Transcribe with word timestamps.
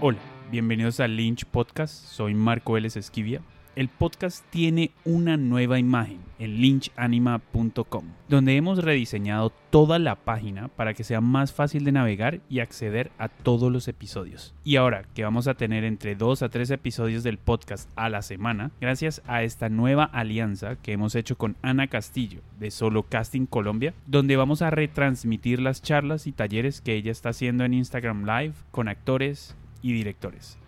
Hola, 0.00 0.18
bienvenidos 0.50 1.00
a 1.00 1.08
Lynch 1.08 1.44
Podcast. 1.46 1.94
Soy 1.94 2.34
Marco 2.34 2.72
Vélez 2.72 2.96
Esquivia. 2.96 3.40
El 3.76 3.88
podcast 3.88 4.44
tiene 4.50 4.92
una 5.04 5.36
nueva 5.36 5.80
imagen 5.80 6.20
en 6.38 6.60
lynchanima.com, 6.60 8.04
donde 8.28 8.56
hemos 8.56 8.84
rediseñado 8.84 9.50
toda 9.70 9.98
la 9.98 10.14
página 10.14 10.68
para 10.68 10.94
que 10.94 11.02
sea 11.02 11.20
más 11.20 11.52
fácil 11.52 11.84
de 11.84 11.90
navegar 11.90 12.40
y 12.48 12.60
acceder 12.60 13.10
a 13.18 13.28
todos 13.28 13.72
los 13.72 13.88
episodios. 13.88 14.54
Y 14.62 14.76
ahora 14.76 15.06
que 15.14 15.24
vamos 15.24 15.48
a 15.48 15.54
tener 15.54 15.82
entre 15.82 16.14
2 16.14 16.42
a 16.42 16.50
3 16.50 16.70
episodios 16.70 17.24
del 17.24 17.38
podcast 17.38 17.90
a 17.96 18.08
la 18.08 18.22
semana, 18.22 18.70
gracias 18.80 19.22
a 19.26 19.42
esta 19.42 19.68
nueva 19.68 20.04
alianza 20.04 20.76
que 20.76 20.92
hemos 20.92 21.16
hecho 21.16 21.36
con 21.36 21.56
Ana 21.62 21.88
Castillo 21.88 22.42
de 22.60 22.70
Solo 22.70 23.04
Casting 23.04 23.46
Colombia, 23.46 23.94
donde 24.06 24.36
vamos 24.36 24.62
a 24.62 24.70
retransmitir 24.70 25.60
las 25.60 25.82
charlas 25.82 26.28
y 26.28 26.32
talleres 26.32 26.80
que 26.80 26.94
ella 26.94 27.10
está 27.10 27.30
haciendo 27.30 27.64
en 27.64 27.74
Instagram 27.74 28.24
Live 28.24 28.54
con 28.70 28.86
actores 28.86 29.56
y 29.84 29.92
directores. 29.92 30.58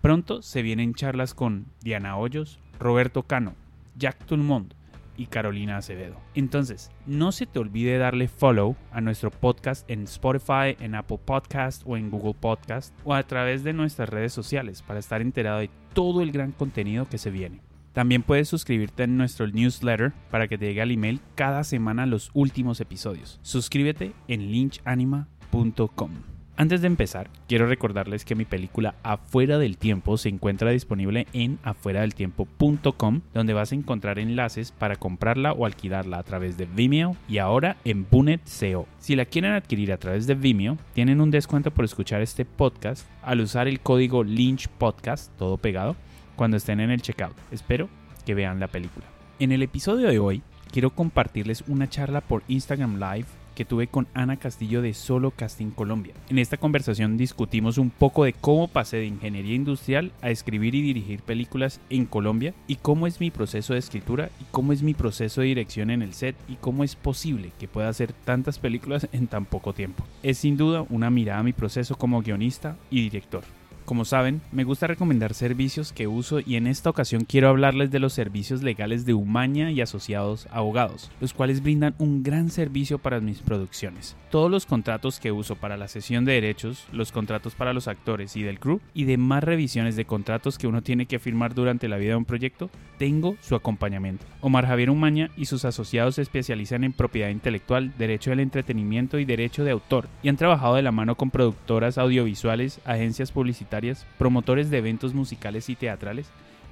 Pronto 0.00 0.40
se 0.40 0.62
vienen 0.62 0.94
charlas 0.94 1.34
con 1.34 1.66
Diana 1.82 2.16
Hoyos, 2.16 2.60
Roberto 2.78 3.24
Cano, 3.24 3.54
Jack 3.98 4.24
Tulmont 4.24 4.72
y 5.16 5.26
Carolina 5.26 5.76
Acevedo. 5.76 6.16
Entonces, 6.34 6.90
no 7.04 7.32
se 7.32 7.44
te 7.44 7.58
olvide 7.58 7.98
darle 7.98 8.28
follow 8.28 8.76
a 8.92 9.02
nuestro 9.02 9.30
podcast 9.30 9.90
en 9.90 10.04
Spotify, 10.04 10.76
en 10.78 10.94
Apple 10.94 11.18
Podcast 11.22 11.82
o 11.84 11.98
en 11.98 12.10
Google 12.10 12.36
Podcast 12.40 12.96
o 13.04 13.12
a 13.12 13.22
través 13.24 13.64
de 13.64 13.74
nuestras 13.74 14.08
redes 14.08 14.32
sociales 14.32 14.80
para 14.80 15.00
estar 15.00 15.20
enterado 15.20 15.58
de 15.58 15.68
todo 15.92 16.22
el 16.22 16.32
gran 16.32 16.52
contenido 16.52 17.08
que 17.08 17.18
se 17.18 17.30
viene. 17.30 17.60
También 17.92 18.22
puedes 18.22 18.48
suscribirte 18.48 19.02
en 19.02 19.16
nuestro 19.16 19.48
newsletter 19.48 20.12
para 20.30 20.46
que 20.46 20.56
te 20.56 20.66
llegue 20.66 20.80
al 20.80 20.92
email 20.92 21.20
cada 21.34 21.64
semana 21.64 22.06
los 22.06 22.30
últimos 22.34 22.80
episodios. 22.80 23.40
Suscríbete 23.42 24.12
en 24.28 24.52
lynchanima.com. 24.52 26.29
Antes 26.60 26.82
de 26.82 26.88
empezar, 26.88 27.30
quiero 27.48 27.66
recordarles 27.66 28.26
que 28.26 28.34
mi 28.34 28.44
película 28.44 28.94
Afuera 29.02 29.56
del 29.56 29.78
Tiempo 29.78 30.18
se 30.18 30.28
encuentra 30.28 30.70
disponible 30.70 31.26
en 31.32 31.58
afueradeltiempo.com, 31.62 33.22
donde 33.32 33.54
vas 33.54 33.72
a 33.72 33.74
encontrar 33.74 34.18
enlaces 34.18 34.70
para 34.70 34.96
comprarla 34.96 35.54
o 35.54 35.64
alquilarla 35.64 36.18
a 36.18 36.22
través 36.22 36.58
de 36.58 36.66
Vimeo 36.66 37.16
y 37.30 37.38
ahora 37.38 37.78
en 37.86 38.06
Bunet 38.10 38.42
SEO. 38.44 38.86
Si 38.98 39.16
la 39.16 39.24
quieren 39.24 39.52
adquirir 39.52 39.90
a 39.90 39.96
través 39.96 40.26
de 40.26 40.34
Vimeo, 40.34 40.76
tienen 40.92 41.22
un 41.22 41.30
descuento 41.30 41.70
por 41.70 41.86
escuchar 41.86 42.20
este 42.20 42.44
podcast 42.44 43.08
al 43.22 43.40
usar 43.40 43.66
el 43.66 43.80
código 43.80 44.22
Lynch 44.22 44.68
Podcast, 44.68 45.34
todo 45.38 45.56
pegado, 45.56 45.96
cuando 46.36 46.58
estén 46.58 46.80
en 46.80 46.90
el 46.90 47.00
checkout. 47.00 47.38
Espero 47.50 47.88
que 48.26 48.34
vean 48.34 48.60
la 48.60 48.68
película. 48.68 49.06
En 49.38 49.52
el 49.52 49.62
episodio 49.62 50.08
de 50.08 50.18
hoy, 50.18 50.42
quiero 50.70 50.90
compartirles 50.90 51.64
una 51.68 51.88
charla 51.88 52.20
por 52.20 52.42
Instagram 52.48 53.00
Live 53.00 53.39
que 53.60 53.66
tuve 53.66 53.88
con 53.88 54.06
Ana 54.14 54.38
Castillo 54.38 54.80
de 54.80 54.94
Solo 54.94 55.32
Casting 55.32 55.68
Colombia. 55.68 56.14
En 56.30 56.38
esta 56.38 56.56
conversación 56.56 57.18
discutimos 57.18 57.76
un 57.76 57.90
poco 57.90 58.24
de 58.24 58.32
cómo 58.32 58.68
pasé 58.68 58.96
de 58.96 59.04
ingeniería 59.04 59.54
industrial 59.54 60.12
a 60.22 60.30
escribir 60.30 60.74
y 60.74 60.80
dirigir 60.80 61.20
películas 61.20 61.78
en 61.90 62.06
Colombia 62.06 62.54
y 62.66 62.76
cómo 62.76 63.06
es 63.06 63.20
mi 63.20 63.30
proceso 63.30 63.74
de 63.74 63.80
escritura 63.80 64.30
y 64.40 64.44
cómo 64.50 64.72
es 64.72 64.82
mi 64.82 64.94
proceso 64.94 65.42
de 65.42 65.48
dirección 65.48 65.90
en 65.90 66.00
el 66.00 66.14
set 66.14 66.36
y 66.48 66.54
cómo 66.54 66.84
es 66.84 66.96
posible 66.96 67.52
que 67.58 67.68
pueda 67.68 67.90
hacer 67.90 68.14
tantas 68.14 68.58
películas 68.58 69.06
en 69.12 69.26
tan 69.26 69.44
poco 69.44 69.74
tiempo. 69.74 70.06
Es 70.22 70.38
sin 70.38 70.56
duda 70.56 70.86
una 70.88 71.10
mirada 71.10 71.40
a 71.40 71.42
mi 71.42 71.52
proceso 71.52 71.96
como 71.96 72.22
guionista 72.22 72.78
y 72.90 73.02
director. 73.02 73.44
Como 73.90 74.04
saben, 74.04 74.40
me 74.52 74.62
gusta 74.62 74.86
recomendar 74.86 75.34
servicios 75.34 75.92
que 75.92 76.06
uso 76.06 76.38
y 76.38 76.54
en 76.54 76.68
esta 76.68 76.90
ocasión 76.90 77.24
quiero 77.24 77.48
hablarles 77.48 77.90
de 77.90 77.98
los 77.98 78.12
servicios 78.12 78.62
legales 78.62 79.04
de 79.04 79.14
Umaña 79.14 79.72
y 79.72 79.80
asociados 79.80 80.46
abogados, 80.52 81.10
los 81.20 81.34
cuales 81.34 81.60
brindan 81.60 81.96
un 81.98 82.22
gran 82.22 82.50
servicio 82.50 83.00
para 83.00 83.18
mis 83.18 83.40
producciones. 83.40 84.14
Todos 84.30 84.48
los 84.48 84.64
contratos 84.64 85.18
que 85.18 85.32
uso 85.32 85.56
para 85.56 85.76
la 85.76 85.88
sesión 85.88 86.24
de 86.24 86.34
derechos, 86.34 86.86
los 86.92 87.10
contratos 87.10 87.56
para 87.56 87.72
los 87.72 87.88
actores 87.88 88.36
y 88.36 88.44
del 88.44 88.60
crew 88.60 88.80
y 88.94 89.06
demás 89.06 89.42
revisiones 89.42 89.96
de 89.96 90.04
contratos 90.04 90.56
que 90.56 90.68
uno 90.68 90.82
tiene 90.82 91.06
que 91.06 91.18
firmar 91.18 91.52
durante 91.52 91.88
la 91.88 91.96
vida 91.96 92.10
de 92.10 92.18
un 92.18 92.24
proyecto, 92.24 92.70
tengo 92.96 93.34
su 93.40 93.56
acompañamiento. 93.56 94.24
Omar 94.40 94.66
Javier 94.66 94.90
Umaña 94.90 95.30
y 95.36 95.46
sus 95.46 95.64
asociados 95.64 96.14
se 96.14 96.22
especializan 96.22 96.84
en 96.84 96.92
propiedad 96.92 97.30
intelectual, 97.30 97.92
derecho 97.98 98.30
del 98.30 98.38
entretenimiento 98.38 99.18
y 99.18 99.24
derecho 99.24 99.64
de 99.64 99.72
autor 99.72 100.06
y 100.22 100.28
han 100.28 100.36
trabajado 100.36 100.76
de 100.76 100.82
la 100.82 100.92
mano 100.92 101.16
con 101.16 101.32
productoras 101.32 101.98
audiovisuales, 101.98 102.80
agencias 102.84 103.32
publicitarias, 103.32 103.79
promotores 104.18 104.70
de 104.70 104.78
eventos 104.78 105.14
musicales 105.14 105.68
y 105.68 105.76
teatrales, 105.76 106.28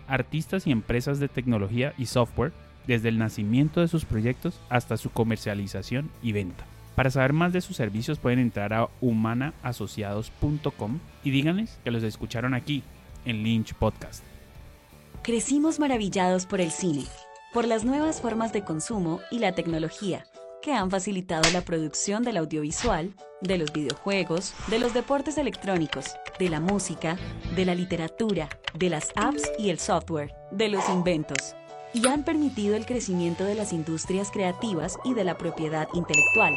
artistas 0.06 0.66
y 0.66 0.72
empresas 0.72 1.18
de 1.20 1.28
tecnología 1.28 1.94
y 1.98 2.06
software, 2.06 2.52
desde 2.86 3.08
el 3.10 3.18
nacimiento 3.18 3.80
de 3.80 3.88
sus 3.88 4.04
proyectos 4.04 4.58
hasta 4.70 4.96
su 4.96 5.10
comercialización 5.10 6.10
y 6.22 6.32
venta. 6.32 6.64
Para 6.94 7.10
saber 7.10 7.32
más 7.32 7.52
de 7.52 7.60
sus 7.60 7.76
servicios 7.76 8.18
pueden 8.18 8.38
entrar 8.38 8.72
a 8.72 8.88
humanaasociados.com 9.00 10.98
y 11.22 11.30
díganles 11.30 11.78
que 11.84 11.90
los 11.90 12.02
escucharon 12.02 12.54
aquí 12.54 12.82
en 13.24 13.42
Lynch 13.42 13.74
Podcast. 13.74 14.24
Crecimos 15.22 15.78
maravillados 15.78 16.46
por 16.46 16.60
el 16.60 16.70
cine, 16.70 17.04
por 17.52 17.66
las 17.66 17.84
nuevas 17.84 18.20
formas 18.20 18.52
de 18.52 18.64
consumo 18.64 19.20
y 19.30 19.38
la 19.38 19.52
tecnología 19.52 20.24
que 20.62 20.72
han 20.72 20.90
facilitado 20.90 21.50
la 21.52 21.62
producción 21.62 22.22
del 22.22 22.36
audiovisual, 22.36 23.14
de 23.40 23.58
los 23.58 23.72
videojuegos, 23.72 24.54
de 24.68 24.78
los 24.78 24.94
deportes 24.94 25.38
electrónicos, 25.38 26.16
de 26.38 26.48
la 26.48 26.60
música, 26.60 27.16
de 27.54 27.64
la 27.64 27.74
literatura, 27.74 28.48
de 28.74 28.90
las 28.90 29.10
apps 29.16 29.50
y 29.58 29.70
el 29.70 29.78
software, 29.78 30.34
de 30.50 30.68
los 30.68 30.88
inventos, 30.88 31.54
y 31.94 32.06
han 32.08 32.24
permitido 32.24 32.76
el 32.76 32.86
crecimiento 32.86 33.44
de 33.44 33.54
las 33.54 33.72
industrias 33.72 34.30
creativas 34.30 34.98
y 35.04 35.14
de 35.14 35.24
la 35.24 35.38
propiedad 35.38 35.88
intelectual. 35.94 36.54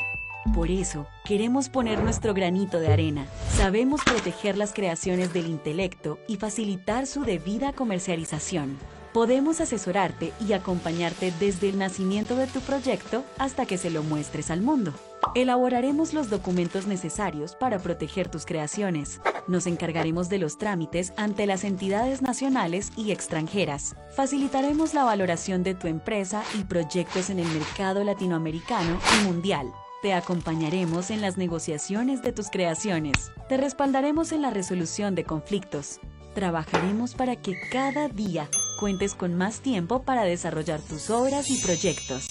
Por 0.56 0.72
eso, 0.72 1.06
queremos 1.24 1.70
poner 1.70 2.02
nuestro 2.02 2.34
granito 2.34 2.80
de 2.80 2.92
arena. 2.92 3.28
Sabemos 3.52 4.02
proteger 4.04 4.58
las 4.58 4.74
creaciones 4.74 5.34
del 5.34 5.46
intelecto 5.46 6.18
y 6.28 6.38
facilitar 6.38 7.06
su 7.06 7.24
debida 7.24 7.74
comercialización. 7.74 8.78
Podemos 9.14 9.60
asesorarte 9.60 10.32
y 10.40 10.54
acompañarte 10.54 11.34
desde 11.38 11.68
el 11.68 11.78
nacimiento 11.78 12.38
de 12.38 12.48
tu 12.48 12.62
proyecto 12.62 13.26
hasta 13.38 13.66
que 13.66 13.78
se 13.78 13.90
lo 13.90 14.04
muestres 14.04 14.50
al 14.50 14.62
mundo. 14.62 14.94
Elaboraremos 15.36 16.14
los 16.14 16.30
documentos 16.30 16.88
necesarios 16.88 17.56
para 17.56 17.80
proteger 17.80 18.30
tus 18.30 18.46
creaciones. 18.46 19.20
Nos 19.48 19.68
encargaremos 19.68 20.30
de 20.30 20.38
los 20.38 20.58
trámites 20.58 21.12
ante 21.18 21.46
las 21.46 21.66
entidades 21.66 22.22
nacionales 22.22 22.92
y 22.96 23.12
extranjeras. 23.12 23.96
Facilitaremos 24.16 24.94
la 24.94 25.04
valoración 25.04 25.62
de 25.64 25.76
tu 25.76 25.88
empresa 25.88 26.44
y 26.58 26.64
proyectos 26.64 27.30
en 27.30 27.40
el 27.40 27.48
mercado 27.48 28.06
latinoamericano 28.06 28.98
y 29.20 29.26
mundial. 29.26 29.68
Te 30.02 30.14
acompañaremos 30.14 31.12
en 31.12 31.22
las 31.22 31.38
negociaciones 31.38 32.22
de 32.24 32.32
tus 32.32 32.50
creaciones. 32.50 33.32
Te 33.50 33.58
respaldaremos 33.58 34.32
en 34.32 34.42
la 34.42 34.52
resolución 34.52 35.16
de 35.16 35.26
conflictos. 35.26 36.00
Trabajaremos 36.34 37.14
para 37.14 37.36
que 37.36 37.60
cada 37.70 38.08
día 38.08 38.48
cuentes 38.80 39.16
con 39.16 39.38
más 39.38 39.60
tiempo 39.60 40.04
para 40.04 40.24
desarrollar 40.24 40.80
tus 40.80 41.10
obras 41.10 41.50
y 41.50 41.58
proyectos. 41.58 42.30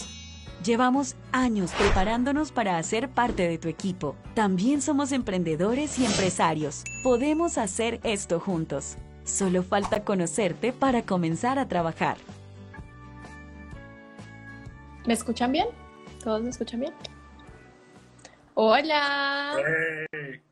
Llevamos 0.65 1.17
años 1.33 1.71
preparándonos 1.73 2.53
para 2.53 2.79
hacer 2.79 3.09
parte 3.09 3.49
de 3.49 3.59
tu 3.59 3.69
equipo. 3.69 4.17
También 4.35 4.83
somos 4.83 5.13
emprendedores 5.13 5.99
y 5.99 6.05
empresarios. 6.05 6.85
Podemos 7.03 7.57
hacer 7.57 8.01
esto 8.03 8.41
juntos. 8.41 8.97
Solo 9.25 9.63
falta 9.63 10.05
conocerte 10.05 10.73
para 10.73 11.03
comenzar 11.03 11.59
a 11.59 11.69
trabajar. 11.69 12.17
¿Me 15.07 15.15
escuchan 15.15 15.53
bien? 15.53 15.69
¿Todos 16.23 16.43
me 16.43 16.51
escuchan 16.51 16.81
bien? 16.81 16.93
Hola. 18.55 19.57
Hey, 20.13 20.43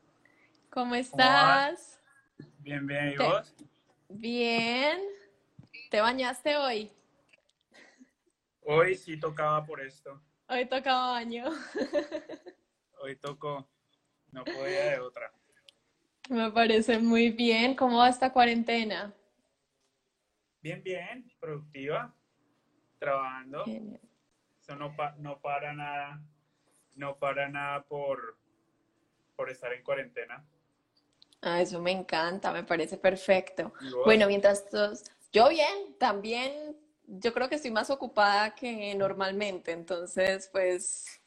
¿Cómo 0.70 0.94
estás? 0.94 1.97
Bien, 2.68 2.86
bien, 2.86 3.12
¿y 3.12 3.16
vos? 3.16 3.54
Bien. 4.10 5.00
¿Te 5.90 6.00
bañaste 6.02 6.56
hoy? 6.56 6.92
Hoy 8.60 8.94
sí 8.94 9.18
tocaba 9.18 9.64
por 9.64 9.80
esto. 9.80 10.22
Hoy 10.48 10.66
tocaba 10.66 11.12
baño. 11.12 11.46
Hoy 13.00 13.16
tocó. 13.16 13.66
No 14.32 14.44
podía 14.44 14.90
de 14.90 14.98
otra. 15.00 15.32
Me 16.28 16.50
parece 16.50 16.98
muy 16.98 17.30
bien. 17.30 17.74
¿Cómo 17.74 17.98
va 17.98 18.10
esta 18.10 18.32
cuarentena? 18.32 19.14
Bien, 20.60 20.82
bien, 20.82 21.32
productiva, 21.40 22.14
trabajando. 22.98 23.64
Genial. 23.64 24.00
Eso 24.60 24.76
no, 24.76 24.94
pa- 24.94 25.14
no 25.18 25.40
para 25.40 25.72
nada, 25.72 26.20
no 26.96 27.16
para 27.18 27.48
nada 27.48 27.82
por, 27.84 28.38
por 29.36 29.48
estar 29.48 29.72
en 29.72 29.82
cuarentena. 29.82 30.44
Ah, 31.40 31.60
eso 31.60 31.80
me 31.80 31.92
encanta, 31.92 32.52
me 32.52 32.64
parece 32.64 32.96
perfecto. 32.96 33.72
Bueno, 34.04 34.26
mientras 34.26 34.68
todos... 34.68 35.04
Yo 35.32 35.48
bien, 35.48 35.96
también 35.98 36.76
yo 37.08 37.32
creo 37.32 37.48
que 37.48 37.54
estoy 37.54 37.70
más 37.70 37.90
ocupada 37.90 38.54
que 38.54 38.94
normalmente, 38.94 39.72
entonces 39.72 40.48
pues 40.52 41.20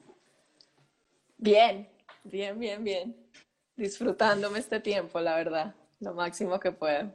bien, 1.38 1.90
bien, 2.24 2.60
bien, 2.60 2.84
bien. 2.84 3.30
Disfrutándome 3.76 4.60
este 4.60 4.80
tiempo, 4.80 5.20
la 5.20 5.36
verdad, 5.36 5.76
lo 6.00 6.14
máximo 6.14 6.60
que 6.60 6.72
puedo. 6.72 7.12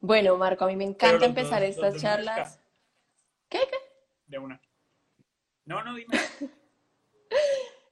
Bueno, 0.00 0.36
Marco, 0.36 0.64
a 0.64 0.68
mí 0.68 0.74
me 0.74 0.84
encanta 0.84 1.18
los 1.18 1.28
empezar 1.28 1.62
estas 1.62 1.94
los 1.94 2.02
charlas. 2.02 2.60
¿Qué, 3.48 3.60
qué? 3.70 3.76
De 4.26 4.38
una. 4.38 4.60
No, 5.64 5.82
no, 5.84 5.94
dime. 5.94 6.16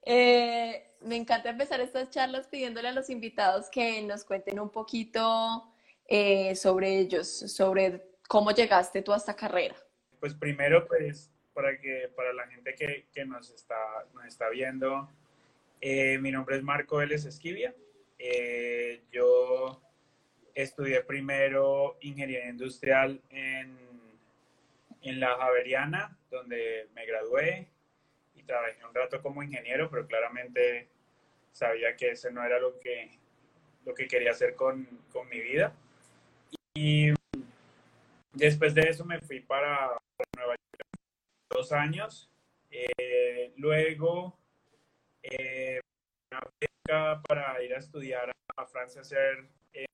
Eh, 0.02 0.89
me 1.00 1.16
encanta 1.16 1.50
empezar 1.50 1.80
estas 1.80 2.10
charlas 2.10 2.46
pidiéndole 2.48 2.88
a 2.88 2.92
los 2.92 3.10
invitados 3.10 3.68
que 3.70 4.02
nos 4.02 4.24
cuenten 4.24 4.60
un 4.60 4.70
poquito 4.70 5.72
eh, 6.06 6.54
sobre 6.56 6.98
ellos, 6.98 7.28
sobre 7.28 8.02
cómo 8.28 8.50
llegaste 8.50 9.02
tú 9.02 9.12
a 9.12 9.16
esta 9.16 9.34
carrera. 9.34 9.76
Pues 10.18 10.34
primero, 10.34 10.86
pues 10.86 11.30
para 11.54 11.78
que 11.80 12.10
para 12.14 12.32
la 12.32 12.46
gente 12.46 12.74
que, 12.74 13.06
que 13.12 13.24
nos, 13.24 13.50
está, 13.50 13.76
nos 14.14 14.24
está 14.26 14.48
viendo, 14.50 15.08
eh, 15.80 16.18
mi 16.18 16.30
nombre 16.30 16.56
es 16.56 16.62
Marco 16.62 16.98
Vélez 16.98 17.24
Esquivia. 17.24 17.74
Eh, 18.18 19.02
yo 19.10 19.80
estudié 20.54 21.02
primero 21.02 21.96
ingeniería 22.02 22.50
industrial 22.50 23.20
en, 23.30 23.78
en 25.00 25.20
la 25.20 25.36
Javeriana, 25.36 26.18
donde 26.30 26.88
me 26.94 27.06
gradué 27.06 27.68
trabajé 28.50 28.84
un 28.84 28.94
rato 28.94 29.22
como 29.22 29.42
ingeniero, 29.42 29.88
pero 29.88 30.06
claramente 30.06 30.88
sabía 31.52 31.94
que 31.94 32.10
ese 32.10 32.32
no 32.32 32.44
era 32.44 32.58
lo 32.58 32.80
que, 32.80 33.10
lo 33.84 33.94
que 33.94 34.08
quería 34.08 34.32
hacer 34.32 34.56
con, 34.56 34.86
con 35.12 35.28
mi 35.28 35.40
vida. 35.40 35.72
Y 36.74 37.12
después 38.32 38.74
de 38.74 38.82
eso 38.82 39.04
me 39.04 39.20
fui 39.20 39.40
para 39.40 39.96
Nueva 40.36 40.56
York 40.56 40.88
dos 41.48 41.70
años. 41.72 42.28
Eh, 42.70 43.52
luego, 43.56 44.36
eh, 45.22 45.80
una 46.32 46.40
beca 46.60 47.22
para 47.28 47.62
ir 47.62 47.74
a 47.74 47.78
estudiar 47.78 48.32
a 48.56 48.66
Francia, 48.66 49.00
hacer, 49.00 49.46
eh, 49.72 49.86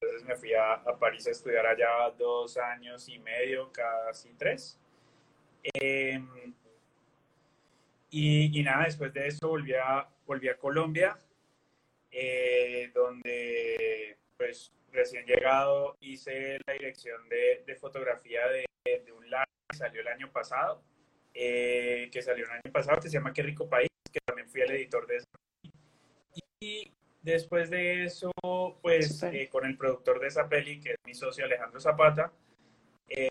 entonces 0.00 0.26
me 0.26 0.36
fui 0.36 0.54
a, 0.54 0.72
a, 0.72 0.98
París 0.98 1.26
a 1.26 1.30
estudiar 1.32 1.66
allá 1.66 2.10
dos 2.16 2.56
años 2.56 3.08
y 3.08 3.18
medio, 3.18 3.70
casi 3.72 4.32
tres. 4.34 4.78
Y, 8.10 8.58
y, 8.58 8.62
nada, 8.62 8.84
después 8.84 9.12
de 9.12 9.28
eso 9.28 9.48
volví 9.48 9.72
a, 9.74 10.08
volví 10.26 10.48
a 10.48 10.58
Colombia, 10.58 11.16
eh, 12.10 12.90
donde 12.92 14.18
pues 14.36 14.72
recién 14.92 15.24
llegado 15.26 15.96
hice 16.00 16.58
la 16.66 16.72
dirección 16.72 17.28
de, 17.28 17.62
de 17.64 17.76
fotografía 17.76 18.48
de, 18.48 18.66
de, 18.84 19.12
un 19.12 19.24
live 19.24 19.44
que 19.68 19.76
salió 19.76 20.00
el 20.00 20.08
año 20.08 20.32
pasado, 20.32 20.82
eh, 21.34 22.08
que 22.12 22.22
salió 22.22 22.44
el 22.46 22.50
año 22.50 22.72
pasado, 22.72 23.00
que 23.00 23.08
se 23.08 23.14
llama 23.14 23.32
Qué 23.32 23.42
rico 23.42 23.68
país, 23.68 23.88
que 24.12 24.18
también 24.24 24.48
fui 24.48 24.62
el 24.62 24.72
editor 24.72 25.06
de 25.06 25.16
eso. 25.18 25.26
Y 26.60 26.92
después 27.22 27.70
de 27.70 28.04
eso, 28.04 28.32
pues 28.82 29.22
eh, 29.22 29.48
con 29.50 29.64
el 29.66 29.76
productor 29.76 30.18
de 30.18 30.28
esa 30.28 30.48
peli, 30.48 30.80
que 30.80 30.90
es 30.90 30.98
mi 31.04 31.14
socio 31.14 31.44
Alejandro 31.44 31.80
Zapata, 31.80 32.32
eh, 33.08 33.28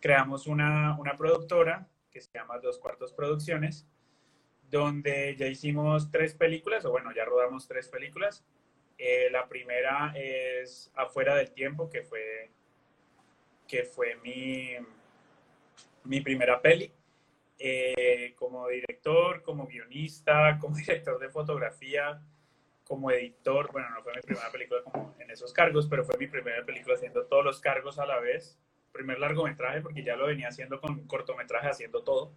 creamos 0.00 0.46
una, 0.46 0.96
una 0.98 1.16
productora 1.16 1.88
que 2.10 2.20
se 2.20 2.30
llama 2.34 2.58
Dos 2.58 2.78
Cuartos 2.78 3.12
Producciones, 3.12 3.86
donde 4.70 5.36
ya 5.36 5.46
hicimos 5.46 6.10
tres 6.10 6.34
películas, 6.34 6.84
o 6.84 6.90
bueno, 6.90 7.12
ya 7.14 7.24
rodamos 7.24 7.66
tres 7.66 7.88
películas. 7.88 8.44
Eh, 8.98 9.28
la 9.30 9.48
primera 9.48 10.12
es 10.14 10.92
Afuera 10.94 11.34
del 11.34 11.52
Tiempo, 11.52 11.88
que 11.88 12.02
fue, 12.02 12.50
que 13.66 13.84
fue 13.84 14.16
mi, 14.16 14.74
mi 16.04 16.20
primera 16.20 16.60
peli. 16.60 16.92
Eh, 17.62 18.34
como 18.36 18.66
director, 18.68 19.42
como 19.42 19.66
guionista, 19.66 20.58
como 20.58 20.76
director 20.76 21.18
de 21.18 21.28
fotografía, 21.28 22.22
como 22.84 23.10
editor. 23.10 23.70
Bueno, 23.70 23.90
no 23.90 24.02
fue 24.02 24.14
mi 24.14 24.22
primera 24.22 24.50
película 24.50 24.82
como 24.82 25.14
en 25.18 25.30
esos 25.30 25.52
cargos, 25.52 25.86
pero 25.86 26.04
fue 26.04 26.16
mi 26.16 26.26
primera 26.26 26.64
película 26.64 26.94
haciendo 26.94 27.26
todos 27.26 27.44
los 27.44 27.60
cargos 27.60 27.98
a 27.98 28.06
la 28.06 28.18
vez. 28.18 28.58
Primer 28.92 29.18
largometraje, 29.18 29.80
porque 29.80 30.02
ya 30.02 30.16
lo 30.16 30.26
venía 30.26 30.48
haciendo 30.48 30.80
con 30.80 31.06
cortometraje, 31.06 31.68
haciendo 31.68 32.02
todo. 32.02 32.32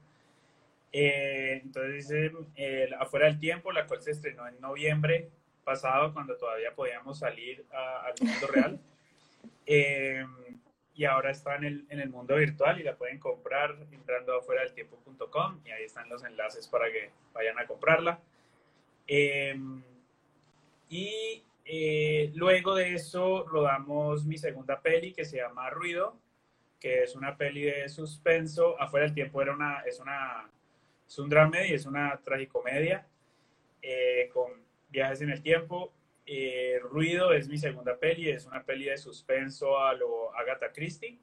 Eh, 0.92 1.62
entonces, 1.64 2.32
eh, 2.56 2.90
Afuera 3.00 3.26
del 3.26 3.40
Tiempo, 3.40 3.72
la 3.72 3.88
cual 3.88 4.02
se 4.02 4.12
estrenó 4.12 4.48
en 4.48 4.60
noviembre 4.62 5.30
pasado, 5.64 6.14
cuando 6.14 6.36
todavía 6.38 6.74
podíamos 6.76 7.20
salir 7.20 7.66
a, 7.72 8.06
al 8.08 8.14
mundo 8.22 8.48
real. 8.48 8.80
Eh, 9.66 10.26
y 10.94 11.06
ahora 11.06 11.32
está 11.32 11.56
en 11.56 11.64
el, 11.64 11.86
en 11.90 12.00
el, 12.02 12.10
mundo 12.10 12.36
virtual 12.36 12.80
y 12.80 12.84
la 12.84 12.98
pueden 12.98 13.18
comprar 13.18 13.76
entrando 13.92 14.34
a 14.34 14.40
afuera 14.40 14.62
del 14.62 14.74
tiempo.com 14.74 15.62
y 15.66 15.72
ahí 15.72 15.84
están 15.84 16.10
los 16.10 16.24
enlaces 16.24 16.68
para 16.68 16.92
que 16.92 17.12
vayan 17.34 17.58
a 17.58 17.66
comprarla. 17.66 18.20
Eh, 19.08 19.58
y 20.90 21.44
eh, 21.66 22.32
luego 22.36 22.76
de 22.76 22.94
eso 22.94 23.46
rodamos 23.48 24.26
mi 24.26 24.38
segunda 24.38 24.82
peli 24.82 25.14
que 25.14 25.26
se 25.26 25.38
llama 25.38 25.70
Ruido, 25.70 26.18
que 26.84 27.04
es 27.04 27.16
una 27.16 27.36
peli 27.36 27.64
de 27.64 27.90
suspenso. 27.90 28.80
Afuera 28.80 29.06
del 29.06 29.16
tiempo 29.16 29.42
era 29.42 29.54
una, 29.54 29.80
es, 29.88 30.00
una, 30.00 30.52
es 31.08 31.18
un 31.18 31.30
drama 31.30 31.66
y 31.66 31.74
es 31.74 31.86
una 31.86 32.20
tragicomedia 32.24 33.08
eh, 33.82 34.30
con 34.32 34.52
viajes 34.90 35.22
en 35.22 35.30
el 35.32 35.42
tiempo 35.42 35.94
eh, 36.26 36.80
Ruido 36.82 37.34
es 37.34 37.50
mi 37.50 37.58
segunda 37.58 37.98
peli, 37.98 38.30
es 38.30 38.46
una 38.46 38.64
peli 38.64 38.86
de 38.86 38.98
suspenso 38.98 39.78
a 39.80 39.94
lo 39.94 40.34
Agatha 40.36 40.72
Christie. 40.72 41.20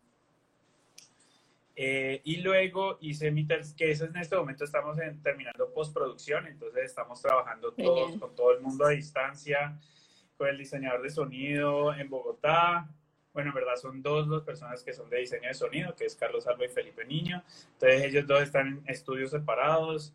Eh, 1.75 2.21
y 2.25 2.37
luego 2.39 2.99
hice 3.01 3.31
mi 3.31 3.47
que 3.47 3.91
eso 3.91 4.05
en 4.05 4.17
este 4.17 4.37
momento 4.37 4.65
estamos 4.65 4.99
en, 4.99 5.23
terminando 5.23 5.73
postproducción, 5.73 6.47
entonces 6.47 6.85
estamos 6.85 7.23
trabajando 7.23 7.73
todos 7.73 8.19
con 8.19 8.35
todo 8.35 8.53
el 8.53 8.61
mundo 8.61 8.85
a 8.85 8.91
distancia, 8.91 9.79
con 10.37 10.49
el 10.49 10.59
diseñador 10.59 11.03
de 11.03 11.11
sonido 11.11 11.95
en 11.95 12.11
Bogotá. 12.11 12.87
Bueno, 13.33 13.51
en 13.51 13.55
verdad 13.55 13.77
son 13.77 14.03
dos 14.03 14.27
las 14.29 14.43
personas 14.43 14.83
que 14.83 14.93
son 14.93 15.09
de 15.09 15.19
diseño 15.19 15.49
de 15.49 15.55
sonido, 15.55 15.95
que 15.95 16.05
es 16.05 16.17
Carlos 16.17 16.47
Alba 16.47 16.65
y 16.65 16.69
Felipe 16.69 17.05
Niño. 17.05 17.43
Entonces 17.75 18.03
ellos 18.03 18.27
dos 18.27 18.43
están 18.43 18.69
en 18.69 18.83
estudios 18.87 19.31
separados, 19.31 20.13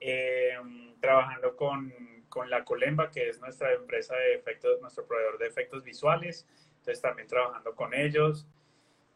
eh, 0.00 0.58
trabajando 1.00 1.56
con 1.56 1.92
con 2.32 2.48
la 2.48 2.64
Colemba, 2.64 3.10
que 3.10 3.28
es 3.28 3.38
nuestra 3.40 3.74
empresa 3.74 4.16
de 4.16 4.36
efectos, 4.36 4.80
nuestro 4.80 5.04
proveedor 5.04 5.36
de 5.36 5.48
efectos 5.48 5.84
visuales. 5.84 6.46
Entonces 6.78 7.02
también 7.02 7.28
trabajando 7.28 7.74
con 7.74 7.92
ellos. 7.92 8.46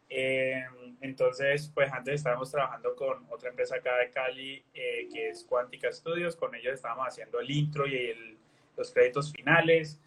Eh, 0.07 0.63
entonces, 1.01 1.71
pues 1.73 1.91
antes 1.91 2.13
estábamos 2.13 2.51
trabajando 2.51 2.95
con 2.95 3.25
otra 3.31 3.49
empresa 3.49 3.77
acá 3.77 3.97
de 3.97 4.11
Cali, 4.11 4.63
eh, 4.71 5.09
que 5.11 5.29
es 5.29 5.43
Cuántica 5.45 5.91
Studios. 5.91 6.35
Con 6.35 6.53
ellos 6.53 6.75
estábamos 6.75 7.07
haciendo 7.07 7.39
el 7.39 7.49
intro 7.49 7.87
y 7.87 7.95
el, 7.95 8.37
los 8.77 8.91
créditos 8.91 9.31
finales. 9.31 9.99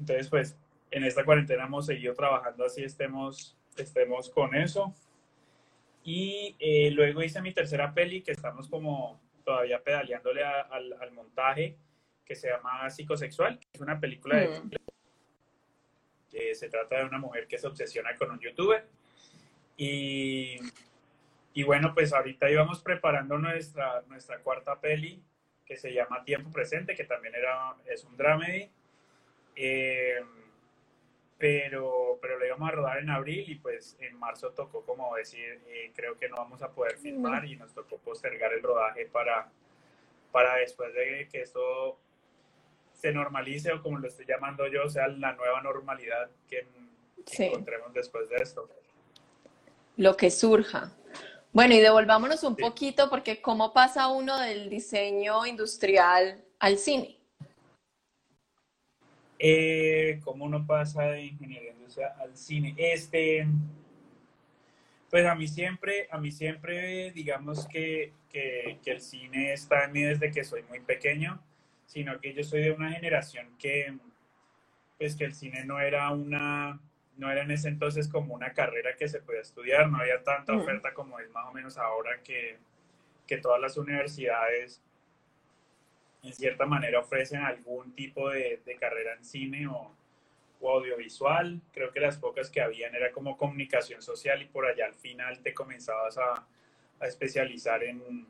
Entonces, 0.00 0.28
pues 0.28 0.56
en 0.90 1.04
esta 1.04 1.24
cuarentena 1.24 1.64
hemos 1.64 1.86
seguido 1.86 2.14
trabajando 2.14 2.64
así, 2.64 2.82
estemos, 2.82 3.56
estemos 3.76 4.30
con 4.30 4.54
eso. 4.54 4.94
Y 6.04 6.56
eh, 6.58 6.90
luego 6.90 7.22
hice 7.22 7.42
mi 7.42 7.52
tercera 7.52 7.92
peli, 7.92 8.22
que 8.22 8.32
estamos 8.32 8.68
como 8.68 9.20
todavía 9.44 9.82
pedaleándole 9.82 10.44
a, 10.44 10.60
al, 10.60 10.94
al 11.00 11.12
montaje 11.12 11.76
que 12.24 12.34
se 12.34 12.48
llama 12.50 12.88
Psicosexual, 12.90 13.58
que 13.58 13.66
es 13.72 13.80
una 13.80 13.98
película 13.98 14.36
de... 14.36 14.60
Mm. 14.60 14.70
que 16.30 16.54
se 16.54 16.68
trata 16.68 16.98
de 16.98 17.04
una 17.06 17.18
mujer 17.18 17.48
que 17.48 17.58
se 17.58 17.66
obsesiona 17.66 18.14
con 18.16 18.30
un 18.30 18.38
youtuber. 18.38 18.86
Y, 19.78 20.58
y 21.54 21.62
bueno, 21.62 21.94
pues 21.94 22.12
ahorita 22.12 22.50
íbamos 22.50 22.82
preparando 22.82 23.38
nuestra, 23.38 24.02
nuestra 24.08 24.38
cuarta 24.40 24.78
peli, 24.78 25.22
que 25.64 25.76
se 25.76 25.92
llama 25.92 26.22
Tiempo 26.24 26.50
Presente, 26.50 26.94
que 26.94 27.04
también 27.04 27.34
era, 27.34 27.74
es 27.86 28.04
un 28.04 28.16
dramedy. 28.16 28.70
Eh, 29.56 30.20
pero, 31.38 32.18
pero 32.20 32.36
lo 32.36 32.44
íbamos 32.44 32.68
a 32.68 32.72
rodar 32.72 32.98
en 32.98 33.10
abril 33.10 33.44
y 33.48 33.54
pues 33.54 33.96
en 34.00 34.18
marzo 34.18 34.50
tocó 34.50 34.84
como 34.84 35.14
decir, 35.14 35.62
eh, 35.68 35.92
creo 35.94 36.16
que 36.16 36.28
no 36.28 36.36
vamos 36.36 36.60
a 36.62 36.70
poder 36.72 36.98
filmar 36.98 37.44
y 37.44 37.54
nos 37.54 37.72
tocó 37.72 37.96
postergar 37.98 38.52
el 38.52 38.62
rodaje 38.62 39.06
para, 39.06 39.48
para 40.32 40.56
después 40.56 40.92
de 40.94 41.28
que 41.30 41.42
esto 41.42 41.98
se 42.92 43.12
normalice 43.12 43.72
o 43.72 43.80
como 43.80 43.98
lo 43.98 44.08
estoy 44.08 44.26
llamando 44.26 44.66
yo, 44.66 44.88
sea 44.90 45.06
la 45.06 45.32
nueva 45.34 45.62
normalidad 45.62 46.28
que, 46.48 46.66
sí. 47.26 47.44
encontremos 47.44 47.94
después 47.94 48.28
de 48.28 48.36
esto. 48.36 48.68
Lo 49.96 50.16
que 50.16 50.32
surja. 50.32 50.92
Bueno, 51.52 51.74
y 51.74 51.80
devolvámonos 51.80 52.42
un 52.42 52.56
sí. 52.56 52.62
poquito 52.62 53.08
porque 53.08 53.40
¿cómo 53.40 53.72
pasa 53.72 54.08
uno 54.08 54.38
del 54.40 54.68
diseño 54.68 55.46
industrial 55.46 56.44
al 56.58 56.78
cine? 56.78 57.17
Eh, 59.38 60.20
¿Cómo 60.24 60.44
uno 60.44 60.66
pasa 60.66 61.02
de 61.04 61.26
ingeniería 61.26 61.72
industrial 61.72 62.12
al 62.20 62.36
cine? 62.36 62.74
Este, 62.76 63.46
pues 65.10 65.26
a 65.26 65.34
mí 65.34 65.46
siempre, 65.46 66.08
a 66.10 66.18
mí 66.18 66.30
siempre, 66.32 67.12
digamos 67.12 67.66
que, 67.68 68.12
que, 68.30 68.78
que 68.82 68.90
el 68.90 69.00
cine 69.00 69.52
está 69.52 69.84
en 69.84 69.92
mí 69.92 70.02
desde 70.02 70.30
que 70.30 70.44
soy 70.44 70.62
muy 70.64 70.80
pequeño 70.80 71.40
sino 71.88 72.20
que 72.20 72.34
yo 72.34 72.44
soy 72.44 72.62
de 72.62 72.72
una 72.72 72.92
generación 72.92 73.48
que, 73.58 73.96
pues 74.98 75.16
que 75.16 75.24
el 75.24 75.34
cine 75.34 75.64
no 75.64 75.80
era 75.80 76.10
una, 76.10 76.78
no 77.16 77.30
era 77.30 77.42
en 77.42 77.50
ese 77.50 77.68
entonces 77.68 78.08
como 78.08 78.34
una 78.34 78.52
carrera 78.52 78.94
que 78.94 79.08
se 79.08 79.20
podía 79.20 79.40
estudiar, 79.40 79.90
no 79.90 79.98
había 79.98 80.22
tanta 80.22 80.54
oferta 80.54 80.92
como 80.92 81.18
es 81.18 81.30
más 81.30 81.46
o 81.46 81.52
menos 81.52 81.78
ahora 81.78 82.22
que, 82.22 82.58
que 83.26 83.38
todas 83.38 83.58
las 83.60 83.78
universidades 83.78 84.82
en 86.22 86.32
cierta 86.32 86.66
manera 86.66 87.00
ofrecen 87.00 87.42
algún 87.42 87.94
tipo 87.94 88.30
de, 88.30 88.60
de 88.64 88.76
carrera 88.76 89.14
en 89.14 89.24
cine 89.24 89.66
o, 89.66 89.94
o, 90.60 90.70
audiovisual. 90.70 91.60
Creo 91.72 91.92
que 91.92 92.00
las 92.00 92.18
pocas 92.18 92.50
que 92.50 92.60
habían 92.60 92.94
era 92.94 93.12
como 93.12 93.36
comunicación 93.36 94.02
social 94.02 94.42
y 94.42 94.46
por 94.46 94.66
allá 94.66 94.86
al 94.86 94.94
final 94.94 95.40
te 95.40 95.54
comenzabas 95.54 96.18
a, 96.18 96.46
a 97.00 97.06
especializar 97.06 97.84
en, 97.84 98.26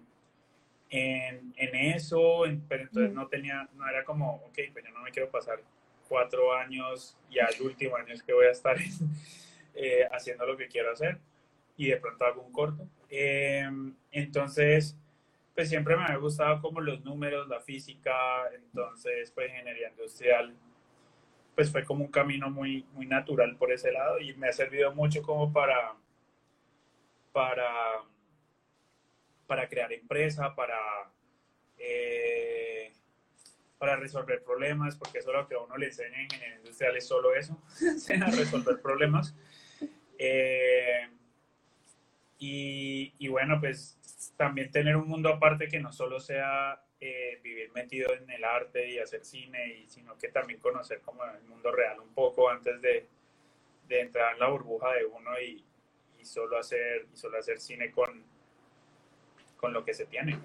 en, 0.91 1.55
en 1.57 1.75
eso, 1.75 2.45
pero 2.69 2.85
entonces 2.85 3.13
no 3.13 3.27
tenía, 3.29 3.69
no 3.75 3.89
era 3.89 4.05
como, 4.05 4.37
ok, 4.47 4.59
pues 4.73 4.85
yo 4.85 4.91
no 4.93 5.01
me 5.01 5.11
quiero 5.11 5.31
pasar 5.31 5.61
cuatro 6.09 6.55
años 6.55 7.17
y 7.31 7.39
al 7.39 7.55
último 7.61 7.97
año 7.97 8.15
es 8.15 8.23
que 8.23 8.33
voy 8.33 8.47
a 8.47 8.51
estar 8.51 8.77
eh, 9.75 10.07
haciendo 10.11 10.47
lo 10.47 10.57
que 10.57 10.69
quiero 10.69 10.93
hacer 10.93 11.19
y 11.77 11.89
de 11.89 11.97
pronto 11.97 12.25
hago 12.25 12.43
un 12.43 12.53
corto. 12.53 12.89
Em, 13.09 13.95
entonces, 14.11 14.97
pues 15.59 15.71
siempre 15.71 15.97
me 15.97 16.05
ha 16.05 16.15
gustado 16.15 16.61
como 16.63 16.81
los 16.81 17.05
números, 17.05 17.49
la 17.49 17.61
física, 17.61 18.15
entonces 18.55 19.33
pues 19.33 19.51
ingeniería 19.51 19.89
industrial, 19.89 20.55
pues 21.57 21.73
fue 21.73 21.85
como 21.85 22.05
un 22.05 22.13
camino 22.13 22.49
muy, 22.49 22.87
muy 22.93 23.07
natural 23.07 23.57
por 23.57 23.73
ese 23.73 23.91
lado 23.91 24.21
y 24.21 24.35
me 24.35 24.47
ha 24.47 24.53
servido 24.53 24.95
mucho 24.95 25.21
como 25.21 25.53
para, 25.53 25.97
para, 27.33 27.67
para 29.49 29.69
crear 29.69 29.93
empresa, 29.93 30.55
para... 30.55 30.79
Eh, 31.77 32.93
para 33.79 33.97
resolver 33.97 34.45
problemas, 34.45 34.95
porque 34.97 35.19
eso 35.19 35.31
es 35.31 35.37
lo 35.39 35.49
que 35.49 35.57
a 35.57 35.59
uno 35.59 35.77
le 35.77 35.87
enseña 35.87 36.19
en 36.19 36.25
ingeniería 36.27 36.57
industrial, 36.59 36.97
es 36.97 37.09
solo 37.09 37.35
eso, 37.35 37.61
resolver 38.37 38.81
problemas. 38.81 39.35
Eh, 40.19 41.09
y, 42.39 43.15
y, 43.19 43.29
bueno, 43.29 43.59
pues 43.61 43.99
también 44.37 44.71
tener 44.71 44.97
un 44.97 45.09
mundo 45.09 45.29
aparte 45.29 45.69
que 45.69 45.81
no 45.81 45.93
solo 45.93 46.21
sea 46.21 46.81
eh, 47.01 47.41
vivir 47.43 47.71
metido 47.73 48.13
en 48.13 48.29
el 48.31 48.45
arte 48.45 48.89
y 48.91 48.99
hacer 48.99 49.25
cine, 49.25 49.69
y, 49.69 49.89
sino 49.89 50.17
que 50.19 50.29
también 50.29 50.61
conocer 50.61 51.01
como 51.01 51.25
el 51.25 51.43
mundo 51.45 51.71
real 51.71 52.01
un 52.01 52.13
poco 52.15 52.49
antes 52.49 52.81
de, 52.81 53.07
de 53.89 54.01
entrar 54.01 54.35
en 54.35 54.41
la 54.41 54.49
burbuja 54.49 54.93
de 54.95 55.05
uno 55.05 55.31
y, 55.41 55.65
solo, 56.25 56.59
hacer, 56.59 57.07
y 57.13 57.17
solo 57.17 57.39
hacer 57.39 57.59
cine 57.59 57.91
con, 57.91 58.23
con 59.57 59.73
lo 59.73 59.85
que 59.85 59.95
se 59.95 60.07
tiene. 60.07 60.39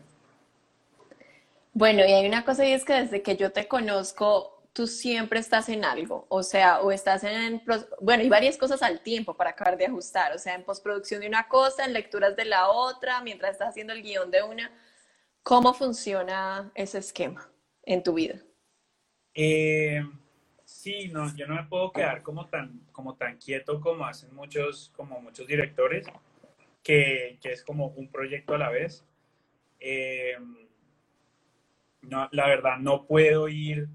Bueno, 1.74 2.06
y 2.06 2.14
hay 2.14 2.28
una 2.28 2.46
cosa 2.46 2.66
y 2.66 2.72
es 2.72 2.86
que 2.86 2.94
desde 2.94 3.24
que 3.24 3.36
yo 3.36 3.52
te 3.52 3.68
conozco, 3.68 4.53
tú 4.74 4.88
siempre 4.88 5.40
estás 5.40 5.70
en 5.70 5.86
algo, 5.86 6.26
o 6.30 6.42
sea, 6.42 6.82
o 6.82 6.92
estás 6.92 7.24
en, 7.24 7.62
bueno, 8.02 8.24
y 8.24 8.30
varias 8.30 8.58
cosas 8.58 8.82
al 8.82 9.02
tiempo 9.02 9.36
para 9.38 9.52
acabar 9.52 9.78
de 9.78 9.86
ajustar, 9.86 10.34
o 10.34 10.40
sea, 10.40 10.56
en 10.56 10.64
postproducción 10.64 11.22
de 11.22 11.28
una 11.28 11.48
cosa, 11.48 11.86
en 11.86 11.94
lecturas 11.94 12.36
de 12.36 12.46
la 12.46 12.70
otra, 12.70 13.22
mientras 13.22 13.52
estás 13.52 13.70
haciendo 13.70 13.94
el 13.94 14.02
guion 14.02 14.32
de 14.32 14.42
una. 14.42 14.72
¿Cómo 15.44 15.74
funciona 15.74 16.72
ese 16.74 16.98
esquema 16.98 17.48
en 17.84 18.02
tu 18.02 18.16
vida? 18.16 18.40
Eh, 19.36 20.02
sí, 20.66 21.10
no, 21.10 21.36
yo 21.36 21.46
no 21.48 21.56
me 21.56 21.66
puedo 21.66 21.92
quedar 21.92 22.24
como 22.24 22.48
tan, 22.48 22.80
como 22.92 23.16
tan 23.16 23.38
quieto 23.38 23.80
como 23.80 24.06
hacen 24.06 24.34
muchos, 24.34 24.92
como 24.96 25.22
muchos 25.22 25.46
directores, 25.46 26.08
que, 26.82 27.38
que 27.42 27.52
es 27.52 27.64
como 27.64 27.88
un 27.88 28.10
proyecto 28.10 28.56
a 28.56 28.58
la 28.58 28.70
vez. 28.70 29.06
Eh, 29.80 30.38
no, 32.02 32.28
la 32.32 32.48
verdad, 32.48 32.78
no 32.80 33.06
puedo 33.06 33.48
ir, 33.50 33.88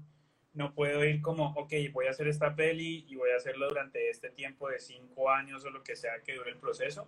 no 0.59 0.73
puedo 0.73 1.05
ir 1.05 1.21
como, 1.21 1.53
ok, 1.55 1.71
voy 1.93 2.07
a 2.07 2.09
hacer 2.09 2.27
esta 2.27 2.53
peli 2.53 3.05
y 3.07 3.15
voy 3.15 3.29
a 3.31 3.37
hacerlo 3.37 3.69
durante 3.69 4.09
este 4.09 4.29
tiempo 4.29 4.67
de 4.67 4.77
cinco 4.77 5.31
años 5.31 5.63
o 5.63 5.69
lo 5.69 5.81
que 5.81 5.95
sea 5.95 6.19
que 6.21 6.35
dure 6.35 6.51
el 6.51 6.57
proceso. 6.57 7.07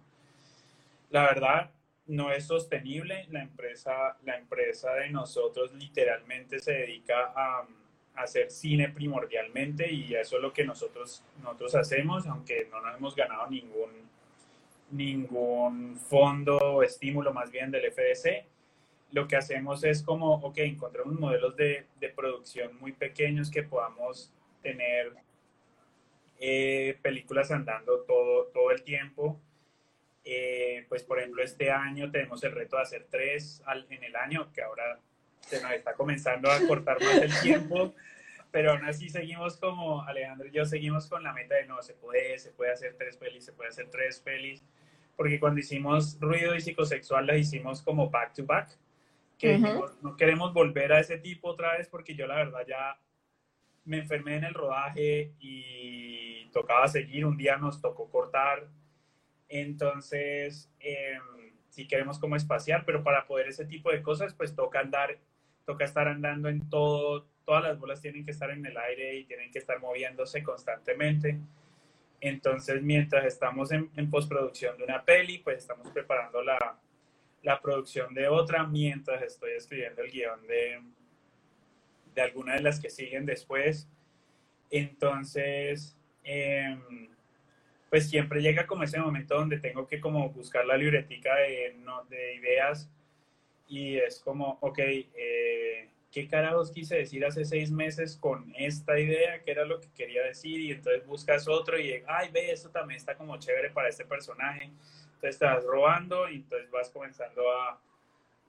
La 1.09 1.23
verdad, 1.23 1.69
no 2.07 2.31
es 2.31 2.45
sostenible. 2.45 3.27
La 3.29 3.41
empresa, 3.41 4.17
la 4.23 4.37
empresa 4.37 4.93
de 4.93 5.09
nosotros 5.09 5.73
literalmente 5.73 6.59
se 6.59 6.71
dedica 6.71 7.33
a, 7.35 7.67
hacer 8.13 8.51
cine 8.51 8.89
primordialmente 8.89 9.89
y 9.89 10.13
eso 10.15 10.35
es 10.35 10.41
lo 10.41 10.51
que 10.51 10.65
nosotros, 10.65 11.23
nosotros 11.41 11.75
hacemos, 11.75 12.27
aunque 12.27 12.67
no 12.69 12.81
nos 12.81 12.97
hemos 12.97 13.15
ganado 13.15 13.49
ningún, 13.49 13.89
ningún 14.91 15.97
fondo 15.97 16.57
o 16.57 16.83
estímulo 16.83 17.33
más 17.33 17.49
bien 17.51 17.71
del 17.71 17.89
FDC 17.89 18.45
lo 19.11 19.27
que 19.27 19.35
hacemos 19.35 19.83
es 19.83 20.01
como, 20.03 20.35
ok, 20.35 20.57
encontramos 20.59 21.19
modelos 21.19 21.55
de, 21.55 21.85
de 21.99 22.09
producción 22.09 22.77
muy 22.79 22.93
pequeños 22.93 23.51
que 23.51 23.63
podamos 23.63 24.33
tener 24.61 25.13
eh, 26.39 26.97
películas 27.01 27.51
andando 27.51 28.01
todo, 28.01 28.45
todo 28.47 28.71
el 28.71 28.83
tiempo. 28.83 29.39
Eh, 30.23 30.85
pues 30.89 31.03
por 31.03 31.19
ejemplo, 31.19 31.43
este 31.43 31.71
año 31.71 32.11
tenemos 32.11 32.43
el 32.43 32.51
reto 32.51 32.77
de 32.77 32.83
hacer 32.83 33.07
tres 33.09 33.61
al, 33.65 33.85
en 33.89 34.03
el 34.03 34.15
año, 34.15 34.51
que 34.53 34.61
ahora 34.61 34.99
se 35.41 35.61
nos 35.61 35.71
está 35.71 35.93
comenzando 35.93 36.49
a 36.49 36.59
cortar 36.67 37.01
más 37.01 37.17
el 37.17 37.41
tiempo, 37.41 37.93
pero 38.51 38.71
aún 38.71 38.85
así 38.85 39.09
seguimos 39.09 39.57
como 39.57 40.03
Alejandro 40.03 40.47
y 40.47 40.51
yo 40.51 40.65
seguimos 40.65 41.07
con 41.07 41.23
la 41.23 41.33
meta 41.33 41.55
de 41.55 41.65
no, 41.65 41.81
se 41.81 41.93
puede, 41.93 42.37
se 42.39 42.51
puede 42.51 42.71
hacer 42.71 42.95
tres 42.97 43.17
pelis, 43.17 43.45
se 43.45 43.53
puede 43.53 43.69
hacer 43.69 43.89
tres 43.89 44.19
pelis, 44.19 44.63
porque 45.15 45.39
cuando 45.39 45.59
hicimos 45.59 46.17
Ruido 46.19 46.55
y 46.55 46.61
Psicosexual 46.61 47.27
las 47.27 47.37
hicimos 47.37 47.81
como 47.81 48.09
back 48.09 48.33
to 48.33 48.45
back, 48.45 48.77
que 49.41 49.57
no, 49.57 50.15
queremos 50.17 50.53
volver 50.53 50.93
a 50.93 50.99
ese 50.99 51.17
tipo 51.17 51.49
otra 51.49 51.75
vez 51.75 51.87
porque 51.87 52.13
yo 52.13 52.27
la 52.27 52.35
verdad 52.35 52.63
ya 52.67 52.99
me 53.85 53.97
enfermé 53.97 54.35
en 54.35 54.43
el 54.43 54.53
rodaje 54.53 55.33
y 55.39 56.45
tocaba 56.51 56.87
seguir, 56.87 57.25
un 57.25 57.37
día 57.37 57.57
nos 57.57 57.81
tocó 57.81 58.07
cortar, 58.11 58.67
entonces 59.49 60.71
eh, 60.79 61.17
sí 61.69 61.87
queremos 61.87 62.19
como 62.19 62.35
espaciar, 62.35 62.85
pero 62.85 63.03
para 63.03 63.25
poder 63.25 63.47
ese 63.47 63.65
tipo 63.65 63.91
de 63.91 64.03
cosas 64.03 64.35
pues 64.35 64.55
toca 64.55 64.79
andar, 64.79 65.17
toca 65.65 65.85
estar 65.85 66.07
andando 66.07 66.47
en 66.47 66.69
todo, 66.69 67.25
todas 67.43 67.63
las 67.63 67.79
bolas 67.79 67.99
tienen 67.99 68.23
que 68.23 68.31
estar 68.31 68.51
en 68.51 68.63
el 68.63 68.77
aire 68.77 69.15
y 69.15 69.25
tienen 69.25 69.51
que 69.51 69.57
estar 69.57 69.79
moviéndose 69.79 70.43
constantemente. 70.43 71.39
Entonces, 72.23 72.83
mientras 72.83 73.25
estamos 73.25 73.71
en, 73.71 73.89
en 73.95 74.11
postproducción 74.11 74.77
de 74.77 74.83
una 74.83 75.03
peli, 75.03 75.39
pues 75.39 75.57
estamos 75.57 75.89
preparando 75.89 76.43
la, 76.43 76.79
la 77.43 77.59
producción 77.59 78.13
de 78.13 78.27
otra 78.27 78.65
mientras 78.65 79.21
estoy 79.23 79.51
escribiendo 79.51 80.01
el 80.01 80.11
guion 80.11 80.45
de, 80.47 80.81
de 82.13 82.21
alguna 82.21 82.55
de 82.55 82.61
las 82.61 82.79
que 82.79 82.89
siguen 82.89 83.25
después. 83.25 83.87
Entonces, 84.69 85.97
em, 86.23 87.09
pues 87.89 88.09
siempre 88.09 88.41
llega 88.41 88.67
como 88.67 88.83
ese 88.83 88.99
momento 88.99 89.35
donde 89.35 89.59
tengo 89.59 89.87
que 89.87 89.99
como 89.99 90.29
buscar 90.29 90.65
la 90.65 90.77
libretica 90.77 91.35
de, 91.35 91.75
no, 91.79 92.03
de 92.05 92.35
ideas 92.35 92.89
y 93.67 93.97
es 93.97 94.19
como, 94.19 94.57
ok, 94.61 94.79
eh, 94.79 95.89
¿qué 96.11 96.27
carajos 96.27 96.71
quise 96.71 96.97
decir 96.97 97.25
hace 97.25 97.43
seis 97.45 97.71
meses 97.71 98.17
con 98.17 98.53
esta 98.57 98.99
idea? 98.99 99.41
¿Qué 99.43 99.51
era 99.51 99.65
lo 99.65 99.79
que 99.79 99.89
quería 99.93 100.23
decir? 100.23 100.59
Y 100.59 100.71
entonces 100.71 101.05
buscas 101.05 101.47
otro 101.47 101.79
y, 101.79 102.03
ay, 102.07 102.29
ve, 102.31 102.51
esto 102.51 102.69
también 102.69 102.97
está 102.97 103.15
como 103.15 103.37
chévere 103.37 103.71
para 103.71 103.89
este 103.89 104.05
personaje 104.05 104.71
te 105.21 105.29
estás 105.29 105.63
robando 105.63 106.27
y 106.27 106.37
entonces 106.37 106.69
vas 106.71 106.89
comenzando 106.89 107.51
a, 107.51 107.79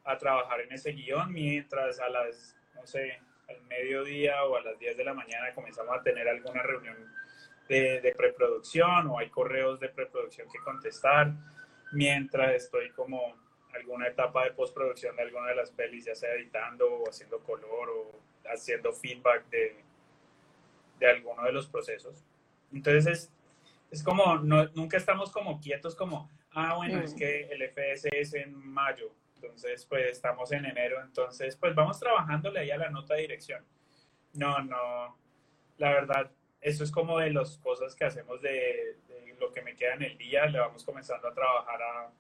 a 0.05 0.19
trabajar 0.19 0.61
en 0.63 0.73
ese 0.73 0.93
guion 0.93 1.33
mientras 1.33 2.01
a 2.01 2.09
las, 2.09 2.57
no 2.75 2.87
sé, 2.87 3.21
al 3.49 3.61
mediodía 3.63 4.45
o 4.45 4.57
a 4.57 4.63
las 4.63 4.79
10 4.79 4.97
de 4.97 5.05
la 5.05 5.15
mañana 5.15 5.55
comenzamos 5.55 5.95
a 5.97 6.03
tener 6.03 6.29
alguna 6.29 6.63
reunión 6.63 6.97
de, 7.69 8.01
de, 8.01 8.15
preproducción 8.15 9.07
o 9.09 9.19
hay 9.19 9.29
correos 9.29 9.79
de 9.81 9.89
preproducción 9.89 10.49
que 10.51 10.59
contestar 10.61 11.33
mientras 11.93 12.55
estoy 12.55 12.91
como 12.91 13.37
alguna 13.75 14.09
etapa 14.09 14.45
de 14.45 14.53
postproducción 14.53 15.17
de 15.17 15.23
alguna 15.23 15.49
de 15.49 15.57
las 15.57 15.71
pelis, 15.71 16.05
ya 16.05 16.15
sea 16.15 16.35
editando 16.35 16.93
o 16.93 17.09
haciendo 17.09 17.39
color 17.41 17.91
o 17.91 18.21
haciendo 18.45 18.93
feedback 18.93 19.49
de, 19.49 19.77
de 20.99 21.07
alguno 21.07 21.45
de 21.45 21.53
los 21.53 21.67
procesos. 21.67 22.25
Entonces 22.73 23.07
es, 23.07 23.33
es 23.91 24.03
como, 24.03 24.37
no, 24.39 24.65
nunca 24.75 24.97
estamos 24.97 25.31
como 25.31 25.61
quietos 25.61 25.95
como, 25.95 26.31
ah, 26.55 26.75
bueno, 26.77 27.01
es 27.01 27.15
que 27.15 27.43
el 27.51 27.63
FS 27.63 28.09
es 28.13 28.35
en 28.35 28.55
mayo, 28.55 29.13
entonces 29.37 29.85
pues 29.87 30.13
estamos 30.13 30.53
en 30.53 30.65
enero, 30.65 31.01
entonces 31.03 31.57
pues 31.57 31.75
vamos 31.75 31.99
trabajándole 31.99 32.61
ahí 32.61 32.71
a 32.71 32.79
la 32.79 32.91
nota 32.91 33.15
de 33.15 33.23
dirección. 33.23 33.65
No, 34.35 34.61
no, 34.63 35.17
la 35.79 35.91
verdad, 35.91 36.31
eso 36.61 36.85
es 36.85 36.91
como 36.91 37.19
de 37.19 37.31
las 37.31 37.59
cosas 37.59 37.95
que 37.95 38.05
hacemos 38.05 38.41
de, 38.41 38.97
lo 39.41 39.53
que 39.53 39.63
me 39.63 39.75
queda 39.75 39.95
en 39.95 40.03
el 40.03 40.19
día, 40.19 40.47
le 40.47 40.59
vamos 40.59 40.85
comenzando 40.85 41.29
a 41.29 41.35
trabajar 41.35 41.81
a, 41.83 42.13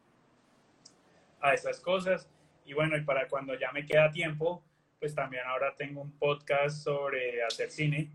a 1.40 1.54
esas 1.54 1.80
cosas. 1.80 2.28
Y 2.64 2.74
bueno, 2.74 2.96
y 2.96 3.02
para 3.02 3.28
cuando 3.28 3.54
ya 3.54 3.70
me 3.72 3.86
queda 3.86 4.10
tiempo, 4.10 4.62
pues 4.98 5.14
también 5.14 5.44
ahora 5.46 5.74
tengo 5.76 6.00
un 6.00 6.12
podcast 6.12 6.82
sobre 6.82 7.42
hacer 7.42 7.70
cine. 7.70 8.10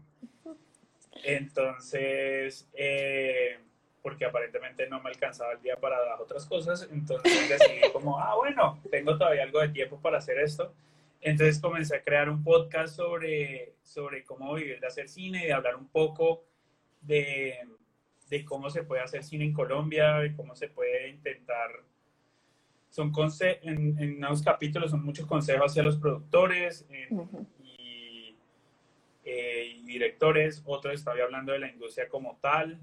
Entonces, 1.23 2.69
eh, 2.73 3.59
porque 4.07 4.23
aparentemente 4.23 4.87
no 4.87 5.01
me 5.01 5.09
alcanzaba 5.09 5.51
el 5.51 5.61
día 5.61 5.75
para 5.75 5.99
las 6.05 6.17
otras 6.17 6.45
cosas, 6.45 6.87
entonces 6.93 7.49
decidí 7.49 7.91
como, 7.91 8.17
ah, 8.17 8.35
bueno, 8.37 8.79
tengo 8.89 9.17
todavía 9.17 9.43
algo 9.43 9.59
de 9.59 9.67
tiempo 9.67 9.99
para 9.99 10.19
hacer 10.19 10.39
esto. 10.39 10.73
Entonces 11.19 11.59
comencé 11.59 11.97
a 11.97 12.01
crear 12.01 12.29
un 12.29 12.41
podcast 12.41 12.95
sobre, 12.95 13.73
sobre 13.83 14.23
cómo 14.23 14.53
vivir 14.53 14.79
de 14.79 14.87
hacer 14.87 15.09
cine, 15.09 15.45
de 15.45 15.51
hablar 15.51 15.75
un 15.75 15.89
poco 15.89 16.45
de, 17.01 17.57
de 18.29 18.45
cómo 18.45 18.69
se 18.69 18.83
puede 18.83 19.01
hacer 19.01 19.25
cine 19.25 19.43
en 19.43 19.51
Colombia, 19.51 20.19
de 20.19 20.33
cómo 20.33 20.55
se 20.55 20.69
puede 20.69 21.09
intentar... 21.09 21.69
Son 22.89 23.11
en, 23.41 23.99
en 23.99 24.17
unos 24.19 24.41
capítulos 24.41 24.91
son 24.91 25.03
muchos 25.03 25.25
consejos 25.25 25.71
hacia 25.71 25.83
los 25.83 25.97
productores 25.97 26.87
y, 27.59 28.37
eh, 29.25 29.73
y 29.75 29.81
directores, 29.83 30.63
otro 30.65 30.93
estaba 30.93 31.21
hablando 31.21 31.51
de 31.51 31.59
la 31.59 31.67
industria 31.67 32.07
como 32.07 32.37
tal, 32.39 32.79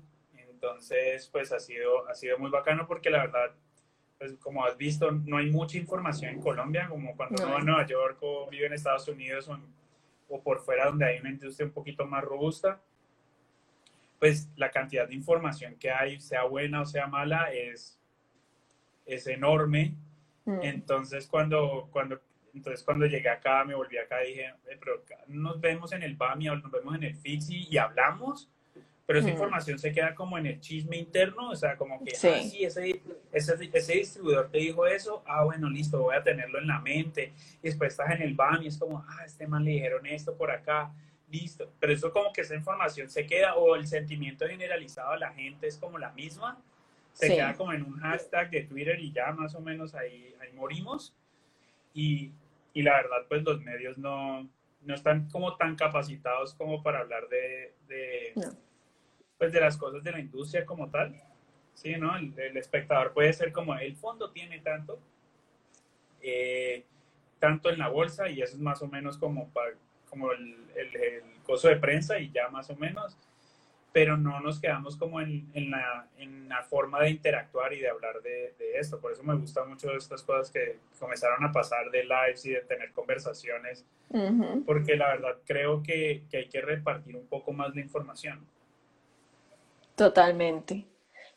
entonces, 0.69 1.29
pues 1.31 1.53
ha 1.53 1.61
sido, 1.61 2.09
ha 2.09 2.15
sido 2.15 2.39
muy 2.39 2.51
bacano 2.51 2.87
porque 2.87 3.11
la 3.11 3.19
verdad, 3.27 3.53
pues 4.19 4.33
como 4.39 4.65
has 4.65 4.77
visto, 4.79 5.11
no 5.11 5.37
hay 5.37 5.51
mucha 5.51 5.77
información 5.77 6.35
en 6.35 6.41
Colombia, 6.41 6.89
como 6.89 7.15
cuando 7.17 7.37
No. 7.43 7.45
uno 7.45 7.55
va 7.55 7.61
a 7.61 7.65
Nueva 7.65 7.87
York 7.87 8.19
o 8.23 8.49
vive 8.49 8.67
en 8.67 8.73
Estados 8.73 9.07
Unidos 9.09 9.47
o, 9.49 9.55
en- 9.55 9.75
o 10.29 10.43
por 10.43 10.61
fuera 10.61 10.87
donde 10.87 11.05
hay 11.05 11.21
una 11.21 11.31
industria 11.31 11.67
un 11.67 11.73
poquito 11.73 12.07
más 12.07 12.25
robusta, 12.25 12.81
pues 14.19 14.49
la 14.57 14.71
cantidad 14.71 15.07
de 15.07 15.15
información 15.15 15.77
que 15.77 15.91
hay, 15.91 16.19
sea 16.21 16.45
buena 16.45 16.81
o 16.81 16.87
sea 16.87 17.07
mala, 17.07 17.53
es, 17.53 18.01
es 19.05 19.27
enorme. 19.27 19.95
Mm. 20.47 20.61
Entonces 20.63 21.27
cuando, 21.27 21.89
cuando, 21.93 22.21
entonces 22.55 22.83
cuando 22.83 23.05
llegué 23.05 23.29
acá, 23.29 23.65
me 23.65 23.75
volví 23.75 23.99
acá 23.99 24.25
y 24.25 24.29
dije, 24.29 24.47
"Eh, 24.71 24.77
pero 24.79 25.05
nos 25.27 25.61
vemos 25.61 25.93
en 25.93 26.03
el 26.03 26.17
BAMI 26.17 26.49
o 26.49 26.57
nos 26.57 26.71
vemos 26.73 26.95
en 26.95 27.05
el 27.05 27.17
FIXI 27.17 27.69
y 27.71 27.77
hablamos, 27.77 28.51
pero 29.07 29.19
esa 29.19 29.29
Mm. 29.29 29.33
información 29.33 29.79
se 29.79 29.93
queda 29.93 30.15
como 30.15 30.39
en 30.39 30.47
el 30.47 30.61
chisme 30.61 30.97
interno, 30.97 31.51
o 31.51 31.57
sea, 31.57 31.77
como 31.77 32.03
que, 32.05 32.15
Sí. 32.15 32.29
ah, 32.29 32.43
sí, 32.43 32.65
ese, 32.65 33.03
ese, 33.33 33.71
ese 33.73 33.93
distribuidor 33.95 34.51
te 34.51 34.59
dijo 34.59 34.87
eso, 34.87 35.23
ah, 35.27 35.45
bueno, 35.45 35.69
listo, 35.69 36.01
voy 36.01 36.17
a 36.17 36.23
tenerlo 36.23 36.59
en 36.59 36.67
la 36.67 36.79
mente. 36.81 37.33
Y 37.63 37.69
después 37.69 37.93
estás 37.93 38.11
en 38.13 38.23
el 38.23 38.35
BAMI 38.35 38.65
y 38.65 38.69
es 38.69 38.79
como, 38.79 39.05
ah, 39.07 39.25
este 39.27 39.47
man 39.47 39.65
le 39.65 39.73
dijeron 39.73 40.07
esto 40.07 40.35
por 40.37 40.51
acá, 40.51 40.91
listo. 41.31 41.71
Pero 41.81 41.93
eso 41.93 42.13
como 42.13 42.33
que 42.33 42.41
esa 42.43 42.55
información 42.55 43.11
se 43.11 43.27
queda 43.27 43.55
o 43.57 43.75
el 43.77 43.87
sentimiento 43.87 44.47
generalizado 44.47 45.13
de 45.13 45.19
la 45.19 45.33
gente 45.33 45.67
es 45.67 45.77
como 45.77 45.99
la 45.99 46.13
misma 46.13 46.63
se 47.13 47.29
Sí. 47.29 47.35
queda 47.37 47.55
como 47.55 47.73
en 47.73 47.83
un 47.85 47.99
hashtag 48.01 48.51
de 48.51 48.63
Twitter 48.63 48.99
y 48.99 49.13
ya 49.13 49.31
más 49.33 49.55
o 49.55 49.61
menos 49.61 49.95
ahí, 49.95 50.35
ahí 50.41 50.53
morimos. 50.53 51.15
Y, 51.93 52.33
y 52.73 52.83
la 52.83 52.95
verdad, 52.97 53.27
pues 53.29 53.43
los 53.45 53.61
medios 53.61 53.99
no, 53.99 54.49
no 54.83 54.95
están 54.95 55.29
como 55.31 55.57
tan 55.57 55.77
capacitados 55.77 56.55
como 56.55 56.83
para 56.83 57.01
hablar 57.01 57.29
de, 57.29 57.75
de, 57.87 58.33
No. 58.35 58.64
Pues 59.45 59.53
de 59.53 59.61
las 59.61 59.77
cosas 59.77 60.03
de 60.03 60.11
la 60.13 60.21
industria 60.21 60.65
como 60.65 60.89
tal. 60.89 61.15
Sí, 61.75 61.95
¿no? 61.97 62.17
El, 62.17 62.33
el 62.39 62.57
espectador 62.57 63.13
puede 63.13 63.33
ser 63.33 63.53
como 63.53 63.75
el 63.77 63.97
fondo 63.97 64.31
tiene 64.31 64.61
tanto, 64.61 64.99
eh, 66.23 66.85
tanto 67.39 67.69
en 67.71 67.79
la 67.79 67.89
bolsa 67.89 68.29
y 68.29 68.41
eso 68.41 68.55
es 68.55 68.61
más 68.61 68.81
o 68.83 68.89
menos 68.89 69.19
como, 69.19 69.49
pa- 69.51 69.75
como 70.09 70.33
el, 70.33 70.57
el, 70.77 70.97
el 70.97 71.23
coso 71.43 71.69
de 71.69 71.77
prensa 71.77 72.19
y 72.19 72.31
ya 72.31 72.49
más 72.49 72.71
o 72.71 72.77
menos 72.77 73.17
pero 73.93 74.17
no 74.17 74.41
nos 74.41 74.59
quedamos 74.61 74.97
como 74.97 75.21
en, 75.21 75.49
en, 75.55 75.71
la, 75.71 76.09
en 76.19 76.49
la 76.49 76.65
forma 76.65 77.01
de 77.03 77.11
interactuar 77.11 77.73
y 77.75 77.79
de 77.79 77.89
hablar 77.89 78.21
de, 78.23 78.53
de 78.59 78.77
esto. 78.81 78.99
Por 79.01 79.13
eso 79.13 79.23
me 79.23 79.37
gustan 79.37 79.69
mucho 79.69 79.93
estas 79.97 80.21
cosas 80.25 80.51
que 80.51 80.79
comenzaron 80.99 81.45
a 81.45 81.53
pasar 81.53 81.89
de 81.93 82.03
lives 82.03 82.45
y 82.45 82.51
de 82.51 82.63
tener 82.63 82.91
conversaciones, 82.91 83.85
Ujú. 84.09 84.65
porque 84.67 84.97
la 84.97 85.11
verdad 85.11 85.37
creo 85.47 85.81
que, 85.81 86.25
que 86.29 86.39
hay 86.39 86.49
que 86.49 86.61
repartir 86.61 87.15
un 87.15 87.29
poco 87.29 87.53
más 87.53 87.73
la 87.77 87.83
información. 87.83 88.45
Totalmente. 89.97 90.87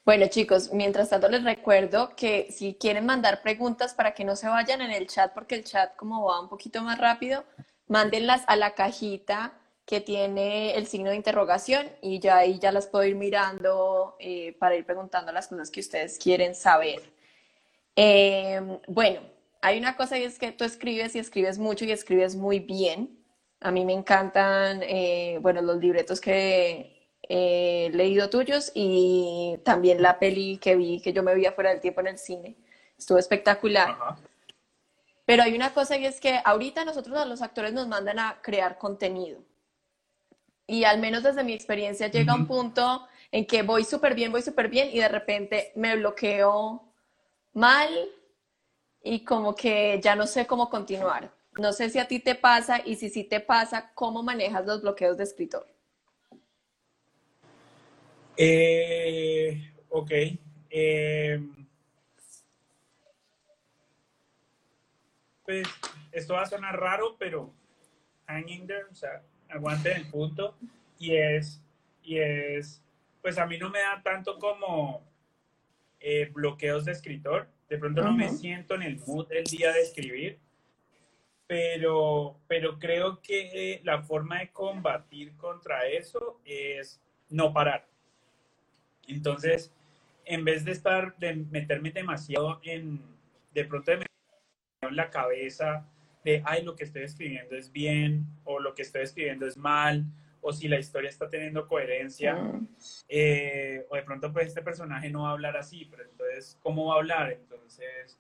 Bueno, 0.06 0.28
chicos, 0.28 0.72
mientras 0.72 1.10
tanto 1.10 1.28
les 1.28 1.44
recuerdo 1.44 2.16
que 2.16 2.50
si 2.52 2.76
quieren 2.76 3.06
mandar 3.06 3.42
preguntas 3.42 3.94
para 3.94 4.14
que 4.14 4.24
no 4.24 4.36
se 4.38 4.48
vayan 4.48 4.82
en 4.82 4.92
el 4.92 5.06
chat, 5.08 5.34
porque 5.34 5.56
el 5.56 5.66
chat 5.66 5.96
como 5.98 6.26
va 6.26 6.40
un 6.40 6.48
poquito 6.48 6.82
más 6.82 6.98
rápido, 6.98 7.44
mándenlas 7.88 8.44
a 8.48 8.56
la 8.56 8.74
cajita 8.74 9.54
que 9.86 10.02
tiene 10.02 10.76
el 10.76 10.88
signo 10.88 11.10
de 11.10 11.18
interrogación 11.18 11.90
y 12.02 12.20
ya 12.20 12.38
ahí 12.38 12.58
ya 12.60 12.72
las 12.72 12.88
puedo 12.88 13.06
ir 13.06 13.16
mirando 13.16 14.16
eh, 14.20 14.56
para 14.60 14.76
ir 14.76 14.86
preguntando 14.86 15.32
las 15.32 15.48
cosas 15.48 15.72
que 15.72 15.82
ustedes 15.82 16.18
quieren 16.18 16.56
saber. 16.56 17.02
Eh, 17.96 18.62
bueno, 18.88 19.20
hay 19.62 19.78
una 19.78 19.98
cosa 19.98 20.18
y 20.18 20.24
es 20.24 20.40
que 20.40 20.52
tú 20.52 20.64
escribes 20.64 21.16
y 21.16 21.20
escribes 21.20 21.58
mucho 21.58 21.86
y 21.86 21.92
escribes 21.92 22.36
muy 22.36 22.60
bien. 22.60 23.26
A 23.60 23.72
mí 23.72 23.84
me 23.86 23.94
encantan, 23.94 24.82
eh, 24.84 25.38
bueno, 25.42 25.62
los 25.62 25.78
libretos 25.78 26.22
que 26.22 26.97
he 27.30 27.90
leído 27.94 28.30
tuyos 28.30 28.72
y 28.74 29.60
también 29.64 30.02
la 30.02 30.20
peli 30.20 30.58
que 30.58 30.76
vi, 30.76 31.02
que 31.02 31.14
yo 31.14 31.24
me 31.24 31.36
vi 31.36 31.46
afuera 31.46 31.72
del 31.72 31.82
tiempo 31.82 32.02
en 32.02 32.08
el 32.08 32.18
cine. 32.18 32.56
Estuvo 32.98 33.18
espectacular. 33.18 33.90
Ajá. 33.90 34.18
Pero 35.28 35.44
hay 35.44 35.54
una 35.56 35.74
cosa 35.74 35.98
y 35.98 36.06
es 36.06 36.22
que 36.22 36.40
ahorita 36.46 36.86
nosotros 36.86 37.18
a 37.18 37.26
los 37.26 37.42
actores 37.42 37.74
nos 37.74 37.86
mandan 37.86 38.18
a 38.18 38.40
crear 38.42 38.78
contenido. 38.78 39.42
Y 40.66 40.86
al 40.86 41.00
menos 41.00 41.22
desde 41.22 41.44
mi 41.44 41.52
experiencia 41.52 42.08
llega 42.08 42.34
un 42.34 42.44
Ujú. 42.44 42.48
punto 42.48 43.08
en 43.32 43.46
que 43.46 43.62
voy 43.62 43.84
súper 43.84 44.16
bien, 44.16 44.32
voy 44.32 44.42
súper 44.42 44.70
bien 44.70 44.90
y 44.92 45.00
de 45.00 45.10
repente 45.10 45.74
me 45.76 45.98
bloqueo 45.98 46.82
mal 47.52 48.10
y 49.04 49.26
como 49.26 49.54
que 49.54 50.00
ya 50.02 50.16
no 50.16 50.28
sé 50.28 50.48
cómo 50.48 50.70
continuar. 50.70 51.30
No 51.58 51.74
sé 51.74 51.90
si 51.90 52.00
a 52.00 52.08
ti 52.08 52.20
te 52.20 52.36
pasa 52.36 52.82
y 52.86 52.96
si 52.96 53.10
sí 53.10 53.26
te 53.26 53.42
pasa, 53.42 53.92
¿cómo 53.96 54.24
manejas 54.24 54.66
los 54.66 54.82
bloqueos 54.82 55.18
de 55.18 55.26
escritor? 55.26 55.68
Eh, 58.38 59.72
ok. 59.90 60.12
Eh, 60.70 61.40
pues 65.44 65.68
esto 66.12 66.34
va 66.36 66.44
a 66.44 66.46
sonar 66.46 66.80
raro, 66.80 67.16
pero 67.18 67.52
hanging 68.28 68.68
there, 68.68 68.84
o 68.92 68.96
sea, 68.96 69.24
aguante 69.50 69.92
el 69.92 70.08
punto. 70.10 70.56
Y 71.00 71.16
es, 71.16 71.62
y 72.04 72.20
es, 72.20 72.84
pues 73.22 73.38
a 73.38 73.46
mí 73.46 73.58
no 73.58 73.70
me 73.70 73.80
da 73.80 74.02
tanto 74.04 74.38
como 74.38 75.04
eh, 76.00 76.30
bloqueos 76.34 76.86
de 76.86 76.92
escritor. 76.92 77.48
De 77.70 77.78
pronto 77.78 78.02
no 78.02 78.14
me 78.14 78.30
siento 78.30 78.76
en 78.76 78.84
el 78.84 79.00
mood 79.06 79.30
el 79.32 79.44
día 79.44 79.74
de 79.74 79.82
escribir, 79.82 80.40
pero, 81.48 82.40
pero 82.48 82.80
creo 82.80 83.22
que 83.22 83.82
la 83.84 84.04
forma 84.04 84.40
de 84.40 84.52
combatir 84.52 85.36
contra 85.36 85.86
eso 85.88 86.40
es 86.46 87.02
no 87.30 87.52
parar. 87.52 87.86
Entonces, 89.08 89.74
en 90.26 90.44
vez 90.44 90.66
de 90.66 90.72
estar, 90.72 91.16
de 91.18 91.36
meterme 91.36 91.92
demasiado 91.92 92.60
en, 92.64 93.02
de 93.54 93.66
pronto 93.66 93.92
de 93.92 94.06
en 94.82 94.96
la 94.96 95.10
cabeza 95.10 95.86
de, 96.24 96.44
ay, 96.46 96.64
lo 96.64 96.76
que 96.76 96.84
estoy 96.84 97.04
escribiendo 97.04 97.56
es 97.56 97.72
bien, 97.72 98.26
o 98.44 98.60
lo 98.60 98.76
que 98.76 98.82
estoy 98.82 99.04
escribiendo 99.04 99.48
es 99.48 99.58
mal, 99.58 100.06
o 100.42 100.54
si 100.54 100.68
la 100.68 100.78
historia 100.78 101.10
está 101.10 101.30
teniendo 101.30 101.68
coherencia, 101.68 102.36
Mm, 102.36 102.68
eh, 103.10 103.86
o 103.90 103.96
de 103.96 104.04
pronto 104.04 104.32
pues 104.32 104.48
este 104.48 104.62
personaje 104.62 105.10
no 105.10 105.24
va 105.24 105.30
a 105.30 105.32
hablar 105.34 105.58
así, 105.58 105.86
pero 105.90 106.04
entonces, 106.04 106.58
¿cómo 106.62 106.88
va 106.88 106.96
a 106.96 106.98
hablar? 106.98 107.32
Entonces, 107.32 108.20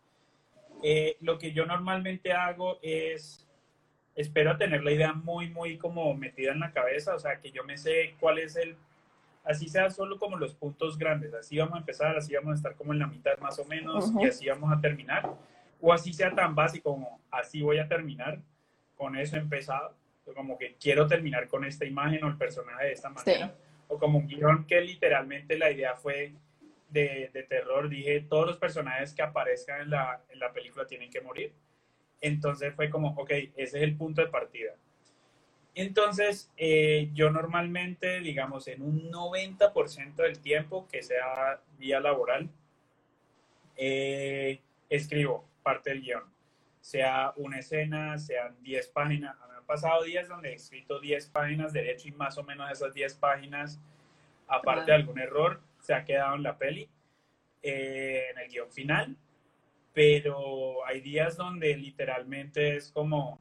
eh, 0.83 1.17
lo 1.21 1.37
que 1.37 1.51
yo 1.51 1.65
normalmente 1.65 2.31
hago 2.33 2.79
es, 2.81 3.47
espero 4.15 4.57
tener 4.57 4.83
la 4.83 4.91
idea 4.91 5.13
muy, 5.13 5.49
muy 5.49 5.77
como 5.77 6.13
metida 6.13 6.51
en 6.51 6.59
la 6.59 6.71
cabeza, 6.71 7.15
o 7.15 7.19
sea, 7.19 7.39
que 7.39 7.51
yo 7.51 7.63
me 7.63 7.77
sé 7.77 8.15
cuál 8.19 8.39
es 8.39 8.55
el, 8.55 8.75
así 9.47 9.67
sea 9.67 9.89
solo 9.89 10.19
como 10.19 10.37
los 10.37 10.53
puntos 10.53 10.97
grandes, 10.97 11.33
así 11.33 11.57
vamos 11.57 11.75
a 11.75 11.79
empezar, 11.79 12.17
así 12.17 12.33
vamos 12.35 12.51
a 12.51 12.55
estar 12.55 12.75
como 12.75 12.93
en 12.93 12.99
la 12.99 13.07
mitad 13.07 13.37
más 13.39 13.57
o 13.59 13.65
menos, 13.65 14.11
y 14.19 14.25
así 14.25 14.47
vamos 14.47 14.71
a 14.71 14.81
terminar, 14.81 15.33
o 15.79 15.93
así 15.93 16.13
sea 16.13 16.33
tan 16.33 16.53
básico 16.53 16.91
como 16.91 17.21
así 17.31 17.61
voy 17.61 17.79
a 17.79 17.87
terminar, 17.87 18.39
con 18.95 19.15
eso 19.15 19.37
empezado, 19.37 19.95
como 20.35 20.57
que 20.57 20.75
quiero 20.75 21.07
terminar 21.07 21.47
con 21.47 21.63
esta 21.63 21.85
imagen 21.85 22.23
o 22.23 22.27
el 22.27 22.37
personaje 22.37 22.85
de 22.85 22.91
esta 22.91 23.09
manera, 23.09 23.55
o 23.87 23.97
como 23.97 24.19
un 24.19 24.27
guion 24.27 24.65
que 24.65 24.81
literalmente 24.81 25.57
la 25.57 25.71
idea 25.71 25.95
fue 25.95 26.33
de, 26.89 27.29
de 27.33 27.43
terror, 27.43 27.89
dije, 27.89 28.21
todos 28.21 28.47
los 28.47 28.57
personajes 28.57 29.13
que 29.13 29.21
aparezcan 29.21 29.81
en 29.81 29.89
la, 29.91 30.21
en 30.29 30.39
la 30.39 30.51
película 30.51 30.85
tienen 30.85 31.09
que 31.09 31.21
morir. 31.21 31.53
Entonces 32.21 32.73
fue 32.73 32.89
como, 32.89 33.09
ok, 33.09 33.29
ese 33.29 33.77
es 33.77 33.83
el 33.83 33.95
punto 33.95 34.21
de 34.21 34.27
partida. 34.27 34.73
Entonces, 35.79 36.51
eh, 36.57 37.11
yo 37.13 37.29
normalmente, 37.29 38.19
digamos, 38.21 38.67
en 38.67 38.81
un 38.81 39.11
90% 39.11 40.15
del 40.15 40.39
tiempo 40.39 40.87
que 40.87 41.03
sea 41.03 41.61
día 41.77 41.99
laboral, 41.99 42.49
eh, 43.75 44.59
escribo 44.89 45.47
parte 45.61 45.91
del 45.91 46.01
guion. 46.01 46.23
Sea 46.81 47.31
una 47.35 47.59
escena, 47.59 48.17
sean 48.17 48.55
10 48.63 48.87
páginas. 48.87 49.35
Me 49.47 49.55
han 49.55 49.65
pasado 49.67 50.01
días 50.01 50.27
donde 50.27 50.49
he 50.49 50.55
escrito 50.55 50.99
10 50.99 51.27
páginas 51.27 51.73
derecho 51.73 52.07
y 52.07 52.11
más 52.11 52.39
o 52.39 52.43
menos 52.43 52.71
esas 52.71 52.95
10 52.95 53.13
páginas, 53.13 53.79
aparte 54.47 54.89
de 54.89 54.97
algún 54.97 55.19
error, 55.19 55.61
se 55.79 55.93
ha 55.93 56.03
quedado 56.03 56.37
en 56.37 56.41
la 56.41 56.57
peli, 56.57 56.89
eh, 57.61 58.29
en 58.31 58.39
el 58.39 58.49
guion 58.49 58.71
final. 58.71 59.15
Pero 59.93 60.83
hay 60.87 61.01
días 61.01 61.37
donde 61.37 61.77
literalmente 61.77 62.77
es 62.77 62.91
como, 62.91 63.39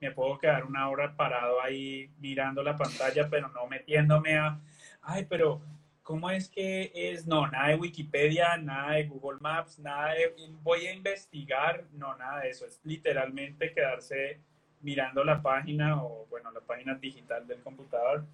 me 0.00 0.10
puedo 0.10 0.38
quedar 0.38 0.64
una 0.64 0.88
hora 0.88 1.14
parado 1.14 1.60
ahí 1.62 2.10
mirando 2.18 2.62
la 2.62 2.76
pantalla, 2.76 3.28
pero 3.28 3.48
no 3.48 3.66
metiéndome 3.66 4.38
a, 4.38 4.58
ay, 5.02 5.26
pero 5.28 5.60
¿cómo 6.02 6.30
es 6.30 6.48
que 6.48 6.90
es? 6.94 7.26
No, 7.26 7.46
nada 7.46 7.68
de 7.68 7.76
Wikipedia, 7.76 8.56
nada 8.56 8.92
de 8.92 9.04
Google 9.04 9.38
Maps, 9.40 9.78
nada 9.78 10.14
de, 10.14 10.34
voy 10.62 10.86
a 10.86 10.92
investigar, 10.92 11.84
no, 11.92 12.16
nada 12.16 12.40
de 12.40 12.50
eso, 12.50 12.66
es 12.66 12.80
literalmente 12.84 13.72
quedarse 13.72 14.40
mirando 14.80 15.22
la 15.22 15.42
página 15.42 16.02
o, 16.02 16.26
bueno, 16.30 16.50
la 16.50 16.60
página 16.60 16.94
digital 16.94 17.46
del 17.46 17.60
computador 17.62 18.24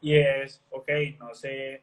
y 0.00 0.14
es, 0.14 0.62
ok, 0.70 0.90
no 1.18 1.34
sé, 1.34 1.82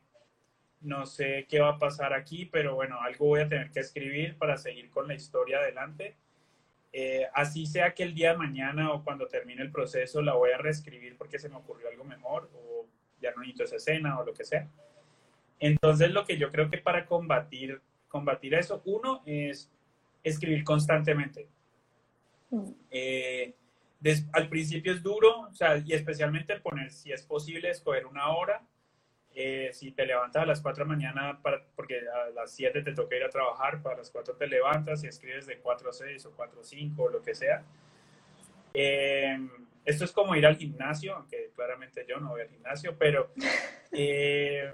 no 0.82 1.06
sé 1.06 1.46
qué 1.50 1.60
va 1.60 1.70
a 1.70 1.80
pasar 1.80 2.14
aquí, 2.14 2.46
pero 2.46 2.76
bueno, 2.76 3.00
algo 3.02 3.26
voy 3.28 3.42
a 3.42 3.50
tener 3.50 3.72
que 3.72 3.80
escribir 3.80 4.38
para 4.38 4.58
seguir 4.58 4.90
con 4.92 5.08
la 5.08 5.16
historia 5.16 5.58
adelante. 5.58 6.16
Eh, 6.96 7.26
así 7.34 7.66
sea 7.66 7.94
que 7.96 8.04
el 8.04 8.14
día 8.14 8.34
de 8.34 8.38
mañana 8.38 8.92
o 8.94 9.04
cuando 9.04 9.28
termine 9.28 9.64
el 9.64 9.72
proceso 9.72 10.22
la 10.22 10.36
voy 10.36 10.52
a 10.52 10.60
reescribir 10.60 11.18
porque 11.18 11.40
se 11.40 11.50
me 11.50 11.56
ocurrió 11.56 11.90
algo 11.90 12.04
mejor 12.04 12.52
o 12.54 12.86
ya 13.20 13.32
no 13.32 13.38
necesito 13.42 13.64
esa 13.64 13.78
escena 13.78 14.20
o 14.20 14.24
lo 14.24 14.32
que 14.34 14.46
sea. 14.46 14.68
Entonces 15.60 16.12
lo 16.12 16.24
que 16.26 16.38
yo 16.38 16.52
creo 16.52 16.70
que 16.70 16.78
para 16.78 17.08
combatir, 17.08 17.82
combatir 18.10 18.54
eso, 18.54 18.84
uno 18.86 19.24
es 19.26 19.72
escribir 20.24 20.64
constantemente. 20.64 21.48
Mm. 22.52 22.72
Eh, 22.92 23.56
des- 24.00 24.28
al 24.32 24.48
principio 24.50 24.94
es 24.94 25.02
duro, 25.02 25.42
o 25.50 25.54
sea, 25.56 25.78
y 25.84 25.94
especialmente 25.94 26.60
poner, 26.60 26.92
si 26.92 27.12
es 27.12 27.24
posible, 27.24 27.72
escoger 27.72 28.06
una 28.06 28.30
hora. 28.30 28.62
Eh, 29.36 29.70
si 29.74 29.92
te 29.92 30.06
levantas 30.06 30.44
a 30.44 30.46
las 30.46 30.62
4 30.62 30.84
de 30.84 30.90
la 30.90 30.96
mañana, 30.96 31.40
para, 31.42 31.64
porque 31.76 32.02
a 32.08 32.30
las 32.30 32.52
7 32.52 32.84
te 32.84 32.94
toca 32.94 33.16
ir 33.16 33.24
a 33.24 33.30
trabajar, 33.30 33.82
para 33.82 33.98
las 33.98 34.12
4 34.12 34.36
te 34.36 34.46
levantas 34.48 35.04
y 35.04 35.08
escribes 35.08 35.48
de 35.48 35.58
4 35.58 35.90
a 35.90 35.94
6 35.94 36.26
o 36.28 36.32
4 36.36 36.62
a 36.62 36.64
5 36.64 37.04
o 37.04 37.10
lo 37.10 37.22
que 37.24 37.34
sea. 37.34 37.64
Eh, 38.74 39.38
esto 39.86 40.06
es 40.06 40.12
como 40.12 40.36
ir 40.36 40.46
al 40.46 40.58
gimnasio, 40.58 41.16
aunque 41.16 41.52
claramente 41.56 42.06
yo 42.08 42.20
no 42.20 42.30
voy 42.30 42.42
al 42.42 42.50
gimnasio, 42.50 42.96
pero, 42.98 43.32
eh, 43.92 44.72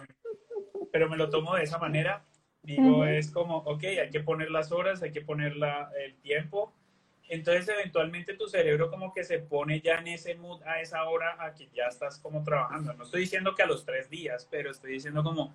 pero 0.91 1.09
me 1.09 1.17
lo 1.17 1.29
tomo 1.29 1.55
de 1.55 1.63
esa 1.63 1.77
manera. 1.77 2.25
Digo, 2.61 2.97
Ujú. 2.97 3.03
es 3.05 3.31
como, 3.31 3.57
ok, 3.57 3.83
hay 3.85 4.09
que 4.09 4.19
poner 4.19 4.51
las 4.51 4.71
horas, 4.71 5.01
hay 5.01 5.11
que 5.11 5.21
poner 5.21 5.55
la- 5.55 5.89
el 6.03 6.17
tiempo. 6.19 6.73
Entonces, 7.31 7.67
eventualmente 7.69 8.33
tu 8.33 8.47
cerebro 8.47 8.89
como 8.89 9.13
que 9.13 9.23
se 9.23 9.37
pone 9.39 9.79
ya 9.81 9.99
en 9.99 10.07
ese 10.07 10.33
mood 10.35 10.63
a 10.63 10.81
esa 10.81 11.03
hora 11.07 11.37
a 11.39 11.53
que 11.53 11.69
ya 11.73 11.85
estás 11.85 12.17
como 12.17 12.43
trabajando. 12.43 12.91
No 12.93 13.03
estoy 13.03 13.21
diciendo 13.21 13.53
que 13.55 13.61
a 13.61 13.67
los 13.67 13.85
tres 13.85 14.09
días, 14.09 14.47
pero 14.49 14.71
estoy 14.71 14.93
diciendo 14.93 15.23
como 15.23 15.53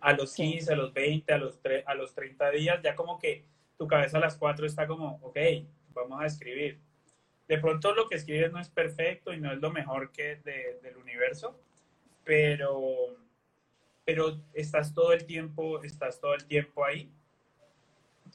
a 0.00 0.12
los 0.14 0.32
Sí. 0.32 0.42
15, 0.42 0.72
a 0.72 0.76
los 0.76 0.92
20, 0.92 1.32
a 1.32 1.38
los, 1.38 1.60
a 1.86 1.94
los 1.94 2.12
30 2.12 2.50
días, 2.50 2.80
ya 2.82 2.96
como 2.96 3.20
que 3.20 3.44
tu 3.78 3.86
cabeza 3.86 4.16
a 4.18 4.20
las 4.20 4.36
4 4.36 4.66
está 4.66 4.86
como, 4.88 5.20
ok, 5.22 5.38
vamos 5.94 6.20
a 6.20 6.26
escribir. 6.26 6.80
De 7.46 7.58
pronto 7.58 7.94
lo 7.94 8.08
que 8.08 8.16
escribes 8.16 8.50
no 8.50 8.58
es 8.58 8.68
perfecto 8.68 9.32
y 9.32 9.38
no 9.40 9.52
es 9.52 9.60
lo 9.60 9.70
mejor 9.70 10.10
que 10.10 10.36
de- 10.36 10.80
del 10.82 10.96
universo, 10.96 11.56
pero, 12.24 12.80
pero 14.04 14.40
estás 14.54 14.92
todo 14.92 15.12
el 15.12 15.24
tiempo, 15.24 15.82
estás 15.84 16.20
todo 16.20 16.34
el 16.34 16.44
tiempo 16.46 16.84
ahí. 16.84 17.08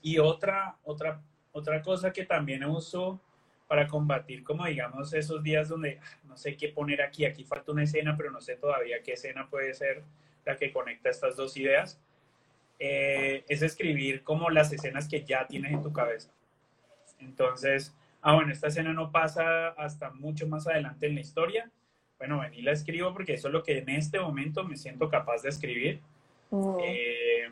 Y 0.02 0.20
otra, 0.20 0.78
otra, 0.84 1.22
otra 1.58 1.82
cosa 1.82 2.14
que 2.14 2.26
también 2.26 2.64
uso 2.64 3.20
para 3.68 3.88
combatir, 3.88 4.44
como 4.44 4.66
digamos, 4.66 5.14
esos 5.14 5.44
días 5.44 5.68
donde 5.68 6.00
ah, 6.02 6.18
no 6.26 6.38
sé 6.38 6.56
qué 6.56 6.70
poner 6.70 7.02
aquí, 7.02 7.26
aquí 7.26 7.44
falta 7.44 7.72
una 7.72 7.84
escena, 7.84 8.16
pero 8.16 8.32
no 8.32 8.40
sé 8.40 8.56
todavía 8.56 9.02
qué 9.04 9.14
escena 9.14 9.50
puede 9.50 9.74
ser 9.74 10.04
la 10.46 10.56
que 10.56 10.72
conecta 10.72 11.10
estas 11.10 11.36
dos 11.36 11.58
ideas, 11.58 12.00
eh, 12.80 13.44
es 13.50 13.62
escribir 13.62 14.24
como 14.24 14.50
las 14.50 14.72
escenas 14.72 15.08
que 15.10 15.26
ya 15.26 15.46
tienes 15.48 15.74
en 15.74 15.82
tu 15.82 15.92
cabeza. 15.92 16.32
Entonces, 17.20 17.94
ah, 18.22 18.36
bueno, 18.36 18.54
esta 18.54 18.68
escena 18.68 18.94
no 18.94 19.12
pasa 19.12 19.70
hasta 19.70 20.12
mucho 20.12 20.48
más 20.48 20.68
adelante 20.68 21.08
en 21.08 21.16
la 21.16 21.22
historia. 21.22 21.70
Bueno, 22.20 22.40
ven 22.40 22.54
y 22.54 22.62
la 22.62 22.72
escribo 22.72 23.14
porque 23.14 23.34
eso 23.34 23.50
es 23.50 23.54
lo 23.54 23.64
que 23.64 23.80
en 23.80 23.90
este 23.90 24.20
momento 24.20 24.64
me 24.64 24.78
siento 24.78 25.10
capaz 25.10 25.42
de 25.42 25.50
escribir. 25.50 26.00
Mm. 26.52 26.78
Eh, 26.84 27.50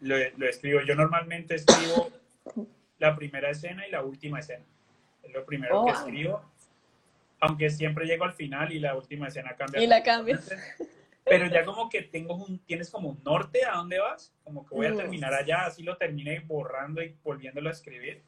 lo, 0.00 0.16
lo 0.36 0.48
escribo. 0.48 0.80
Yo 0.80 0.94
normalmente 0.94 1.56
escribo 1.56 2.10
la 3.00 3.16
primera 3.16 3.50
escena 3.50 3.86
y 3.86 3.90
la 3.90 4.02
última 4.04 4.38
escena. 4.38 4.64
Es 5.22 5.32
lo 5.32 5.44
primero 5.44 5.80
Oh, 5.80 5.84
que 5.86 5.92
wow. 5.92 6.00
escribo. 6.00 6.44
Aunque 7.40 7.70
siempre 7.70 8.04
llego 8.06 8.24
al 8.24 8.32
final 8.34 8.70
y 8.72 8.78
la 8.78 8.94
última 8.94 9.28
escena 9.28 9.56
cambia. 9.56 9.82
Y 9.82 9.86
la 9.86 10.02
cambias. 10.02 10.48
Pero 11.24 11.46
ya 11.46 11.64
como 11.64 11.88
que 11.88 12.02
tengo 12.02 12.34
un, 12.34 12.58
tienes 12.60 12.90
como 12.90 13.08
un 13.08 13.22
norte 13.24 13.64
a 13.64 13.72
dónde 13.76 13.98
vas, 13.98 14.34
como 14.44 14.66
que 14.66 14.74
voy 14.74 14.86
a 14.86 14.92
Mm. 14.92 14.96
terminar 14.96 15.32
allá, 15.34 15.64
así 15.66 15.82
lo 15.82 15.96
terminé 15.96 16.40
borrando 16.40 17.02
y 17.02 17.16
volviéndolo 17.22 17.68
a 17.68 17.72
escribir, 17.72 18.22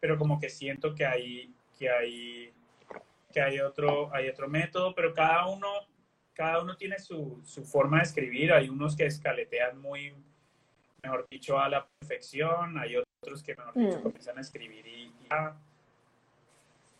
pero 0.00 0.16
como 0.18 0.38
que 0.40 0.48
siento 0.48 0.94
que 0.94 1.04
hay, 1.04 1.52
que 1.78 1.90
hay, 1.90 2.52
que 3.32 3.40
hay 3.42 3.60
otro, 3.60 4.12
hay 4.14 4.28
otro 4.28 4.48
método, 4.48 4.94
pero 4.94 5.12
cada 5.12 5.46
uno, 5.46 5.68
cada 6.32 6.62
uno 6.62 6.76
tiene 6.76 6.98
su, 6.98 7.40
su 7.44 7.64
forma 7.64 7.98
de 7.98 8.04
escribir, 8.04 8.52
hay 8.52 8.68
unos 8.68 8.96
que 8.96 9.06
escaletean 9.06 9.78
muy, 9.80 10.14
mejor 11.02 11.26
dicho, 11.30 11.58
a 11.58 11.68
la 11.68 11.86
perfección, 11.98 12.78
hay 12.78 12.96
otros 12.96 13.06
que, 13.42 13.54
mejor 13.54 13.74
dicho, 13.74 13.98
Mm. 13.98 14.02
comienzan 14.02 14.38
a 14.38 14.40
escribir 14.40 14.86
y, 14.86 15.04
y 15.04 15.28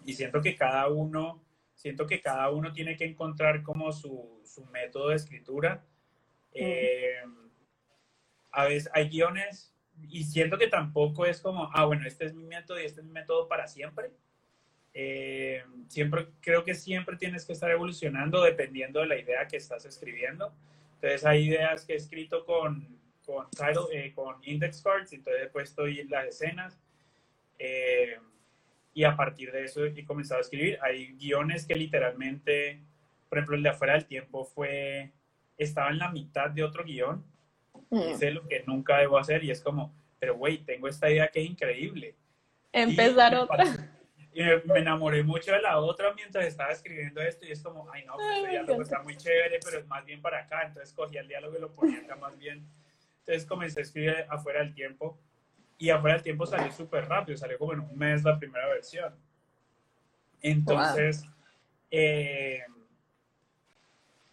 y 0.05 0.13
siento 0.15 0.41
que 0.41 0.55
cada 0.55 0.89
uno, 0.89 1.43
siento 1.75 2.07
que 2.07 2.21
cada 2.21 2.51
uno 2.51 2.73
tiene 2.73 2.97
que 2.97 3.05
encontrar 3.05 3.63
como 3.63 3.91
su, 3.93 4.41
su 4.45 4.65
método 4.67 5.09
de 5.09 5.17
escritura. 5.17 5.83
Eh, 6.53 7.23
a 8.53 8.65
veces 8.65 8.89
hay 8.95 9.09
guiones 9.09 9.75
y 10.09 10.23
siento 10.25 10.59
que 10.59 10.69
tampoco 10.69 11.27
es 11.27 11.41
como, 11.41 11.71
ah, 11.75 11.85
bueno, 11.87 12.07
este 12.07 12.25
es 12.27 12.35
mi 12.35 12.45
método 12.45 12.81
y 12.81 12.85
este 12.85 13.01
es 13.01 13.07
mi 13.07 13.13
método 13.13 13.49
para 13.49 13.67
siempre. 13.67 14.13
Eh, 14.95 15.65
siempre, 15.89 16.29
creo 16.41 16.65
que 16.65 16.75
siempre 16.75 17.17
tienes 17.17 17.45
que 17.45 17.53
estar 17.53 17.71
evolucionando 17.71 18.43
dependiendo 18.43 19.01
de 19.01 19.07
la 19.07 19.19
idea 19.19 19.49
que 19.49 19.57
estás 19.57 19.85
escribiendo. 19.85 20.53
Entonces 20.95 21.27
hay 21.27 21.49
ideas 21.49 21.85
que 21.85 21.95
he 21.95 21.97
escrito 21.97 22.47
con, 22.47 22.97
con, 23.27 23.51
title, 23.51 23.87
eh, 23.93 24.13
con 24.15 24.37
index 24.43 24.81
cards, 24.81 25.13
entonces 25.13 25.43
he 25.45 25.49
puesto 25.49 25.83
ahí 25.85 26.05
las 26.05 26.27
escenas. 26.29 26.79
Eh, 27.59 28.17
y 28.95 29.05
a 29.05 29.15
partir 29.17 29.53
de 29.53 29.65
eso 29.65 29.85
he 29.85 30.05
comenzado 30.07 30.39
a 30.39 30.43
escribir. 30.43 30.79
Hay 30.83 31.13
guiones 31.19 31.67
que 31.67 31.75
literalmente, 31.75 32.81
por 33.29 33.39
ejemplo, 33.39 33.57
el 33.57 33.63
de 33.63 33.69
afuera 33.69 33.95
del 33.95 34.07
tiempo 34.07 34.45
fue, 34.45 35.13
estaba 35.59 35.91
en 35.91 35.99
la 35.99 36.11
mitad 36.11 36.51
de 36.51 36.63
otro 36.63 36.85
guion, 36.85 37.25
Mm. 37.91 38.11
hice 38.11 38.31
lo 38.31 38.47
que 38.49 38.65
nunca 38.67 38.99
debo 38.99 39.19
hacer 39.19 39.45
y 39.45 39.51
es 39.51 39.61
como, 39.61 39.95
pero 40.19 40.35
güey, 40.37 40.59
tengo 40.59 40.89
esta 40.89 41.11
idea 41.11 41.29
que 41.29 41.41
es 41.41 41.47
increíble. 41.51 42.15
Empezar 42.73 43.33
Y- 43.33 43.37
otra. 43.37 43.65
Y 44.35 44.43
me, 44.43 44.81
enamoré 44.81 45.23
mucho 45.23 45.51
de 45.53 45.63
la 45.63 45.79
otra 45.79 46.13
mientras 46.13 46.45
estaba 46.45 46.71
escribiendo 46.71 47.23
esto 47.23 47.47
y 47.47 47.53
es 47.53 47.63
como, 47.63 47.91
ay 47.91 48.05
no, 48.05 48.17
pues 48.17 48.37
este 48.37 48.51
diálogo 48.51 48.83
está 48.83 49.03
muy 49.03 49.17
chévere, 49.17 49.59
pero 49.65 49.79
es 49.79 49.87
más 49.87 50.05
bien 50.05 50.21
para 50.21 50.41
acá. 50.41 50.65
Entonces 50.67 50.93
cogí 50.93 51.17
el 51.17 51.27
diálogo 51.27 51.57
y 51.57 51.61
lo 51.63 51.73
ponía 51.75 52.01
acá 52.01 52.17
más 52.17 52.37
bien. 52.39 52.67
Entonces 53.27 53.45
comencé 53.47 53.81
a 53.81 53.83
escribir 53.83 54.15
afuera 54.29 54.61
del 54.61 54.73
tiempo 54.73 55.19
y 55.79 55.91
afuera 55.91 56.15
del 56.15 56.23
tiempo 56.23 56.47
salió 56.47 56.71
súper 56.73 57.07
rápido, 57.09 57.37
salió 57.37 57.59
como 57.59 57.73
en 57.73 57.81
un 57.81 57.99
mes 57.99 58.23
la 58.23 58.39
primera 58.39 58.69
versión. 58.69 59.13
Entonces, 60.43 61.25
eh, 61.91 62.63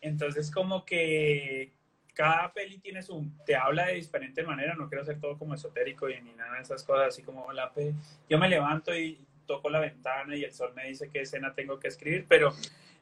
entonces 0.02 0.52
como 0.52 0.86
que 0.86 1.72
cada 2.14 2.54
peli 2.54 2.78
tiene 2.78 3.02
su, 3.02 3.26
te 3.46 3.56
habla 3.56 3.88
de 3.88 3.96
diferente 3.96 4.44
manera, 4.44 4.76
no 4.76 4.88
quiero 4.88 5.04
ser 5.04 5.20
todo 5.20 5.38
como 5.38 5.56
esotérico 5.56 6.10
y 6.10 6.22
ni 6.22 6.34
nada 6.34 6.56
de 6.58 6.62
esas 6.62 6.84
cosas, 6.84 7.08
así 7.08 7.24
como 7.24 7.52
la 7.52 7.72
pe- 7.74 7.94
yo 8.30 8.38
me 8.38 8.48
levanto 8.50 8.96
y 8.96 9.20
toco 9.48 9.70
la 9.70 9.80
ventana 9.80 10.36
y 10.36 10.44
el 10.44 10.54
sol 10.54 10.74
me 10.76 10.86
dice 10.88 11.10
qué 11.10 11.22
escena 11.22 11.54
tengo 11.56 11.80
que 11.80 11.88
escribir, 11.88 12.26
pero 12.30 12.54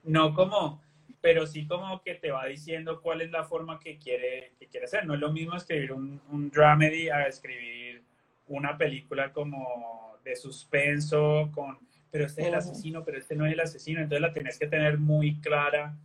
no 0.04 0.34
como, 0.34 0.82
pero 1.22 1.46
sí 1.46 1.68
como 1.68 2.02
que 2.02 2.16
te 2.16 2.32
va 2.32 2.46
diciendo 2.48 3.00
cuál 3.02 3.22
es 3.22 3.32
la 3.32 3.44
forma 3.44 3.80
que 3.80 3.98
quiere, 4.00 4.54
que 4.60 4.68
quiere 4.68 4.86
hacer. 4.86 5.06
No 5.06 5.14
es 5.14 5.20
lo 5.20 5.32
mismo 5.32 5.56
escribir 5.56 5.94
un, 5.94 6.20
un 6.32 6.50
dramedy 6.50 7.10
a 7.10 7.28
escribir 7.28 8.04
una 8.48 8.78
película 8.78 9.32
como 9.32 10.18
de 10.24 10.36
suspenso 10.36 11.50
con, 11.54 11.78
pero 12.12 12.26
este 12.26 12.42
es 12.42 12.48
el 12.48 12.56
asesino, 12.56 13.04
pero 13.06 13.18
este 13.20 13.36
no 13.36 13.46
es 13.46 13.54
el 13.54 13.60
asesino, 13.60 14.02
entonces 14.02 14.22
la 14.22 14.34
tenés 14.34 14.58
que 14.60 14.68
tener 14.68 14.98
muy 14.98 15.40
clara 15.40 15.96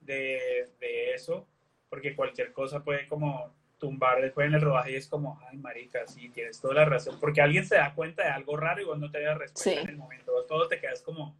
de, 0.00 0.68
de 0.78 1.14
eso, 1.14 1.46
porque 1.88 2.14
cualquier 2.14 2.52
cosa 2.52 2.82
puede 2.84 3.06
como 3.08 3.52
tumbar 3.78 4.20
después 4.22 4.46
en 4.46 4.54
el 4.54 4.60
rodaje 4.60 4.92
y 4.92 4.96
es 4.96 5.06
como, 5.06 5.40
ay, 5.48 5.56
marica, 5.58 6.06
sí, 6.06 6.28
tienes 6.30 6.60
toda 6.60 6.74
la 6.74 6.84
razón, 6.84 7.18
porque 7.20 7.40
alguien 7.40 7.64
se 7.66 7.76
da 7.76 7.94
cuenta 7.94 8.24
de 8.24 8.30
algo 8.30 8.56
raro 8.56 8.80
y 8.80 8.84
vos 8.84 8.98
no 8.98 9.10
te 9.10 9.20
das 9.20 9.38
respuesta 9.38 9.70
Sí. 9.70 9.76
en 9.78 9.88
el 9.88 9.96
momento, 9.96 10.32
vos 10.32 10.46
todo 10.46 10.66
te 10.68 10.78
quedas 10.80 11.02
como, 11.02 11.34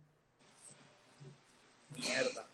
mierda. 1.97 2.47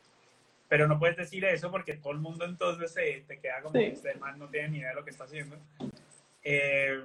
Pero 0.73 0.89
no 0.89 0.99
puedes 0.99 1.19
decir 1.19 1.45
eso 1.45 1.71
porque 1.71 1.99
todo 1.99 2.15
el 2.15 2.19
mundo 2.21 2.47
entonces 2.47 2.95
se, 2.95 3.25
te 3.29 3.39
queda 3.41 3.61
como, 3.61 3.79
Sí. 3.79 3.85
este 3.93 4.15
man 4.15 4.39
no 4.39 4.49
tiene 4.49 4.71
ni 4.71 4.79
idea 4.79 4.89
de 4.89 4.95
lo 4.95 5.05
que 5.05 5.11
está 5.11 5.25
haciendo. 5.25 5.59
Eh, 6.43 6.99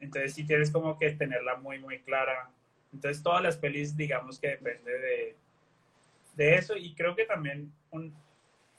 entonces 0.00 0.32
sí 0.32 0.46
tienes 0.46 0.70
como 0.70 0.98
que 0.98 1.10
tenerla 1.10 1.56
muy, 1.56 1.78
muy 1.78 1.98
clara. 2.00 2.50
Entonces 2.94 3.22
todas 3.22 3.42
las 3.42 3.58
pelis, 3.58 3.94
digamos 3.94 4.38
que 4.40 4.48
depende 4.48 4.90
de, 4.98 5.36
de 6.34 6.54
eso 6.54 6.74
y 6.78 6.94
creo 6.94 7.14
que 7.14 7.26
también, 7.26 7.70
un, 7.90 8.14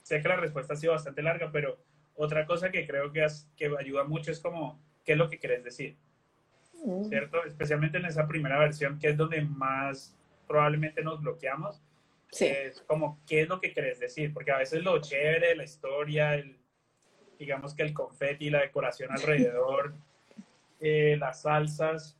sé 0.02 0.20
que 0.20 0.26
la 0.28 0.34
respuesta 0.34 0.72
ha 0.72 0.76
sido 0.76 0.92
bastante 0.92 1.22
larga, 1.22 1.52
pero 1.52 1.78
otra 2.16 2.44
cosa 2.44 2.72
que 2.72 2.84
creo 2.84 3.12
que, 3.12 3.22
has- 3.22 3.48
que 3.56 3.70
ayuda 3.78 4.02
mucho 4.02 4.32
es 4.32 4.40
como, 4.40 4.76
¿qué 5.04 5.12
es 5.12 5.18
lo 5.18 5.30
que 5.30 5.38
quieres 5.38 5.62
decir? 5.62 5.94
Mm. 6.84 7.04
¿Cierto? 7.04 7.44
Especialmente 7.44 7.98
en 7.98 8.06
esa 8.06 8.26
primera 8.26 8.58
versión, 8.58 8.98
que 8.98 9.10
es 9.10 9.16
donde 9.16 9.40
más 9.42 10.18
probablemente 10.48 11.00
nos 11.04 11.20
bloqueamos, 11.20 11.80
Sí. 12.32 12.46
es 12.46 12.80
como, 12.82 13.20
¿qué 13.26 13.42
es 13.42 13.48
lo 13.48 13.60
que 13.60 13.72
querés 13.72 14.00
decir? 14.00 14.32
Porque 14.32 14.50
a 14.50 14.58
veces 14.58 14.82
lo 14.82 15.00
chévere 15.00 15.54
la 15.54 15.64
historia, 15.64 16.34
el, 16.34 16.56
digamos 17.38 17.74
que 17.74 17.82
el 17.82 17.92
confeti, 17.92 18.48
la 18.50 18.62
decoración 18.62 19.12
alrededor, 19.12 19.94
eh, 20.80 21.16
las 21.20 21.42
salsas, 21.42 22.16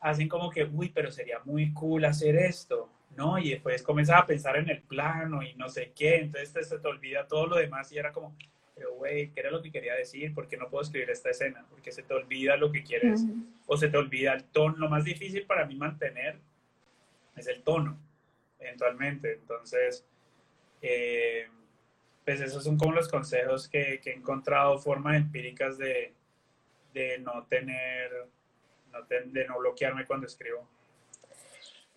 hacen 0.00 0.28
como 0.28 0.50
que, 0.50 0.64
uy, 0.64 0.90
pero 0.90 1.10
sería 1.10 1.38
muy 1.44 1.72
cool 1.72 2.04
hacer 2.04 2.36
esto, 2.36 2.90
¿no? 3.16 3.38
Y 3.38 3.50
después 3.50 3.82
comienzas 3.82 4.20
a 4.20 4.26
pensar 4.26 4.56
en 4.56 4.68
el 4.68 4.82
plano 4.82 5.42
y 5.42 5.54
no 5.54 5.68
sé 5.68 5.92
qué, 5.96 6.16
entonces 6.16 6.52
te, 6.52 6.62
se 6.64 6.78
te 6.78 6.88
olvida 6.88 7.26
todo 7.26 7.46
lo 7.46 7.56
demás 7.56 7.90
y 7.92 7.98
era 7.98 8.12
como, 8.12 8.36
pero 8.74 8.92
güey, 8.94 9.30
¿qué 9.30 9.40
era 9.40 9.50
lo 9.52 9.62
que 9.62 9.70
quería 9.70 9.94
decir? 9.94 10.34
¿Por 10.34 10.48
qué 10.48 10.56
no 10.56 10.68
puedo 10.68 10.82
escribir 10.82 11.08
esta 11.10 11.30
escena? 11.30 11.64
Porque 11.70 11.92
se 11.92 12.02
te 12.02 12.12
olvida 12.12 12.56
lo 12.56 12.72
que 12.72 12.82
quieres 12.82 13.22
Mm. 13.22 13.44
o 13.66 13.76
se 13.76 13.88
te 13.88 13.96
olvida 13.96 14.32
el 14.34 14.42
tono. 14.44 14.76
Lo 14.78 14.88
más 14.90 15.04
difícil 15.04 15.46
para 15.46 15.64
mí 15.64 15.76
mantener 15.76 16.38
es 17.36 17.46
el 17.46 17.62
tono, 17.62 17.96
eventualmente. 18.64 19.34
Entonces, 19.34 20.04
eh, 20.82 21.48
pues 22.24 22.40
esos 22.40 22.64
son 22.64 22.76
como 22.76 22.92
los 22.92 23.08
consejos 23.08 23.68
que, 23.68 24.00
que 24.02 24.10
he 24.10 24.14
encontrado, 24.14 24.78
formas 24.78 25.16
empíricas 25.16 25.78
de, 25.78 26.14
de 26.92 27.18
no 27.18 27.44
tener, 27.46 28.28
de 29.26 29.46
no 29.46 29.58
bloquearme 29.58 30.06
cuando 30.06 30.26
escribo. 30.26 30.68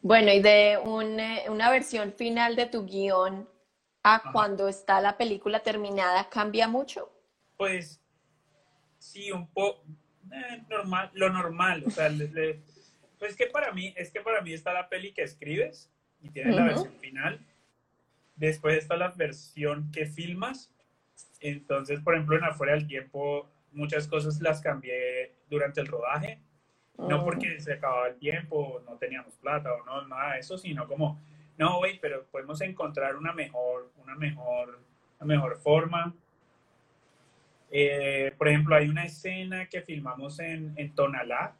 Bueno, 0.01 0.31
y 0.31 0.41
de 0.41 0.77
una 0.83 1.69
versión 1.69 2.13
final 2.13 2.55
de 2.55 2.67
tu 2.67 2.85
guion 2.85 3.47
a 4.03 4.31
cuando 4.31 4.67
está 4.67 5.01
la 5.01 5.17
película 5.17 5.61
terminada, 5.61 6.29
¿cambia 6.29 6.67
mucho? 6.67 7.11
Pues 7.57 7.99
sí, 8.99 9.31
un 9.31 9.47
poco 9.47 9.83
eh, 10.31 10.63
normal, 10.69 11.11
lo 11.13 11.29
normal, 11.29 11.83
o 11.85 11.89
sea, 11.89 12.09
pues 13.19 13.35
que 13.35 13.47
para 13.47 13.71
mí, 13.71 13.93
es 13.97 14.11
que 14.11 14.21
para 14.21 14.41
mí 14.41 14.53
está 14.53 14.71
la 14.73 14.87
peli 14.87 15.13
que 15.13 15.23
escribes 15.23 15.91
y 16.21 16.29
tienes 16.29 16.55
la 16.55 16.65
versión 16.65 16.93
final. 16.99 17.39
Después 18.35 18.77
está 18.77 18.95
la 18.97 19.09
versión 19.09 19.91
que 19.91 20.05
filmas. 20.05 20.71
Entonces, 21.39 21.99
por 22.01 22.15
ejemplo, 22.15 22.37
en 22.37 22.43
Afuera 22.43 22.73
del 22.73 22.87
Tiempo, 22.87 23.47
muchas 23.71 24.07
cosas 24.07 24.41
las 24.41 24.61
cambié 24.61 25.33
durante 25.49 25.81
el 25.81 25.87
rodaje. 25.87 26.39
No 26.97 27.23
porque 27.23 27.59
se 27.59 27.73
acababa 27.73 28.07
el 28.07 28.17
tiempo, 28.17 28.81
no 28.85 28.95
teníamos 28.97 29.35
plata 29.35 29.71
o 29.71 29.85
no, 29.85 30.07
nada 30.07 30.33
de 30.33 30.39
eso, 30.39 30.57
sino 30.57 30.87
como, 30.87 31.21
no, 31.57 31.77
güey, 31.77 31.99
pero 31.99 32.25
podemos 32.25 32.59
encontrar 32.61 33.15
una 33.15 33.33
mejor, 33.33 33.91
una 34.01 34.15
mejor, 34.15 34.79
una 35.19 35.35
mejor 35.35 35.57
forma. 35.57 36.15
Eh, 37.69 38.33
por 38.35 38.47
ejemplo, 38.47 38.75
hay 38.75 38.89
una 38.89 39.05
escena 39.05 39.67
que 39.67 39.81
filmamos 39.81 40.39
en, 40.39 40.73
en 40.75 40.95
Tonalá 40.95 41.55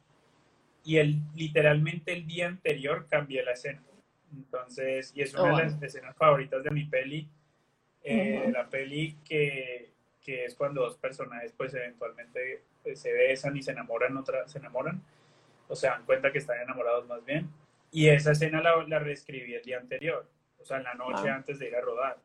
y 0.82 0.96
el, 0.96 1.20
literalmente 1.36 2.12
el 2.12 2.26
día 2.26 2.48
anterior 2.48 3.06
cambié 3.08 3.44
la 3.44 3.52
escena. 3.52 3.80
Entonces, 4.36 5.12
y 5.14 5.22
es 5.22 5.34
una 5.34 5.44
de 5.44 5.50
oh, 5.50 5.58
las 5.58 5.82
escenas 5.82 6.16
favoritas 6.16 6.62
de 6.62 6.70
mi 6.70 6.84
peli. 6.84 7.28
Eh, 8.04 8.50
La 8.52 8.68
peli 8.68 9.16
que, 9.24 9.90
que, 10.22 10.44
es 10.44 10.54
cuando 10.54 10.82
dos 10.82 10.96
personajes 10.96 11.52
pues 11.52 11.74
eventualmente 11.74 12.62
pues, 12.82 13.00
se 13.00 13.12
besan 13.12 13.56
y 13.56 13.62
se 13.62 13.72
enamoran, 13.72 14.16
otra, 14.16 14.46
se 14.48 14.58
enamoran, 14.58 15.02
o 15.68 15.74
se 15.74 15.88
dan 15.88 16.04
cuenta 16.04 16.32
que 16.32 16.38
están 16.38 16.60
enamorados 16.60 17.06
más 17.06 17.24
bien. 17.24 17.50
Y 17.90 18.08
esa 18.08 18.32
escena 18.32 18.62
la, 18.62 18.82
la 18.86 18.98
reescribí 18.98 19.54
el 19.54 19.62
día 19.62 19.78
anterior, 19.78 20.26
o 20.60 20.64
sea, 20.64 20.78
en 20.78 20.84
la 20.84 20.94
noche 20.94 21.28
antes 21.28 21.58
de 21.58 21.68
ir 21.68 21.76
a 21.76 21.80
rodar. 21.80 22.18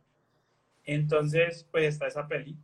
Entonces, 0.86 1.66
pues 1.72 1.86
está 1.86 2.08
esa 2.08 2.28
peli. 2.28 2.56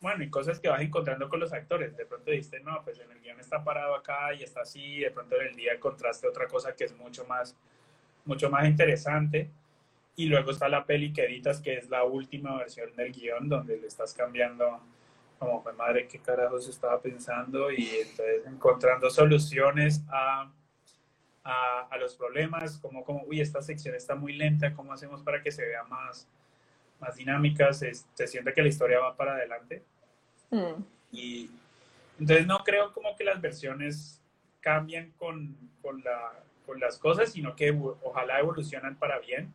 Bueno, 0.00 0.22
y 0.22 0.30
cosas 0.30 0.60
que 0.60 0.68
vas 0.68 0.80
encontrando 0.80 1.28
con 1.28 1.40
los 1.40 1.52
actores. 1.52 1.96
De 1.96 2.06
pronto 2.06 2.30
dijiste, 2.30 2.60
no, 2.60 2.82
pues 2.84 3.00
en 3.00 3.10
el 3.10 3.20
guion 3.20 3.40
está 3.40 3.64
parado 3.64 3.94
acá 3.94 4.32
y 4.32 4.42
está 4.42 4.62
así. 4.62 5.00
De 5.00 5.10
pronto 5.10 5.36
en 5.40 5.48
el 5.48 5.56
día 5.56 5.72
encontraste 5.72 6.28
otra 6.28 6.46
cosa 6.46 6.74
que 6.74 6.84
es 6.84 6.96
mucho 6.96 7.24
más 7.26 7.56
mucho 8.28 8.50
más 8.50 8.66
interesante. 8.66 9.50
Y 10.14 10.26
luego 10.26 10.50
está 10.50 10.68
la 10.68 10.84
peli 10.84 11.12
que 11.12 11.24
editas, 11.24 11.60
que 11.60 11.78
es 11.78 11.88
la 11.88 12.04
última 12.04 12.56
versión 12.56 12.94
del 12.94 13.12
guion, 13.12 13.48
donde 13.48 13.78
le 13.78 13.86
estás 13.86 14.12
cambiando, 14.12 14.80
como 15.38 15.62
fue 15.62 15.72
madre, 15.72 16.06
qué 16.08 16.18
carajos 16.18 16.68
estaba 16.68 17.00
pensando, 17.00 17.70
y 17.70 17.88
entonces 17.88 18.46
encontrando 18.46 19.10
soluciones 19.10 20.02
a, 20.08 20.50
a, 21.44 21.96
los 21.98 22.16
problemas, 22.16 22.78
como, 22.78 23.04
como, 23.04 23.22
uy, 23.24 23.40
esta 23.40 23.62
sección 23.62 23.94
está 23.94 24.16
muy 24.16 24.32
lenta, 24.32 24.74
¿cómo 24.74 24.92
hacemos 24.92 25.22
para 25.22 25.40
que 25.40 25.52
se 25.52 25.64
vea 25.64 25.84
más, 25.84 26.28
más 27.00 27.14
dinámica? 27.14 27.72
Se, 27.72 27.94
siente 28.26 28.52
que 28.52 28.62
la 28.62 28.68
historia 28.68 28.98
va 28.98 29.16
para 29.16 29.34
adelante. 29.34 29.84
Mm. 30.50 30.82
Y 31.12 31.48
entonces 32.18 32.46
no 32.46 32.58
creo 32.64 32.92
como 32.92 33.16
que 33.16 33.22
las 33.22 33.40
versiones 33.40 34.20
cambian 34.60 35.12
con, 35.12 35.56
con 35.80 36.02
la 36.02 36.32
con 36.68 36.78
las 36.78 36.98
cosas, 36.98 37.32
sino 37.32 37.56
que 37.56 37.74
ojalá 38.02 38.40
evolucionan 38.40 38.94
para 38.96 39.18
bien. 39.20 39.50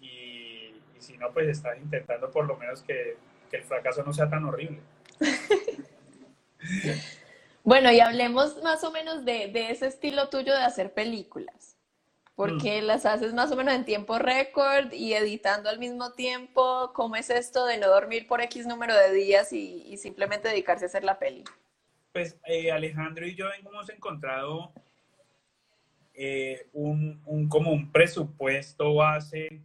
Y, 0.00 0.74
si 0.98 1.16
no, 1.16 1.30
pues 1.30 1.48
estás 1.48 1.78
intentando 1.78 2.28
por 2.32 2.44
lo 2.44 2.56
menos 2.56 2.82
que, 2.82 3.16
el 3.52 3.62
fracaso 3.62 4.02
no 4.02 4.12
sea 4.12 4.28
tan 4.28 4.44
horrible. 4.44 4.80
bueno, 7.64 7.90
y 7.92 8.00
hablemos 8.00 8.62
más 8.62 8.84
o 8.84 8.90
menos 8.90 9.24
de, 9.24 9.70
ese 9.70 9.86
estilo 9.86 10.28
tuyo 10.28 10.52
de 10.52 10.62
hacer 10.62 10.92
películas. 10.92 11.76
Porque 12.34 12.82
mm. 12.82 12.84
las 12.84 13.06
haces 13.06 13.32
más 13.32 13.50
o 13.52 13.56
menos 13.56 13.74
en 13.74 13.84
tiempo 13.84 14.18
récord 14.18 14.92
y 14.92 15.14
editando 15.14 15.70
al 15.70 15.78
mismo 15.78 16.12
tiempo. 16.12 16.92
¿Cómo 16.94 17.14
es 17.14 17.30
esto 17.30 17.64
de 17.64 17.78
no 17.78 17.88
dormir 17.88 18.26
por 18.26 18.42
X 18.42 18.66
número 18.66 18.94
de 18.94 19.12
días 19.12 19.52
y, 19.52 19.96
simplemente 19.96 20.48
dedicarse 20.48 20.84
a 20.84 20.88
hacer 20.88 21.04
la 21.04 21.18
peli? 21.18 21.44
Pues 22.12 22.36
eh, 22.46 22.72
Alejandro 22.72 23.24
y 23.24 23.36
yo 23.36 23.46
hemos 23.52 23.88
encontrado 23.88 24.72
un, 27.08 27.22
un, 27.26 27.48
como 27.48 27.72
un 27.72 27.90
presupuesto 27.90 28.94
base 28.94 29.60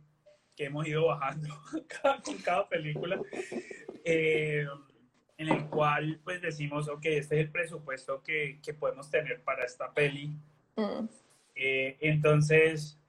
que 0.56 0.66
hemos 0.66 0.88
ido 0.88 1.08
bajando 1.08 1.50
con 2.24 2.38
cada 2.40 2.68
película, 2.70 3.20
eh, 4.04 4.66
en 5.38 5.50
el 5.50 5.66
cual 5.66 6.20
pues 6.24 6.42
decimos, 6.42 6.88
ok, 6.88 7.06
este 7.06 7.36
es 7.36 7.46
el 7.46 7.52
presupuesto 7.52 8.22
que, 8.22 8.60
que 8.64 8.74
podemos 8.74 9.10
tener 9.10 9.42
para 9.42 9.66
esta 9.66 9.92
peli. 9.92 10.32
Mm. 10.76 11.06
Eh, 11.56 11.98
entonces, 12.02 13.00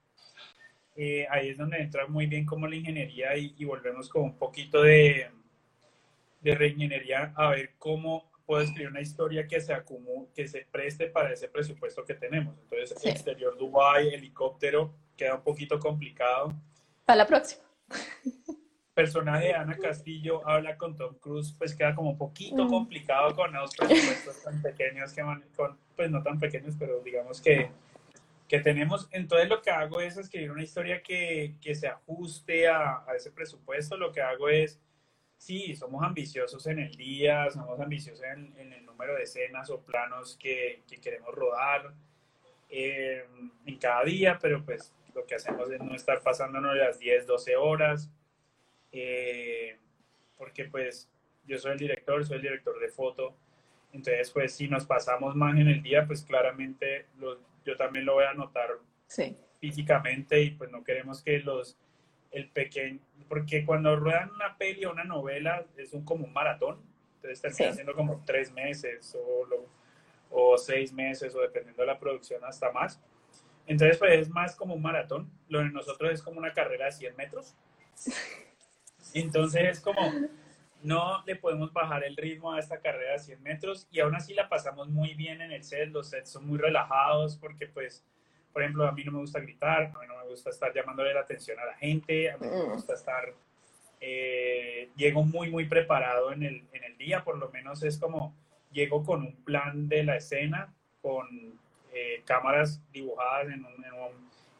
ahí 1.30 1.48
es 1.48 1.58
donde 1.58 1.78
entra 1.78 2.06
muy 2.06 2.26
bien 2.26 2.46
como 2.46 2.66
la 2.66 2.76
ingeniería 2.76 3.36
y, 3.36 3.54
y 3.58 3.64
volvemos 3.64 4.08
con 4.08 4.22
un 4.22 4.38
poquito 4.38 4.82
de, 4.82 5.30
de 6.44 6.54
reingeniería 6.54 7.32
a 7.34 7.48
ver 7.48 7.72
cómo 7.78 8.30
puedo 8.46 8.62
escribir 8.62 8.88
una 8.88 9.00
historia 9.00 9.46
que 9.46 9.60
se 9.60 9.72
acumule, 9.72 10.28
que 10.34 10.46
se 10.46 10.66
preste 10.70 11.06
para 11.06 11.32
ese 11.32 11.48
presupuesto 11.48 12.04
que 12.04 12.14
tenemos. 12.14 12.56
Entonces, 12.58 13.04
exterior 13.04 13.56
Dubai, 13.56 14.08
helicóptero, 14.08 14.94
queda 15.16 15.36
un 15.36 15.42
poquito 15.42 15.78
complicado. 15.78 16.52
Para 17.04 17.18
la 17.18 17.26
próxima. 17.26 17.62
Personaje 18.94 19.48
de 19.48 19.54
Ana 19.54 19.76
Castillo 19.76 20.46
habla 20.46 20.76
con 20.76 20.96
Tom 20.96 21.16
Cruise, 21.18 21.52
pues 21.58 21.74
queda 21.74 21.94
como 21.94 22.10
un 22.10 22.18
poquito 22.18 22.64
mm. 22.64 22.68
complicado 22.68 23.34
con 23.34 23.52
los 23.52 23.74
presupuestos 23.74 24.42
tan 24.44 24.62
pequeños 24.62 25.12
que 25.12 25.22
van, 25.22 25.44
con, 25.56 25.76
pues 25.96 26.10
no 26.10 26.22
tan 26.22 26.38
pequeños, 26.38 26.76
pero 26.78 27.00
digamos 27.00 27.40
que, 27.40 27.70
que 28.46 28.60
tenemos. 28.60 29.08
Entonces 29.10 29.48
lo 29.48 29.60
que 29.62 29.70
hago 29.70 30.00
es 30.00 30.16
escribir 30.16 30.52
una 30.52 30.62
historia 30.62 31.02
que, 31.02 31.56
que 31.60 31.74
se 31.74 31.88
ajuste 31.88 32.68
a, 32.68 33.04
a 33.04 33.16
ese 33.16 33.32
presupuesto. 33.32 33.96
Lo 33.96 34.12
que 34.12 34.20
hago 34.20 34.48
es 34.48 34.78
sí, 35.36 35.74
somos 35.76 36.02
ambiciosos 36.02 36.66
en 36.66 36.78
el 36.78 36.94
día, 36.94 37.50
somos 37.50 37.78
ambiciosos 37.80 38.24
en, 38.24 38.72
el 38.72 38.84
número 38.84 39.14
de 39.14 39.24
escenas 39.24 39.70
o 39.70 39.80
planos 39.80 40.36
que, 40.40 40.82
queremos 41.02 41.34
rodar 41.34 41.92
eh, 42.68 43.24
en 43.66 43.78
cada 43.78 44.04
día, 44.04 44.38
pero 44.40 44.64
pues 44.64 44.92
lo 45.14 45.24
que 45.26 45.34
hacemos 45.34 45.70
es 45.70 45.80
no 45.80 45.94
estar 45.94 46.22
pasándonos 46.22 46.74
las 46.76 46.98
10, 46.98 47.26
12 47.26 47.56
horas, 47.56 48.10
eh, 48.92 49.76
porque 50.38 50.64
pues 50.64 51.08
yo 51.46 51.58
soy 51.58 51.72
el 51.72 51.78
director, 51.78 52.24
soy 52.24 52.36
el 52.36 52.42
director 52.42 52.78
de 52.80 52.88
foto, 52.88 53.36
entonces 53.92 54.30
pues 54.30 54.54
si 54.54 54.68
nos 54.68 54.86
pasamos 54.86 55.36
más 55.36 55.56
en 55.56 55.68
el 55.68 55.82
día, 55.82 56.06
pues 56.06 56.22
claramente 56.22 57.06
yo 57.64 57.76
también 57.76 58.04
lo 58.04 58.14
voy 58.14 58.24
a 58.24 58.34
notar 58.34 58.70
físicamente 59.60 60.42
y 60.42 60.50
pues 60.50 60.70
no 60.70 60.82
queremos 60.82 61.22
que 61.22 61.38
los 61.40 61.78
el 62.34 62.48
pequeño, 62.48 62.98
porque 63.28 63.64
cuando 63.64 63.96
ruedan 63.96 64.30
una 64.30 64.58
peli 64.58 64.84
o 64.84 64.90
una 64.90 65.04
novela 65.04 65.64
es 65.76 65.92
un 65.92 66.04
como 66.04 66.24
un 66.24 66.32
maratón, 66.32 66.80
entonces 67.16 67.40
termina 67.40 67.70
haciendo 67.70 67.94
como 67.94 68.22
tres 68.26 68.52
meses 68.52 69.16
o, 69.16 69.48
o 70.30 70.58
seis 70.58 70.92
meses 70.92 71.34
o 71.34 71.40
dependiendo 71.40 71.82
de 71.82 71.86
la 71.86 71.98
producción 71.98 72.44
hasta 72.44 72.70
más. 72.72 73.00
Entonces 73.66 73.96
pues 73.98 74.20
es 74.20 74.28
más 74.28 74.54
como 74.56 74.74
un 74.74 74.82
maratón, 74.82 75.30
lo 75.48 75.60
de 75.60 75.70
nosotros 75.70 76.12
es 76.12 76.22
como 76.22 76.38
una 76.38 76.52
carrera 76.52 76.86
de 76.86 76.92
100 76.92 77.16
metros. 77.16 77.54
Entonces 79.14 79.62
es 79.62 79.80
como, 79.80 80.12
no 80.82 81.22
le 81.24 81.36
podemos 81.36 81.72
bajar 81.72 82.04
el 82.04 82.16
ritmo 82.16 82.52
a 82.52 82.58
esta 82.58 82.80
carrera 82.80 83.12
de 83.12 83.18
100 83.20 83.42
metros 83.42 83.88
y 83.90 84.00
aún 84.00 84.14
así 84.14 84.34
la 84.34 84.48
pasamos 84.48 84.88
muy 84.88 85.14
bien 85.14 85.40
en 85.40 85.52
el 85.52 85.62
set, 85.62 85.88
los 85.90 86.10
sets 86.10 86.30
son 86.30 86.46
muy 86.46 86.58
relajados 86.58 87.36
porque 87.36 87.68
pues 87.68 88.04
por 88.54 88.62
ejemplo, 88.62 88.86
a 88.86 88.92
mí 88.92 89.02
no 89.02 89.10
me 89.10 89.18
gusta 89.18 89.40
gritar, 89.40 89.92
a 89.94 89.98
mí 89.98 90.06
no 90.06 90.16
me 90.16 90.30
gusta 90.30 90.50
estar 90.50 90.72
llamándole 90.72 91.12
la 91.12 91.20
atención 91.20 91.58
a 91.58 91.66
la 91.66 91.74
gente, 91.74 92.30
a 92.30 92.38
mí 92.38 92.46
no 92.46 92.68
me 92.68 92.72
gusta 92.74 92.94
estar... 92.94 93.34
Eh, 94.00 94.90
llego 94.96 95.24
muy, 95.24 95.50
muy 95.50 95.64
preparado 95.64 96.32
en 96.32 96.44
el, 96.44 96.64
en 96.72 96.84
el 96.84 96.96
día, 96.96 97.24
por 97.24 97.36
lo 97.36 97.50
menos 97.50 97.82
es 97.82 97.98
como 97.98 98.32
llego 98.70 99.02
con 99.02 99.22
un 99.22 99.34
plan 99.44 99.88
de 99.88 100.04
la 100.04 100.16
escena, 100.16 100.72
con 101.02 101.26
eh, 101.92 102.22
cámaras 102.24 102.80
dibujadas 102.92 103.48
en, 103.48 103.66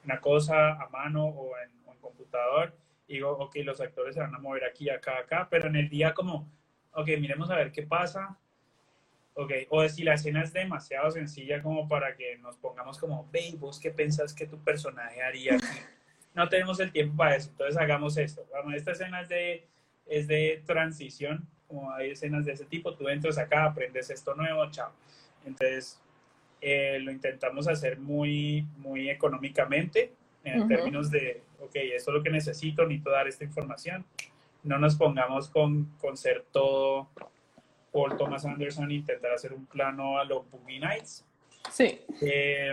una 0.04 0.20
cosa 0.20 0.72
a 0.72 0.88
mano 0.88 1.26
o 1.26 1.56
en 1.58 1.70
un 1.86 1.96
computador. 1.98 2.74
Y 3.06 3.14
digo, 3.14 3.30
ok, 3.30 3.56
los 3.64 3.80
actores 3.80 4.14
se 4.14 4.20
van 4.20 4.34
a 4.34 4.38
mover 4.38 4.64
aquí, 4.64 4.90
acá, 4.90 5.18
acá, 5.18 5.46
pero 5.48 5.68
en 5.68 5.76
el 5.76 5.88
día 5.88 6.14
como, 6.14 6.50
ok, 6.92 7.06
miremos 7.20 7.48
a 7.50 7.56
ver 7.56 7.70
qué 7.70 7.82
pasa, 7.82 8.36
Ok, 9.36 9.52
o 9.70 9.88
si 9.88 10.04
la 10.04 10.14
escena 10.14 10.42
es 10.42 10.52
demasiado 10.52 11.10
sencilla 11.10 11.60
como 11.60 11.88
para 11.88 12.16
que 12.16 12.38
nos 12.38 12.56
pongamos 12.56 12.98
como, 12.98 13.28
ve, 13.32 13.52
vos 13.58 13.80
qué 13.80 13.90
pensás 13.90 14.32
que 14.32 14.46
tu 14.46 14.58
personaje 14.58 15.22
haría 15.22 15.56
aquí. 15.56 15.66
No 16.34 16.48
tenemos 16.48 16.80
el 16.80 16.90
tiempo 16.90 17.18
para 17.18 17.36
eso, 17.36 17.50
entonces 17.50 17.76
hagamos 17.80 18.16
esto. 18.16 18.44
Vamos, 18.52 18.74
esta 18.74 18.90
escena 18.90 19.20
es 19.20 19.28
de, 19.28 19.68
es 20.04 20.26
de 20.26 20.64
transición, 20.66 21.46
como 21.68 21.92
hay 21.92 22.10
escenas 22.10 22.44
de 22.44 22.54
ese 22.54 22.64
tipo, 22.64 22.92
tú 22.94 23.08
entras 23.08 23.38
acá, 23.38 23.66
aprendes 23.66 24.10
esto 24.10 24.34
nuevo, 24.34 24.68
chao. 24.68 24.90
Entonces, 25.46 26.00
eh, 26.60 26.98
lo 26.98 27.12
intentamos 27.12 27.68
hacer 27.68 28.00
muy, 28.00 28.66
muy 28.78 29.10
económicamente, 29.10 30.12
en 30.42 30.66
términos 30.66 31.08
de, 31.08 31.40
ok, 31.60 31.76
esto 31.76 32.10
es 32.10 32.16
lo 32.16 32.22
que 32.22 32.30
necesito, 32.30 32.82
necesito 32.82 33.10
dar 33.10 33.28
esta 33.28 33.44
información. 33.44 34.04
No 34.64 34.78
nos 34.78 34.96
pongamos 34.96 35.48
con, 35.48 35.84
con 36.00 36.16
ser 36.16 36.44
todo 36.50 37.08
Paul 37.94 38.16
Thomas 38.16 38.44
Anderson 38.44 38.90
intentar 38.90 39.32
hacer 39.32 39.52
un 39.52 39.66
plano 39.66 40.18
a 40.18 40.24
los 40.24 40.50
Boogie 40.50 40.80
Nights. 40.80 41.24
Sí. 41.70 42.00
Eh, 42.20 42.72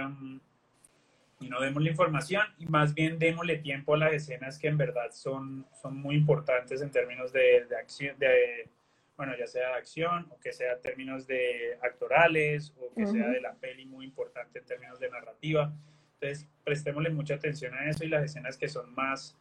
y 1.40 1.48
no 1.48 1.62
demos 1.62 1.84
la 1.84 1.90
información 1.92 2.44
y 2.58 2.66
más 2.66 2.96
bien 2.96 3.20
démosle 3.20 3.60
tiempo 3.60 3.94
a 3.94 3.98
las 3.98 4.14
escenas 4.14 4.58
que 4.58 4.68
en 4.68 4.78
verdad 4.78 5.12
son, 5.12 5.68
son 5.80 5.96
muy 5.96 6.16
importantes 6.16 6.82
en 6.82 6.90
términos 6.90 7.32
de, 7.32 7.66
de 7.70 7.76
acción, 7.76 8.18
de, 8.18 8.68
bueno, 9.16 9.34
ya 9.38 9.46
sea 9.46 9.70
de 9.70 9.76
acción 9.76 10.28
o 10.32 10.40
que 10.40 10.52
sea 10.54 10.74
en 10.74 10.82
términos 10.82 11.28
de 11.28 11.78
actorales 11.84 12.74
o 12.80 12.92
que 12.96 13.06
sea 13.06 13.28
de 13.28 13.42
la 13.42 13.54
peli 13.54 13.86
muy 13.86 14.06
importante 14.06 14.58
en 14.58 14.66
términos 14.66 15.00
de 15.00 15.10
narrativa. 15.10 15.72
Entonces, 16.16 16.48
prestémosle 16.64 17.12
mucha 17.12 17.36
atención 17.36 17.76
a 17.76 17.88
eso 17.88 18.04
y 18.04 18.10
las 18.10 18.24
escenas 18.24 18.58
que 18.58 18.68
son 18.68 18.92
más, 18.96 19.38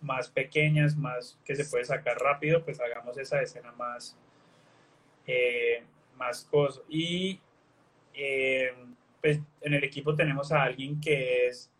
más 0.00 0.28
pequeñas, 0.28 0.96
más 0.96 1.36
que 1.44 1.56
se 1.56 1.64
puede 1.64 1.84
sacar 1.84 2.16
rápido, 2.18 2.64
pues 2.64 2.80
hagamos 2.80 3.18
esa 3.18 3.42
escena 3.42 3.72
más, 3.72 4.16
eh, 5.26 5.82
más 6.16 6.44
cosa. 6.44 6.80
Y 6.88 7.40
eh, 8.14 8.72
pues 9.20 9.40
en 9.60 9.74
el 9.74 9.84
equipo 9.84 10.14
tenemos 10.14 10.52
a 10.52 10.62
alguien 10.62 11.00
que 11.00 11.46
es 11.46 11.70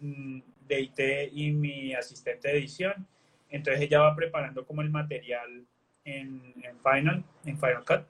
mm, 0.00 0.40
de 0.66 0.80
IT 0.80 1.32
y 1.32 1.50
mi 1.52 1.94
asistente 1.94 2.48
de 2.48 2.58
edición. 2.58 3.06
Entonces 3.50 3.82
ella 3.82 4.00
va 4.00 4.14
preparando 4.14 4.66
como 4.66 4.82
el 4.82 4.90
material 4.90 5.64
en, 6.04 6.54
Final, 6.82 7.24
en 7.44 7.58
Final 7.58 7.84
Cut. 7.84 8.02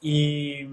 Y, 0.00 0.66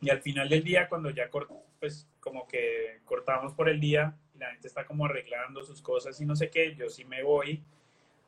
y 0.00 0.10
al 0.10 0.20
final 0.20 0.48
del 0.48 0.62
día, 0.62 0.88
cuando 0.88 1.10
ya 1.10 1.30
pues 1.78 2.08
como 2.20 2.46
que 2.46 3.00
cortamos 3.04 3.52
por 3.54 3.68
el 3.68 3.80
día 3.80 4.16
y 4.34 4.38
la 4.38 4.50
gente 4.50 4.68
está 4.68 4.84
como 4.84 5.04
arreglando 5.04 5.62
sus 5.64 5.80
cosas 5.80 6.20
y 6.20 6.26
no 6.26 6.34
sé 6.34 6.50
qué, 6.50 6.74
yo 6.74 6.88
sí 6.88 7.04
me 7.04 7.22
voy, 7.22 7.62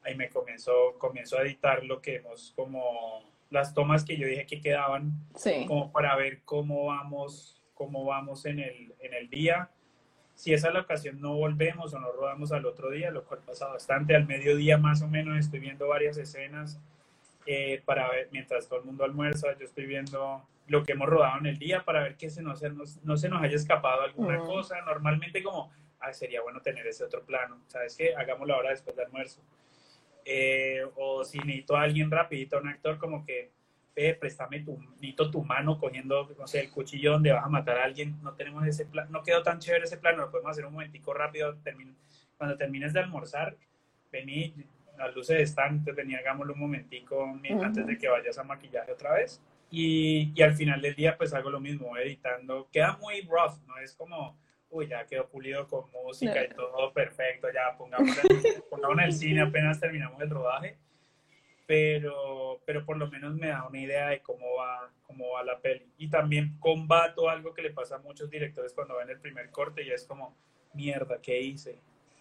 ahí 0.03 0.15
me 0.15 0.29
comienzo, 0.29 0.97
comienzo 0.99 1.39
a 1.39 1.43
editar 1.43 1.85
lo 1.85 2.01
que 2.01 2.17
hemos 2.17 2.53
como 2.55 3.29
las 3.51 3.75
tomas 3.75 4.05
que 4.05 4.17
yo 4.17 4.27
dije 4.27 4.47
que 4.47 4.61
quedaban, 4.61 5.13
como 5.67 5.91
para 5.93 6.17
ver 6.17 6.43
cómo 6.45 6.87
vamos, 6.87 7.63
cómo 7.75 8.05
vamos 8.05 8.45
en 8.45 8.59
el, 8.59 8.95
en 9.01 9.15
el 9.15 9.31
día. 9.31 9.71
Si 10.35 10.53
esa 10.53 10.69
es 10.69 10.75
la 10.75 10.81
ocasión, 10.81 11.21
no 11.21 11.35
volvemos 11.35 11.95
o 11.95 11.99
no 11.99 12.13
rodamos 12.13 12.53
al 12.53 12.67
otro 12.67 12.91
día, 12.91 13.11
lo 13.11 13.25
cual 13.25 13.41
pasa 13.45 13.67
bastante. 13.67 14.15
Al 14.15 14.27
mediodía 14.27 14.79
más 14.79 15.03
o 15.03 15.09
menos 15.09 15.39
estoy 15.39 15.61
viendo 15.61 15.89
varias 15.89 16.17
escenas 16.17 16.79
eh, 17.47 17.83
para 17.85 18.11
ver, 18.11 18.29
mientras 18.31 18.69
todo 18.69 18.81
el 18.81 18.85
mundo 18.85 19.05
almuerza, 19.05 19.49
yo 19.59 19.65
estoy 19.65 19.87
viendo 19.87 20.47
lo 20.67 20.85
que 20.85 20.93
hemos 20.93 21.09
rodado 21.09 21.39
en 21.39 21.47
el 21.47 21.59
día 21.59 21.83
para 21.83 22.03
ver 22.03 22.17
que 22.17 22.29
se 22.29 22.43
nos, 22.43 22.63
no 23.03 23.17
se 23.17 23.29
nos 23.29 23.43
haya 23.43 23.57
escapado 23.57 24.03
alguna 24.03 24.39
cosa. 24.39 24.81
Normalmente 24.83 25.43
como, 25.43 25.73
ah, 26.01 26.13
sería 26.13 26.43
bueno 26.43 26.61
tener 26.61 26.87
ese 26.87 27.05
otro 27.05 27.23
plano, 27.23 27.59
¿sabes 27.67 27.97
qué? 27.97 28.15
Hagámoslo 28.15 28.55
ahora 28.55 28.71
después 28.71 28.95
del 28.95 29.07
almuerzo. 29.07 29.41
Eh, 30.31 30.85
o 30.97 31.25
si 31.25 31.39
necesito 31.39 31.75
a 31.75 31.83
alguien 31.85 32.11
rapidito, 32.11 32.59
un 32.59 32.69
actor 32.69 32.99
como 32.99 33.25
que, 33.25 33.51
eh, 33.97 34.13
préstame 34.13 34.61
tu, 34.61 34.79
necesito 34.79 35.31
tu 35.31 35.43
mano 35.43 35.79
cogiendo, 35.79 36.29
no 36.39 36.47
sé, 36.47 36.61
el 36.61 36.71
cuchillo 36.71 37.13
donde 37.13 37.33
vas 37.33 37.47
a 37.47 37.49
matar 37.49 37.79
a 37.79 37.85
alguien, 37.85 38.15
no 38.23 38.35
tenemos 38.35 38.67
ese 38.67 38.85
plan, 38.85 39.11
no 39.11 39.23
quedó 39.23 39.43
tan 39.43 39.59
chévere 39.59 39.85
ese 39.85 39.97
plano, 39.97 40.19
lo 40.19 40.31
podemos 40.31 40.51
hacer 40.51 40.67
un 40.67 40.75
momentico 40.75 41.15
rápido, 41.15 41.57
cuando 42.37 42.59
termines 42.59 42.93
de 42.93 43.01
almorzar, 43.01 43.57
vení, 44.13 44.55
las 44.99 45.15
luces 45.17 45.41
están, 45.41 45.77
entonces 45.77 45.97
vení, 45.97 46.15
hagámoslo 46.15 46.53
un 46.53 46.61
momentico 46.61 47.25
antes 47.63 47.87
de 47.87 47.97
que 47.97 48.09
vayas 48.09 48.37
a 48.37 48.45
maquillaje 48.45 48.93
otra 48.93 49.15
vez. 49.15 49.41
Y, 49.71 50.33
y, 50.35 50.43
al 50.43 50.55
final 50.55 50.83
del 50.83 50.95
día 50.95 51.17
pues 51.17 51.33
hago 51.33 51.51
lo 51.51 51.61
mismo, 51.61 51.97
editando. 51.97 52.69
Queda 52.71 52.99
muy 52.99 53.23
rough, 53.23 53.59
no 53.67 53.79
es 53.79 53.95
como, 53.95 54.39
uy, 54.71 54.87
ya 54.89 55.07
quedó 55.07 55.29
pulido 55.29 55.67
con 55.67 55.91
música 55.91 56.45
y 56.45 56.49
todo 56.51 56.93
perfecto, 56.93 57.49
ya 57.53 57.77
pongamos 57.79 58.19
en, 58.99 59.01
el 59.01 59.13
cine 59.13 59.43
apenas 59.43 59.81
terminamos 59.81 60.21
el 60.21 60.31
rodaje, 60.31 60.77
pero, 61.67 62.61
pero 62.65 62.85
por 62.85 62.97
lo 62.97 63.09
menos 63.09 63.35
me 63.35 63.49
da 63.49 63.67
una 63.67 63.81
idea 63.81 64.09
de 64.09 64.21
cómo 64.21 64.57
va, 64.57 64.91
cómo 65.03 65.31
va 65.31 65.45
la 65.45 65.61
peli. 65.61 65.87
Y 65.99 66.09
también 66.09 66.57
combato 66.59 67.29
algo 67.29 67.53
que 67.53 67.63
le 67.63 67.71
pasa 67.71 67.97
a 67.97 67.99
muchos 67.99 68.31
directores 68.31 68.73
cuando 68.73 68.97
ven 68.97 69.11
el 69.11 69.21
primer 69.21 69.51
corte 69.51 69.83
y 69.83 69.91
es 69.91 70.05
como, 70.05 70.35
mierda, 70.73 71.21
¿qué 71.21 71.41
hice? 71.41 71.79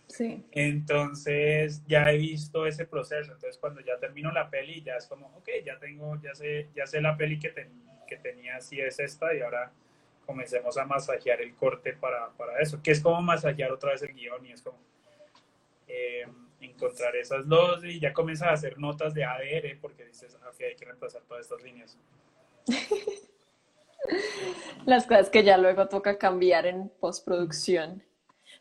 Sí. 0.07 0.45
Entonces 0.51 1.83
ya 1.85 2.11
he 2.11 2.17
visto 2.17 2.65
ese 2.65 2.85
proceso. 2.85 3.33
Entonces 3.33 3.57
cuando 3.57 3.81
ya 3.81 3.97
termino 3.99 4.31
la 4.31 4.49
peli 4.49 4.81
ya 4.81 4.95
es 4.95 5.07
como, 5.07 5.27
ok, 5.37 5.49
ya 5.65 5.77
tengo, 5.79 6.19
ya 6.21 6.33
sé, 6.33 6.69
ya 6.75 6.85
sé 6.87 7.01
la 7.01 7.15
peli 7.17 7.39
que, 7.39 7.53
que 8.07 8.17
tenía, 8.17 8.59
si 8.61 8.79
es 8.79 8.99
esta 8.99 9.33
y 9.33 9.41
ahora 9.41 9.71
comencemos 10.27 10.77
a 10.77 10.85
masajear 10.85 11.41
el 11.41 11.55
corte 11.55 11.93
para, 11.93 12.29
para, 12.33 12.59
eso, 12.59 12.79
que 12.83 12.91
es 12.91 13.01
como 13.01 13.21
masajear 13.21 13.71
otra 13.71 13.93
vez 13.93 14.03
el 14.03 14.13
guion 14.13 14.45
y 14.45 14.51
es 14.51 14.61
como 14.61 14.77
eh, 15.87 16.27
encontrar 16.59 17.15
esas 17.15 17.47
dos 17.47 17.83
y 17.85 17.99
ya 17.99 18.13
comienzas 18.13 18.49
a 18.49 18.51
hacer 18.51 18.77
notas 18.77 19.13
de 19.13 19.23
ADR 19.23 19.79
porque 19.81 20.05
dices, 20.05 20.35
ok, 20.35 20.61
hay 20.61 20.75
que 20.75 20.85
reemplazar 20.85 21.21
todas 21.23 21.45
estas 21.45 21.63
líneas. 21.63 21.97
Las 24.85 25.07
cosas 25.07 25.29
que 25.29 25.43
ya 25.43 25.57
luego 25.57 25.87
toca 25.87 26.17
cambiar 26.17 26.65
en 26.65 26.89
postproducción. 26.89 28.03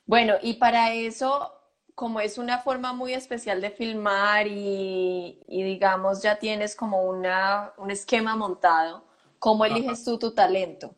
Bueno, 0.06 0.34
y 0.40 0.54
para 0.54 0.94
eso, 0.94 1.52
como 1.94 2.20
es 2.20 2.38
una 2.38 2.60
forma 2.60 2.92
muy 2.92 3.12
especial 3.12 3.60
de 3.60 3.70
filmar 3.70 4.46
y, 4.46 5.40
y 5.48 5.62
digamos 5.64 6.22
ya 6.22 6.38
tienes 6.38 6.76
como 6.76 7.02
una, 7.02 7.72
un 7.76 7.90
esquema 7.90 8.36
montado, 8.36 9.04
¿cómo 9.40 9.64
eliges 9.64 10.04
tú 10.04 10.18
tu 10.18 10.32
talento? 10.32 10.94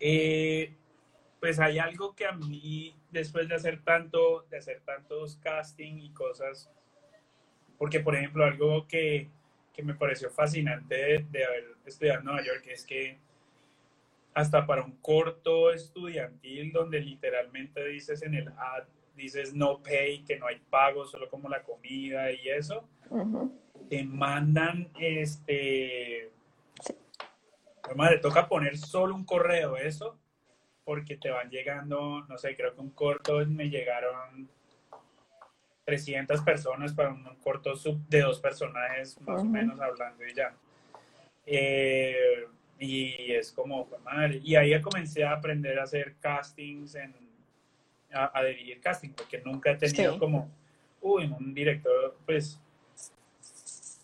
Eh, 0.00 0.74
pues 1.40 1.58
hay 1.60 1.78
algo 1.78 2.14
que 2.14 2.26
a 2.26 2.32
mí, 2.32 2.94
después 3.10 3.48
de 3.48 3.54
hacer 3.54 3.82
tanto, 3.82 4.46
de 4.50 4.58
hacer 4.58 4.80
tantos 4.84 5.36
casting 5.36 5.98
y 5.98 6.10
cosas, 6.10 6.70
porque 7.78 8.00
por 8.00 8.16
ejemplo, 8.16 8.44
algo 8.44 8.86
que, 8.88 9.30
que 9.72 9.82
me 9.82 9.94
pareció 9.94 10.30
fascinante 10.30 11.24
de, 11.30 11.44
haber 11.44 11.76
estudiado 11.86 12.18
en 12.18 12.24
Nueva 12.24 12.44
York 12.44 12.64
es 12.66 12.84
que 12.84 13.18
hasta 14.34 14.66
para 14.66 14.82
un 14.82 14.96
corto 14.96 15.72
estudiantil 15.72 16.72
donde 16.72 17.00
literalmente 17.00 17.84
dices 17.86 18.22
en 18.22 18.34
el 18.34 18.48
ad, 18.48 18.84
dices 19.16 19.54
no 19.54 19.80
pay, 19.80 20.24
que 20.24 20.36
no 20.36 20.46
hay 20.46 20.60
pago, 20.70 21.06
solo 21.06 21.28
como 21.28 21.48
la 21.48 21.62
comida 21.62 22.32
y 22.32 22.48
eso, 22.48 22.88
te 23.88 24.04
mandan 24.04 24.90
este 24.98 26.30
madre, 27.94 28.18
toca 28.18 28.48
poner 28.48 28.76
solo 28.78 29.14
un 29.14 29.24
correo, 29.24 29.76
eso, 29.76 30.18
porque 30.84 31.16
te 31.16 31.30
van 31.30 31.50
llegando, 31.50 32.24
no 32.28 32.38
sé, 32.38 32.56
creo 32.56 32.74
que 32.74 32.80
un 32.80 32.90
corto 32.90 33.44
me 33.46 33.68
llegaron 33.68 34.48
300 35.84 36.42
personas 36.42 36.92
para 36.92 37.10
un, 37.10 37.24
corto 37.36 37.74
sub 37.76 37.98
de 38.08 38.20
dos 38.20 38.40
personajes, 38.40 39.20
más 39.22 39.40
o 39.40 39.44
menos 39.44 39.80
hablando 39.80 40.26
y 40.26 40.34
ya. 40.34 40.54
Eh, 41.46 42.46
y 42.78 43.32
es 43.32 43.52
como, 43.52 43.88
madre, 44.04 44.40
y 44.44 44.54
ahí 44.54 44.80
comencé 44.80 45.24
a 45.24 45.32
aprender 45.32 45.78
a 45.78 45.84
hacer 45.84 46.16
castings, 46.20 46.94
en, 46.94 47.14
a, 48.12 48.42
dirigir 48.44 48.80
casting, 48.80 49.10
porque 49.10 49.40
nunca 49.44 49.72
he 49.72 49.76
tenido 49.76 50.18
como, 50.18 50.50
uy, 51.00 51.24
un 51.26 51.54
director, 51.54 52.16
pues 52.24 52.60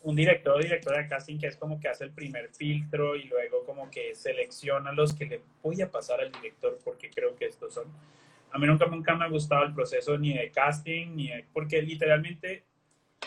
un 0.04 0.14
director 0.14 0.56
o 0.56 0.58
directora 0.58 0.98
de 1.02 1.08
casting 1.08 1.38
que 1.38 1.46
es 1.46 1.56
como 1.56 1.80
que 1.80 1.88
hace 1.88 2.04
el 2.04 2.10
primer 2.10 2.50
filtro 2.50 3.16
y 3.16 3.24
luego 3.24 3.64
como 3.64 3.90
que 3.90 4.14
selecciona 4.14 4.92
los 4.92 5.14
que 5.14 5.24
le 5.24 5.40
voy 5.62 5.80
a 5.80 5.90
pasar 5.90 6.20
al 6.20 6.30
director 6.30 6.78
porque 6.84 7.10
creo 7.10 7.34
que 7.34 7.46
estos 7.46 7.72
son. 7.72 7.86
A 8.52 8.58
mí 8.58 8.66
nunca, 8.66 8.86
nunca 8.86 9.14
me 9.14 9.24
ha 9.24 9.28
gustado 9.28 9.64
el 9.64 9.74
proceso 9.74 10.16
ni 10.18 10.34
de 10.34 10.50
casting, 10.50 11.16
ni 11.16 11.30
porque 11.52 11.80
literalmente 11.80 12.64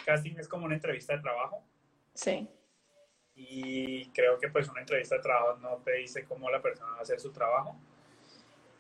casting 0.06 0.36
es 0.38 0.48
como 0.48 0.66
una 0.66 0.76
entrevista 0.76 1.16
de 1.16 1.22
trabajo. 1.22 1.64
Sí. 2.14 2.48
Y 3.36 4.06
creo 4.10 4.40
que 4.40 4.48
pues 4.50 4.70
una 4.70 4.82
entrevista 4.82 5.16
de 5.16 5.22
trabajo 5.22 5.58
no 5.58 5.78
te 5.78 5.94
dice 5.94 6.26
cómo 6.26 6.50
la 6.50 6.62
persona 6.62 6.92
va 6.92 7.00
a 7.00 7.02
hacer 7.02 7.20
su 7.20 7.32
trabajo. 7.32 7.76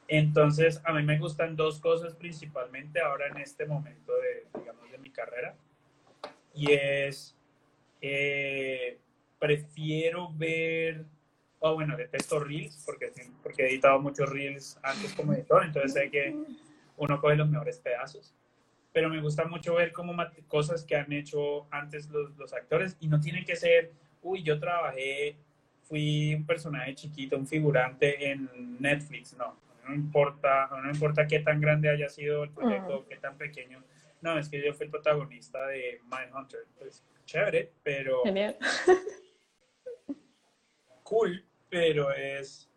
Entonces, 0.07 0.81
a 0.85 0.93
mí 0.93 1.03
me 1.03 1.17
gustan 1.17 1.55
dos 1.55 1.79
cosas 1.79 2.15
principalmente 2.15 3.01
ahora 3.01 3.27
en 3.27 3.37
este 3.37 3.65
momento 3.65 4.13
de, 4.15 4.59
digamos, 4.59 4.89
de 4.89 4.97
mi 4.99 5.09
carrera. 5.09 5.55
Y 6.53 6.71
es 6.71 7.36
eh, 8.01 8.99
prefiero 9.39 10.31
ver, 10.33 11.05
oh, 11.59 11.75
bueno, 11.75 11.95
detesto 11.97 12.39
Reels 12.39 12.83
porque, 12.85 13.11
porque 13.43 13.63
he 13.63 13.69
editado 13.69 13.99
muchos 13.99 14.29
Reels 14.29 14.79
antes 14.83 15.13
como 15.13 15.33
editor, 15.33 15.63
entonces 15.63 15.93
sé 15.93 16.09
que 16.09 16.35
uno 16.97 17.19
coge 17.19 17.35
los 17.35 17.49
mejores 17.49 17.79
pedazos. 17.79 18.33
Pero 18.93 19.09
me 19.09 19.21
gusta 19.21 19.45
mucho 19.45 19.75
ver 19.75 19.91
como 19.91 20.15
cosas 20.47 20.83
que 20.83 20.95
han 20.95 21.11
hecho 21.11 21.67
antes 21.71 22.09
los, 22.09 22.35
los 22.37 22.53
actores 22.53 22.97
y 22.99 23.07
no 23.07 23.19
tienen 23.19 23.45
que 23.45 23.55
ser, 23.55 23.91
uy, 24.23 24.41
yo 24.43 24.59
trabajé, 24.59 25.35
fui 25.83 26.33
un 26.33 26.45
personaje 26.45 26.95
chiquito, 26.95 27.37
un 27.37 27.47
figurante 27.47 28.31
en 28.31 28.77
Netflix, 28.79 29.35
no. 29.37 29.55
No 29.87 29.95
importa, 29.95 30.69
no 30.83 30.89
importa 30.89 31.27
qué 31.27 31.39
tan 31.39 31.61
grande 31.61 31.89
haya 31.89 32.09
sido 32.09 32.43
el 32.43 32.49
proyecto, 32.49 33.05
qué 33.07 33.15
tan 33.17 33.37
pequeño. 33.37 33.81
No, 34.21 34.37
es 34.37 34.49
que 34.49 34.61
yo 34.61 34.73
fui 34.73 34.85
el 34.85 34.91
protagonista 34.91 35.65
de 35.67 36.01
Mindhunter. 36.11 36.65
Pues 36.77 37.03
chévere, 37.27 37.71
pero... 37.83 38.23
Genial. 38.23 38.57
cool, 41.03 41.45
pero 41.69 42.11
es... 42.11 42.69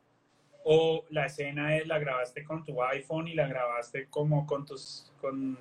O 0.64 1.06
la 1.08 1.26
escena 1.26 1.78
es 1.78 1.86
la 1.86 1.98
grabaste 1.98 2.44
con 2.44 2.62
tu 2.62 2.82
iPhone 2.82 3.28
y 3.28 3.34
la 3.34 3.48
grabaste 3.48 4.08
como 4.10 4.46
con 4.46 4.66
tus... 4.66 5.10
Con, 5.20 5.56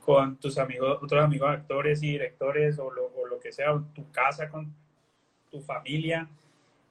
con 0.00 0.36
tus 0.36 0.56
amigos, 0.58 1.00
otros 1.02 1.24
amigos 1.24 1.50
actores 1.50 2.00
y 2.04 2.12
directores 2.12 2.78
o 2.78 2.92
lo, 2.92 3.06
o 3.06 3.26
lo 3.26 3.40
que 3.40 3.50
sea, 3.50 3.74
o 3.74 3.82
tu 3.92 4.08
casa 4.12 4.48
con 4.48 4.72
tu 5.50 5.60
familia 5.60 6.28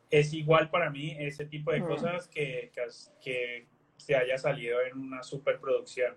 es 0.10 0.34
igual 0.34 0.70
para 0.70 0.89
mí 0.89 1.16
ese 1.20 1.45
tipo 1.45 1.72
de 1.72 1.82
cosas 1.82 2.28
que, 2.28 2.72
que, 3.22 3.66
se 3.97 4.16
haya 4.16 4.38
salido 4.38 4.82
en 4.82 4.99
una 4.99 5.24
superproducción. 5.24 6.14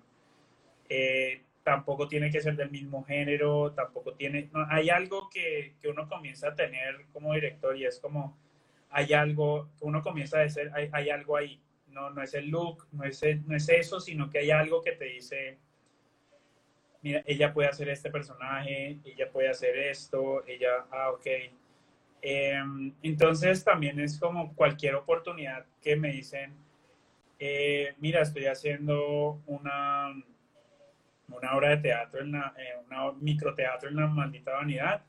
Eh, 0.88 1.42
tampoco 1.62 2.08
tiene 2.08 2.30
que 2.30 2.40
ser 2.40 2.56
del 2.56 2.70
mismo 2.70 3.04
género, 3.04 3.72
tampoco 3.72 4.14
tiene, 4.14 4.50
hay 4.70 4.90
algo 4.90 5.28
que, 5.28 5.74
que, 5.80 5.88
uno 5.88 6.08
comienza 6.08 6.48
a 6.48 6.54
tener 6.54 7.06
como 7.12 7.34
director 7.34 7.76
y 7.76 7.84
es 7.84 8.00
como, 8.00 8.36
hay 8.90 9.12
algo 9.12 9.68
que 9.78 9.84
uno 9.84 10.02
comienza 10.02 10.38
a 10.38 10.42
decir, 10.42 10.70
hay, 10.74 10.88
hay 10.92 11.10
algo 11.10 11.36
ahí, 11.36 11.60
no, 11.88 12.10
no 12.10 12.22
es 12.22 12.34
el 12.34 12.48
look, 12.48 12.86
no 12.92 13.04
es, 13.04 13.22
no 13.46 13.56
es 13.56 13.68
eso, 13.68 14.00
sino 14.00 14.30
que 14.30 14.38
hay 14.38 14.50
algo 14.50 14.82
que 14.82 14.92
te 14.92 15.06
dice, 15.06 15.58
mira, 17.02 17.22
ella 17.26 17.52
puede 17.52 17.68
hacer 17.68 17.88
este 17.88 18.10
personaje, 18.10 18.98
ella 19.04 19.30
puede 19.30 19.48
hacer 19.48 19.76
esto, 19.76 20.46
ella, 20.46 20.86
ah, 20.90 21.10
ok. 21.10 21.26
Em, 22.20 22.94
entonces 23.02 23.62
también 23.62 24.00
es 24.00 24.18
como 24.18 24.54
cualquier 24.54 24.96
oportunidad 24.96 25.66
que 25.80 25.96
me 25.96 26.12
dicen, 26.12 26.54
eh, 27.38 27.94
mira, 27.98 28.22
estoy 28.22 28.46
haciendo 28.46 29.40
una, 29.46 30.12
una 31.28 31.56
obra 31.56 31.70
de 31.70 31.78
teatro, 31.78 32.20
en 32.20 32.32
la, 32.32 32.54
eh, 32.56 32.76
una 32.86 33.12
microteatro 33.12 33.88
en 33.88 33.96
la 33.96 34.06
maldita 34.06 34.52
vanidad, 34.52 35.04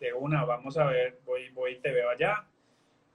de 0.00 0.12
una, 0.12 0.44
vamos 0.44 0.76
a 0.78 0.84
ver, 0.84 1.20
voy, 1.24 1.48
voy 1.50 1.72
y 1.72 1.80
te 1.80 1.92
veo 1.92 2.08
allá, 2.10 2.46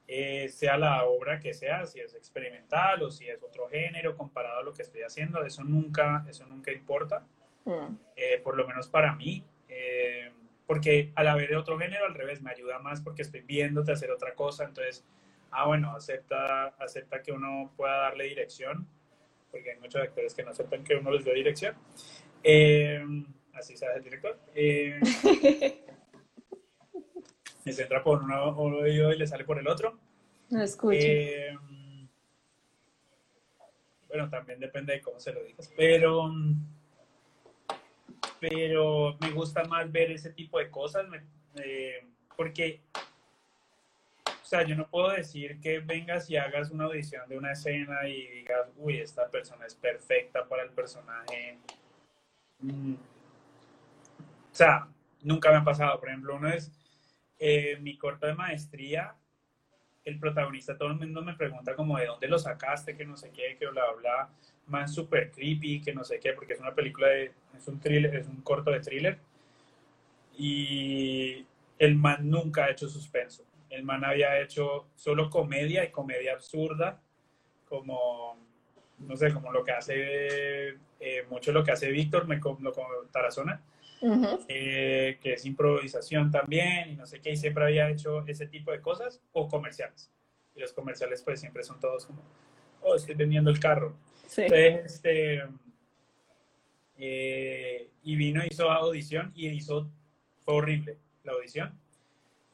eh, 0.06 0.48
sea 0.50 0.76
la 0.76 1.04
obra 1.04 1.40
que 1.40 1.54
sea, 1.54 1.86
si 1.86 1.98
es 1.98 2.14
experimental 2.14 3.02
o 3.02 3.10
si 3.10 3.26
es 3.26 3.42
otro 3.42 3.68
género 3.68 4.14
comparado 4.16 4.60
a 4.60 4.62
lo 4.62 4.74
que 4.74 4.82
estoy 4.82 5.00
haciendo, 5.02 5.42
eso 5.42 5.64
nunca, 5.64 6.26
eso 6.28 6.46
nunca 6.46 6.72
importa, 6.72 7.26
mm. 7.64 7.96
eh, 8.14 8.40
por 8.44 8.56
lo 8.56 8.66
menos 8.66 8.88
para 8.88 9.14
mí, 9.14 9.42
eh, 9.68 10.30
porque 10.66 11.10
al 11.14 11.28
haber 11.28 11.56
otro 11.56 11.78
género 11.78 12.04
al 12.04 12.14
revés 12.14 12.42
me 12.42 12.50
ayuda 12.50 12.78
más 12.80 13.00
porque 13.00 13.22
estoy 13.22 13.40
viéndote 13.40 13.92
hacer 13.92 14.10
otra 14.10 14.34
cosa, 14.34 14.64
entonces, 14.64 15.06
ah, 15.50 15.66
bueno, 15.66 15.96
acepta, 15.96 16.66
acepta 16.78 17.22
que 17.22 17.32
uno 17.32 17.72
pueda 17.74 17.96
darle 17.96 18.24
dirección, 18.24 18.86
porque 19.50 19.70
hay 19.70 19.78
muchos 19.78 20.02
actores 20.02 20.34
que 20.34 20.42
no 20.42 20.50
aceptan 20.50 20.84
que 20.84 20.96
uno 20.96 21.12
les 21.12 21.24
dé 21.24 21.32
dirección. 21.32 21.76
Así 23.54 23.76
sabe 23.76 23.96
el 23.96 24.04
director. 24.04 24.38
se 27.72 27.82
entra 27.82 28.04
por 28.04 28.22
un 28.22 28.32
oído 28.32 29.12
y 29.12 29.18
le 29.18 29.26
sale 29.26 29.44
por 29.44 29.58
el 29.58 29.66
otro. 29.68 29.98
No 30.50 30.62
escucho. 30.62 30.98
Eh, 31.00 31.56
bueno, 34.08 34.30
también 34.30 34.60
depende 34.60 34.92
de 34.92 35.00
cómo 35.00 35.18
se 35.18 35.32
lo 35.32 35.42
digas, 35.42 35.72
pero, 35.76 36.30
pero 38.38 39.16
me 39.20 39.30
gusta 39.32 39.64
más 39.64 39.90
ver 39.90 40.12
ese 40.12 40.30
tipo 40.30 40.58
de 40.58 40.70
cosas 40.70 41.06
eh, 41.56 42.06
porque, 42.36 42.80
o 44.26 44.44
sea, 44.44 44.62
yo 44.64 44.76
no 44.76 44.88
puedo 44.88 45.10
decir 45.10 45.60
que 45.60 45.80
vengas 45.80 46.30
y 46.30 46.36
hagas 46.36 46.70
una 46.70 46.84
audición 46.84 47.28
de 47.28 47.38
una 47.38 47.52
escena 47.52 48.06
y 48.06 48.28
digas, 48.28 48.68
uy, 48.76 48.98
esta 48.98 49.28
persona 49.28 49.66
es 49.66 49.74
perfecta 49.74 50.46
para 50.46 50.62
el 50.62 50.70
personaje. 50.70 51.58
Mm. 52.60 52.94
O 52.94 54.56
sea, 54.56 54.88
nunca 55.22 55.50
me 55.50 55.56
ha 55.56 55.64
pasado. 55.64 55.98
Por 55.98 56.08
ejemplo, 56.08 56.36
uno 56.36 56.48
es 56.48 56.70
eh, 57.38 57.76
mi 57.80 57.98
corto 57.98 58.26
de 58.26 58.34
maestría, 58.34 59.14
el 60.04 60.18
protagonista, 60.18 60.76
todo 60.76 60.88
el 60.88 60.96
mundo 60.96 61.22
me 61.22 61.34
pregunta 61.34 61.74
como 61.74 61.98
de 61.98 62.06
dónde 62.06 62.28
lo 62.28 62.38
sacaste, 62.38 62.96
que 62.96 63.06
no 63.06 63.16
sé 63.16 63.30
qué, 63.30 63.56
que 63.58 63.66
bla, 63.66 63.84
bla, 63.98 64.28
man 64.66 64.88
super 64.88 65.30
creepy, 65.30 65.80
que 65.80 65.94
no 65.94 66.04
sé 66.04 66.20
qué, 66.20 66.32
porque 66.34 66.52
es 66.52 66.60
una 66.60 66.74
película 66.74 67.08
de, 67.08 67.32
es 67.56 67.68
un 67.68 67.80
thriller, 67.80 68.14
es 68.14 68.26
un 68.26 68.42
corto 68.42 68.70
de 68.70 68.80
thriller. 68.80 69.18
Y 70.36 71.46
el 71.78 71.96
man 71.96 72.28
nunca 72.28 72.64
ha 72.64 72.70
hecho 72.70 72.88
suspenso. 72.88 73.44
El 73.70 73.82
man 73.84 74.04
había 74.04 74.40
hecho 74.40 74.88
solo 74.94 75.30
comedia 75.30 75.84
y 75.84 75.90
comedia 75.90 76.34
absurda, 76.34 77.00
como, 77.64 78.36
no 78.98 79.16
sé, 79.16 79.32
como 79.32 79.52
lo 79.52 79.64
que 79.64 79.72
hace, 79.72 80.68
eh, 81.00 81.26
mucho 81.30 81.52
lo 81.52 81.64
que 81.64 81.72
hace 81.72 81.90
Víctor, 81.90 82.26
me, 82.26 82.38
lo, 82.38 82.72
Tarazona 83.10 83.60
eh, 84.48 85.18
que 85.22 85.32
es 85.32 85.46
improvisación 85.46 86.30
también, 86.30 86.90
y 86.90 86.94
no 86.94 87.06
sé 87.06 87.20
qué, 87.20 87.30
y 87.30 87.36
siempre 87.36 87.64
había 87.64 87.88
hecho 87.88 88.24
ese 88.26 88.46
tipo 88.46 88.70
de 88.70 88.80
cosas, 88.80 89.20
o 89.32 89.48
comerciales. 89.48 90.10
Y 90.54 90.60
los 90.60 90.72
comerciales 90.72 91.22
pues 91.22 91.40
siempre 91.40 91.62
son 91.64 91.80
todos 91.80 92.06
como, 92.06 92.22
oh, 92.82 92.94
estoy 92.94 93.14
vendiendo 93.14 93.50
el 93.50 93.58
carro. 93.58 93.96
Entonces, 94.36 94.84
este, 94.84 95.42
eh, 96.98 97.90
y 98.02 98.16
vino, 98.16 98.42
hizo 98.48 98.70
audición 98.70 99.32
y 99.34 99.48
hizo, 99.48 99.90
fue 100.44 100.54
horrible 100.54 100.98
la 101.22 101.32
audición. 101.32 101.78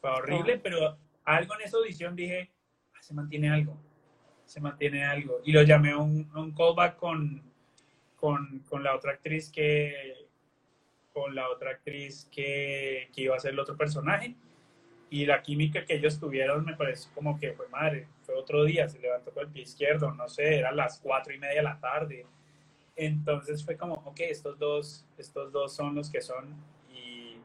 Fue 0.01 0.11
horrible, 0.11 0.57
oh. 0.57 0.61
pero 0.62 0.99
algo 1.24 1.55
en 1.55 1.61
esa 1.62 1.78
audición 1.78 2.14
dije, 2.14 2.51
ah, 2.95 3.03
se 3.03 3.12
mantiene 3.12 3.51
algo, 3.51 3.76
se 4.51 4.61
mantiene 4.61 5.05
algo. 5.05 5.40
Y 5.44 5.53
lo 5.53 5.62
llamé 5.62 5.92
a 5.92 5.98
un, 5.98 6.28
un 6.34 6.53
callback 6.53 6.96
con, 6.96 7.40
con, 8.16 8.59
con 8.68 8.82
la 8.82 8.96
otra 8.96 9.12
actriz 9.12 9.48
que, 9.48 10.26
con 11.12 11.36
la 11.36 11.48
otra 11.48 11.70
actriz 11.70 12.28
que, 12.32 13.11
que 13.14 13.22
iba 13.22 13.36
a 13.36 13.38
ser 13.38 13.53
el 13.53 13.61
otro 13.61 13.76
personaje. 13.76 14.34
Y 15.09 15.24
la 15.24 15.40
química 15.40 15.84
que 15.84 15.94
ellos 15.94 16.18
tuvieron 16.18 16.64
me 16.64 16.74
parece 16.74 17.09
como 17.14 17.38
que 17.38 17.53
fue 17.53 17.68
madre. 17.68 18.09
Fue 18.22 18.34
otro 18.34 18.64
día, 18.64 18.88
se 18.88 18.98
levantó 18.98 19.30
con 19.30 19.44
el 19.44 19.53
pie 19.53 19.62
izquierdo, 19.62 20.11
no 20.14 20.28
sé, 20.28 20.59
eran 20.59 20.74
las 20.74 20.98
cuatro 20.98 21.32
y 21.32 21.38
media 21.38 21.59
de 21.59 21.62
la 21.62 21.78
tarde. 21.78 22.26
Entonces 22.96 23.64
fue 23.64 23.76
como, 23.76 23.94
ok, 24.05 24.18
estos 24.18 24.59
dos, 24.59 25.07
estos 25.16 25.53
dos 25.53 25.72
son 25.76 25.94
los 25.94 26.11
que 26.11 26.20
son. 26.20 26.57
Y 26.92 27.36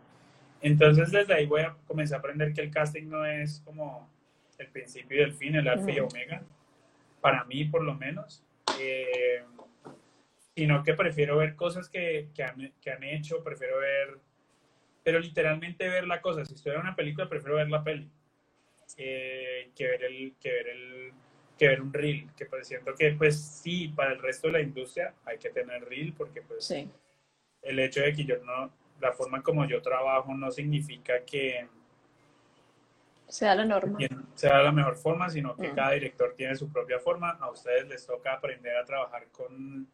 entonces 0.59 1.11
desde 1.11 1.35
ahí 1.35 1.45
voy 1.45 1.61
a 1.61 1.75
comenzar 1.85 2.15
a 2.15 2.19
aprender 2.19 2.51
que 2.51 2.61
el 2.61 2.71
casting 2.71 3.07
no 3.07 3.23
es 3.27 3.61
como 3.63 4.09
el 4.57 4.69
principio 4.69 5.19
y 5.19 5.21
el 5.21 5.33
fin, 5.33 5.53
el 5.55 5.67
alfa 5.67 5.91
y 5.91 5.99
omega. 5.99 6.41
Para 7.25 7.43
mí, 7.45 7.65
por 7.65 7.81
lo 7.81 7.95
menos. 7.95 8.43
Eh, 8.79 9.43
sino 10.55 10.83
que 10.83 10.93
prefiero 10.93 11.37
ver 11.37 11.55
cosas 11.55 11.89
que, 11.89 12.29
que, 12.35 12.43
han, 12.43 12.71
que, 12.79 12.91
han, 12.91 13.03
hecho, 13.03 13.43
prefiero 13.43 13.79
ver, 13.79 14.19
pero 15.03 15.17
literalmente 15.17 15.89
ver 15.89 16.05
la 16.05 16.21
cosa. 16.21 16.45
Si 16.45 16.53
estoy 16.53 16.73
en 16.73 16.81
una 16.81 16.95
película, 16.95 17.27
prefiero 17.27 17.55
ver 17.55 17.71
la 17.71 17.83
peli 17.83 18.07
eh, 18.97 19.71
que, 19.75 19.87
ver 19.87 20.03
el, 20.03 20.35
que, 20.39 20.51
ver 20.51 20.67
el, 20.67 21.13
que 21.57 21.67
ver 21.67 21.81
un 21.81 21.91
reel, 21.91 22.29
que 22.37 22.45
pues 22.45 22.67
siento 22.67 22.93
que 22.93 23.13
pues 23.13 23.43
sí, 23.43 23.87
para 23.87 24.11
el 24.11 24.19
resto 24.19 24.45
de 24.45 24.53
la 24.53 24.61
industria 24.61 25.15
hay 25.25 25.39
que 25.39 25.49
tener 25.49 25.83
reel, 25.83 26.13
porque 26.13 26.43
pues 26.43 26.69
el 27.63 27.79
hecho 27.79 28.01
de 28.01 28.13
que 28.13 28.23
yo 28.23 28.37
no, 28.43 28.71
la 29.01 29.13
forma 29.13 29.41
como 29.41 29.67
yo 29.67 29.81
trabajo 29.81 30.31
no 30.35 30.51
significa 30.51 31.25
que 31.25 31.67
sea 33.27 33.55
la 33.55 33.65
norma. 33.65 33.97
Sea 34.35 34.61
la 34.61 34.71
mejor 34.71 34.95
forma, 34.95 35.29
sino 35.29 35.55
que 35.55 35.69
mm. 35.69 35.75
cada 35.75 35.91
director 35.91 36.33
tiene 36.35 36.55
su 36.55 36.71
propia 36.71 36.99
forma. 36.99 37.31
A 37.31 37.49
ustedes 37.49 37.87
les 37.87 38.05
toca 38.05 38.33
aprender 38.33 38.75
a 38.77 38.85
trabajar 38.85 39.27
con 39.31 39.87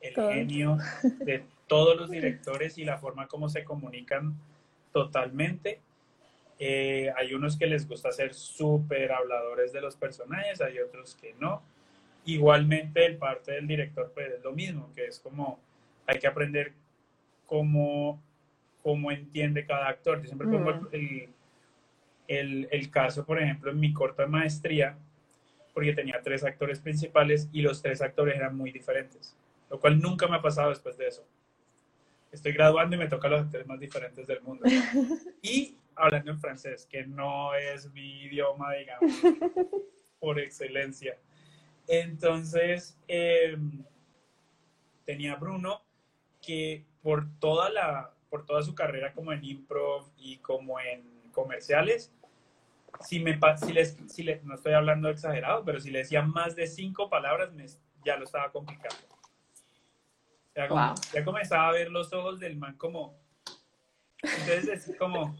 el 0.00 0.14
genio 0.14 0.78
de 1.20 1.44
todos 1.66 1.96
los 1.96 2.10
directores 2.10 2.78
y 2.78 2.84
la 2.84 2.98
forma 2.98 3.26
como 3.26 3.48
se 3.48 3.64
comunican 3.64 4.34
totalmente. 4.92 5.80
Eh, 6.58 7.12
hay 7.16 7.34
unos 7.34 7.56
que 7.56 7.66
les 7.66 7.86
gusta 7.86 8.10
ser 8.10 8.34
súper 8.34 9.12
habladores 9.12 9.72
de 9.72 9.80
los 9.80 9.96
personajes, 9.96 10.60
hay 10.60 10.78
otros 10.80 11.14
que 11.14 11.34
no. 11.38 11.62
Igualmente, 12.24 13.06
el 13.06 13.16
parte 13.16 13.52
del 13.52 13.66
director 13.66 14.10
pues, 14.12 14.34
es 14.34 14.42
lo 14.42 14.52
mismo, 14.52 14.90
que 14.94 15.06
es 15.06 15.20
como 15.20 15.60
hay 16.06 16.18
que 16.18 16.26
aprender 16.26 16.72
cómo, 17.46 18.20
cómo 18.82 19.12
entiende 19.12 19.66
cada 19.66 19.88
actor. 19.88 20.20
Yo 20.20 20.26
siempre 20.26 20.48
pongo 20.48 20.72
mm. 20.72 20.88
el, 20.92 21.28
el, 22.28 22.68
el, 22.70 22.90
caso, 22.90 23.24
por 23.24 23.42
ejemplo, 23.42 23.72
en 23.72 23.80
mi 23.80 23.92
corta 23.92 24.26
maestría, 24.26 24.96
porque 25.74 25.92
tenía 25.92 26.20
tres 26.22 26.44
actores 26.44 26.78
principales 26.78 27.48
y 27.52 27.62
los 27.62 27.82
tres 27.82 28.00
actores 28.00 28.36
eran 28.36 28.56
muy 28.56 28.70
diferentes 28.70 29.34
lo 29.70 29.80
cual 29.80 30.00
nunca 30.00 30.26
me 30.26 30.36
ha 30.36 30.42
pasado 30.42 30.70
después 30.70 30.96
de 30.96 31.08
eso. 31.08 31.24
Estoy 32.32 32.52
graduando 32.52 32.96
y 32.96 32.98
me 32.98 33.08
toca 33.08 33.28
los 33.28 33.42
actores 33.42 33.66
más 33.66 33.80
diferentes 33.80 34.26
del 34.26 34.40
mundo. 34.42 34.64
Y 35.42 35.76
hablando 35.94 36.30
en 36.30 36.38
francés, 36.38 36.86
que 36.86 37.06
no 37.06 37.54
es 37.54 37.90
mi 37.92 38.22
idioma, 38.22 38.74
digamos, 38.74 39.12
por 40.20 40.38
excelencia. 40.38 41.16
Entonces, 41.86 42.98
em, 43.08 43.84
tenía 45.04 45.36
Bruno 45.36 45.82
que 46.42 46.84
por 47.02 47.26
toda, 47.40 47.70
la, 47.70 48.12
por 48.30 48.44
toda 48.44 48.62
su 48.62 48.74
carrera 48.74 49.12
como 49.12 49.32
en 49.32 49.44
improv 49.44 50.06
y 50.18 50.36
como 50.38 50.78
en 50.80 51.02
comerciales, 51.32 52.12
si 53.00 53.20
me 53.20 53.38
si 53.56 53.72
les, 53.72 53.96
si 54.06 54.22
les, 54.22 54.42
no 54.44 54.54
estoy 54.54 54.72
hablando 54.72 55.08
exagerado, 55.08 55.64
pero 55.64 55.80
si 55.80 55.90
le 55.90 56.00
decía 56.00 56.22
más 56.22 56.56
de 56.56 56.66
cinco 56.66 57.08
palabras, 57.08 57.52
me, 57.52 57.66
ya 58.04 58.16
lo 58.16 58.24
estaba 58.24 58.50
complicando. 58.50 58.96
Ya, 61.12 61.24
comenzaba 61.24 61.68
a 61.68 61.72
ver 61.72 61.90
los 61.90 62.12
ojos 62.12 62.40
del 62.40 62.56
man 62.56 62.76
como... 62.76 63.16
Entonces, 64.20 64.92
como, 64.98 65.36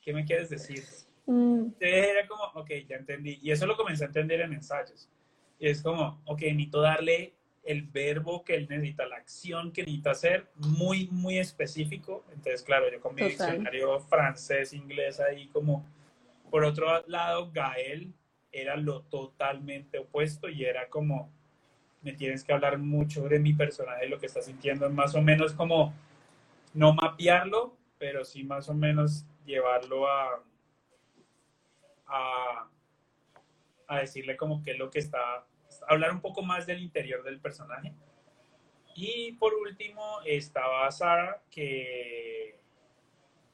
¿qué 0.00 0.12
me 0.12 0.24
quieres 0.24 0.48
decir? 0.50 0.84
Mm. 1.26 1.64
Entonces 1.64 2.06
era 2.08 2.28
como, 2.28 2.44
ok, 2.54 2.70
ya 2.88 2.96
entendí. 2.96 3.40
Y 3.42 3.50
eso 3.50 3.66
lo 3.66 3.76
comencé 3.76 4.04
a 4.04 4.06
entender 4.06 4.40
en 4.40 4.52
ensayos. 4.52 5.08
Y 5.58 5.68
es 5.68 5.82
como, 5.82 6.22
ok, 6.26 6.42
necesito 6.42 6.80
darle 6.80 7.34
el 7.64 7.82
verbo 7.82 8.44
que 8.44 8.54
él 8.54 8.68
necesita, 8.70 9.06
la 9.06 9.16
acción 9.16 9.72
que 9.72 9.82
necesita 9.82 10.12
hacer, 10.12 10.48
muy, 10.54 11.08
muy 11.08 11.38
específico. 11.38 12.24
Entonces, 12.28 12.62
claro, 12.62 12.90
yo 12.90 13.00
con 13.00 13.16
mi 13.16 13.22
diccionario 13.22 13.98
francés, 14.00 14.72
inglés 14.72 15.18
ahí 15.18 15.48
como... 15.48 15.84
Por 16.50 16.64
otro 16.64 17.04
lado, 17.06 17.50
Gael, 17.52 18.12
era 18.52 18.76
lo 18.76 19.02
totalmente 19.02 19.98
opuesto 19.98 20.48
y 20.48 20.64
era 20.64 20.88
como, 20.88 21.32
me 22.02 22.12
tienes 22.12 22.44
que 22.44 22.52
hablar 22.52 22.78
mucho 22.78 23.28
de 23.28 23.38
mi 23.38 23.52
personaje, 23.52 24.04
de 24.04 24.08
lo 24.10 24.18
que 24.18 24.26
está 24.26 24.42
sintiendo, 24.42 24.88
más 24.90 25.14
o 25.14 25.22
menos 25.22 25.52
como 25.52 25.94
no 26.74 26.92
mapearlo, 26.92 27.76
pero 27.98 28.24
sí 28.24 28.44
más 28.44 28.68
o 28.68 28.74
menos 28.74 29.24
llevarlo 29.44 30.08
a, 30.08 30.42
a, 32.06 32.68
a 33.86 33.98
decirle 33.98 34.36
como 34.36 34.62
qué 34.62 34.72
es 34.72 34.78
lo 34.78 34.90
que 34.90 34.98
está, 34.98 35.46
hablar 35.88 36.12
un 36.12 36.20
poco 36.20 36.42
más 36.42 36.66
del 36.66 36.80
interior 36.80 37.22
del 37.22 37.40
personaje. 37.40 37.92
Y 38.94 39.32
por 39.32 39.54
último 39.54 40.20
estaba 40.24 40.90
Sara, 40.90 41.42
que, 41.50 42.59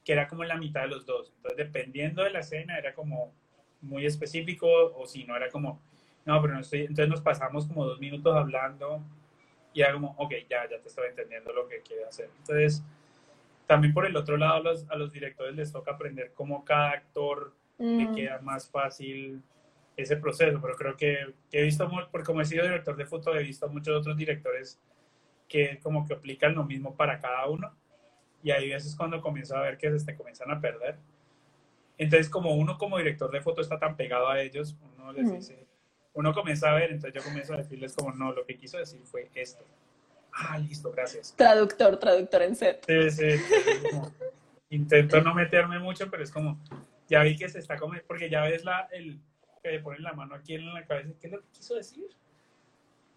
que 0.07 0.13
era 0.13 0.25
como 0.25 0.43
en 0.43 0.47
la 0.47 0.55
mitad 0.55 0.83
de 0.83 0.87
los 0.87 1.05
dos. 1.05 1.33
Entonces, 1.35 1.57
dependiendo 1.57 2.23
de 2.23 2.29
la 2.29 2.39
escena, 2.39 2.77
era 2.77 2.93
como 2.93 3.33
muy 3.81 4.05
específico, 4.05 4.65
o 4.95 5.05
si 5.05 5.25
no, 5.25 5.35
era 5.35 5.49
como, 5.49 5.81
no, 6.23 6.41
pero 6.41 6.53
no 6.53 6.61
estoy. 6.61 6.83
Entonces 6.83 7.09
nos 7.09 7.19
pasamos 7.19 7.65
como 7.65 7.83
dos 7.83 7.99
minutos 7.99 8.33
hablando 8.33 9.03
y 9.73 9.81
era 9.81 9.91
como, 9.91 10.15
ok, 10.17 10.33
ya, 10.49 10.63
ya 10.69 10.79
te 10.79 10.87
estaba 10.87 11.09
entendiendo 11.09 11.51
lo 11.51 11.67
que 11.67 11.81
quiere 11.81 12.05
hacer. 12.05 12.29
Entonces, 12.37 12.81
también 13.65 13.93
por 13.93 14.05
el 14.05 14.15
otro 14.15 14.37
lado, 14.37 14.53
a 14.53 14.59
los, 14.61 14.89
a 14.89 14.95
los 14.95 15.11
directores 15.11 15.53
les 15.57 15.73
toca 15.73 15.91
aprender 15.91 16.31
cómo 16.33 16.63
cada 16.63 16.91
actor 16.91 17.53
le 17.77 18.05
Mm, 18.05 18.15
queda 18.15 18.39
más 18.39 18.69
fácil 18.69 19.43
ese 19.97 20.15
proceso, 20.15 20.61
pero 20.61 20.75
creo 20.77 20.95
que, 20.95 21.33
que 21.51 21.59
he 21.59 21.63
visto, 21.63 21.89
porque 22.11 22.25
como 22.25 22.39
he 22.39 22.45
sido 22.45 22.63
director 22.63 22.95
de 22.95 23.05
foto, 23.05 23.35
he 23.35 23.43
visto 23.43 23.67
muchos 23.67 23.93
otros 23.93 24.15
directores 24.15 24.79
que 25.49 25.79
como 25.83 26.07
que 26.07 26.13
aplican 26.13 26.55
lo 26.55 26.63
mismo 26.63 26.95
para 26.95 27.19
cada 27.19 27.45
uno, 27.47 27.75
y 28.43 28.51
hay 28.51 28.69
veces 28.69 28.95
cuando 28.95 29.21
comienzo 29.21 29.55
a 29.55 29.61
ver 29.61 29.77
que 29.77 29.99
se 29.99 30.15
comienzan 30.15 30.51
a 30.51 30.59
perder. 30.61 30.95
Entonces, 31.97 32.29
como 32.29 32.55
uno 32.55 32.77
como 32.77 32.97
director 32.97 33.31
de 33.31 33.41
foto 33.41 33.61
está 33.61 33.79
tan 33.79 33.95
pegado 33.95 34.29
a 34.29 34.39
ellos, 34.41 34.75
uno 34.95 35.11
les 35.11 35.31
dice, 35.31 35.65
uno 36.13 36.33
comienza 36.33 36.71
a 36.71 36.75
ver, 36.75 36.91
entonces 36.91 37.13
yo 37.21 37.27
comienzo 37.27 37.53
a 37.53 37.57
decirles 37.57 37.93
como, 37.95 38.11
no, 38.13 38.31
lo 38.31 38.45
que 38.45 38.55
quiso 38.55 38.77
decir 38.77 39.01
fue 39.03 39.29
esto. 39.33 39.63
Ah, 40.33 40.59
listo, 40.59 40.91
gracias. 40.91 41.35
Traductor, 41.35 41.97
traductor 41.97 42.43
en 42.43 42.55
set. 42.55 42.85
Sí, 42.87 43.09
sí, 43.11 43.25
es 43.25 43.91
como- 43.91 44.11
intento 44.69 45.21
no 45.21 45.33
meterme 45.33 45.79
mucho, 45.79 46.09
pero 46.11 46.23
es 46.23 46.31
como, 46.31 46.59
ya 47.07 47.23
vi 47.23 47.35
que 47.35 47.49
se 47.49 47.59
está 47.59 47.77
comiendo, 47.77 48.05
porque 48.07 48.29
ya 48.29 48.43
ves 48.43 48.63
la, 48.63 48.87
el, 48.91 49.19
que 49.63 49.71
le 49.71 49.79
ponen 49.79 50.03
la 50.03 50.13
mano 50.13 50.35
aquí 50.35 50.53
en 50.55 50.71
la 50.73 50.85
cabeza, 50.85 51.09
¿qué 51.19 51.27
es 51.27 51.33
lo 51.33 51.41
que 51.41 51.47
quiso 51.51 51.75
decir? 51.75 52.05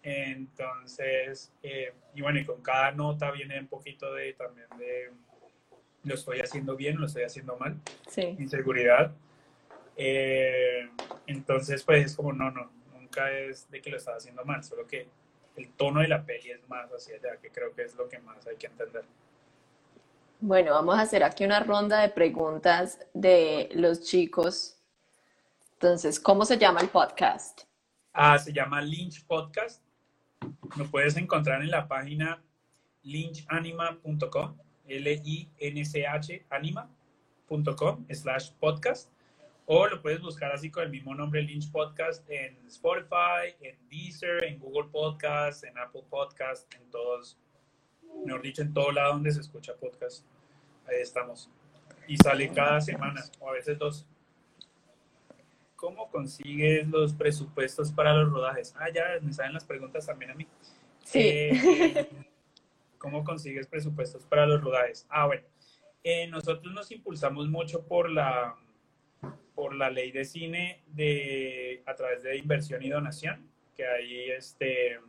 Entonces, 0.03 1.51
eh, 1.61 1.93
y 2.15 2.21
bueno, 2.21 2.39
y 2.39 2.45
con 2.45 2.61
cada 2.61 2.91
nota 2.91 3.31
viene 3.31 3.59
un 3.59 3.67
poquito 3.67 4.13
de 4.13 4.33
también 4.33 4.67
de, 4.77 5.11
lo 6.03 6.15
estoy 6.15 6.39
haciendo 6.39 6.75
bien, 6.75 6.99
lo 6.99 7.05
estoy 7.05 7.23
haciendo 7.23 7.55
mal, 7.57 7.77
Sí. 8.07 8.35
inseguridad. 8.39 9.11
Eh, 9.97 10.89
entonces, 11.27 11.83
pues 11.83 12.05
es 12.05 12.15
como, 12.15 12.33
no, 12.33 12.49
no, 12.49 12.71
nunca 12.93 13.31
es 13.31 13.69
de 13.69 13.81
que 13.81 13.91
lo 13.91 13.97
estás 13.97 14.17
haciendo 14.17 14.43
mal, 14.43 14.63
solo 14.63 14.87
que 14.87 15.07
el 15.55 15.69
tono 15.73 16.01
de 16.01 16.07
la 16.07 16.23
peli 16.25 16.51
es 16.51 16.67
más 16.69 16.89
hacia 16.91 17.17
allá, 17.17 17.37
que 17.37 17.49
creo 17.51 17.73
que 17.75 17.83
es 17.83 17.95
lo 17.95 18.09
que 18.09 18.19
más 18.19 18.45
hay 18.47 18.55
que 18.55 18.67
entender. 18.67 19.05
Bueno, 20.39 20.71
vamos 20.71 20.97
a 20.97 21.01
hacer 21.01 21.23
aquí 21.23 21.45
una 21.45 21.59
ronda 21.59 22.01
de 22.01 22.09
preguntas 22.09 22.97
de 23.13 23.69
los 23.73 24.01
chicos. 24.01 24.77
Entonces, 25.73 26.19
¿cómo 26.19 26.45
se 26.45 26.57
llama 26.57 26.81
el 26.81 26.89
podcast? 26.89 27.61
Ah, 28.13 28.39
se 28.39 28.51
llama 28.51 28.81
Lynch 28.81 29.23
Podcast. 29.27 29.83
Lo 30.77 30.85
puedes 30.89 31.17
encontrar 31.17 31.61
en 31.61 31.69
la 31.69 31.87
página 31.87 32.41
lynchanima.com, 33.03 34.57
L-I-N-C-H 34.87 36.45
anima.com 36.49 38.05
slash 38.09 38.51
podcast. 38.59 39.11
O 39.65 39.87
lo 39.87 40.01
puedes 40.01 40.21
buscar 40.21 40.51
así 40.51 40.69
con 40.69 40.83
el 40.83 40.89
mismo 40.89 41.15
nombre, 41.15 41.41
Lynch 41.41 41.71
Podcast, 41.71 42.27
en 42.29 42.57
Spotify, 42.67 43.55
en 43.61 43.77
Deezer, 43.89 44.43
en 44.43 44.59
Google 44.59 44.89
Podcast, 44.91 45.63
en 45.63 45.77
Apple 45.77 46.03
Podcast, 46.09 46.73
en 46.73 46.89
todos, 46.89 47.37
mejor 48.25 48.41
dicho, 48.41 48.61
en 48.61 48.73
todo 48.73 48.91
lado 48.91 49.13
donde 49.13 49.31
se 49.31 49.41
escucha 49.41 49.73
podcast. 49.75 50.25
Ahí 50.87 50.97
estamos. 51.01 51.49
Y 52.07 52.17
sale 52.17 52.51
cada 52.51 52.81
semana, 52.81 53.23
o 53.39 53.49
a 53.49 53.53
veces 53.53 53.77
dos. 53.77 54.05
¿Cómo 55.81 56.11
consigues 56.11 56.87
los 56.87 57.11
presupuestos 57.11 57.91
para 57.91 58.13
los 58.13 58.31
rodajes? 58.31 58.75
Ah, 58.77 58.89
ya 58.93 59.03
me 59.19 59.33
salen 59.33 59.53
las 59.55 59.65
preguntas 59.65 60.05
también 60.05 60.29
a 60.29 60.35
mí. 60.35 60.45
Sí. 61.03 61.19
Eh, 61.23 62.07
¿Cómo 62.99 63.23
consigues 63.23 63.65
presupuestos 63.65 64.23
para 64.27 64.45
los 64.45 64.61
rodajes? 64.61 65.07
Ah, 65.09 65.25
bueno. 65.25 65.41
Eh, 66.03 66.27
nosotros 66.27 66.71
nos 66.71 66.91
impulsamos 66.91 67.49
mucho 67.49 67.83
por 67.87 68.11
la, 68.11 68.55
por 69.55 69.73
la 69.73 69.89
ley 69.89 70.11
de 70.11 70.23
cine 70.23 70.83
de, 70.85 71.81
a 71.87 71.95
través 71.95 72.21
de 72.21 72.37
inversión 72.37 72.83
y 72.83 72.89
donación, 72.89 73.49
que 73.75 73.87
hay 73.87 74.29
este, 74.29 74.99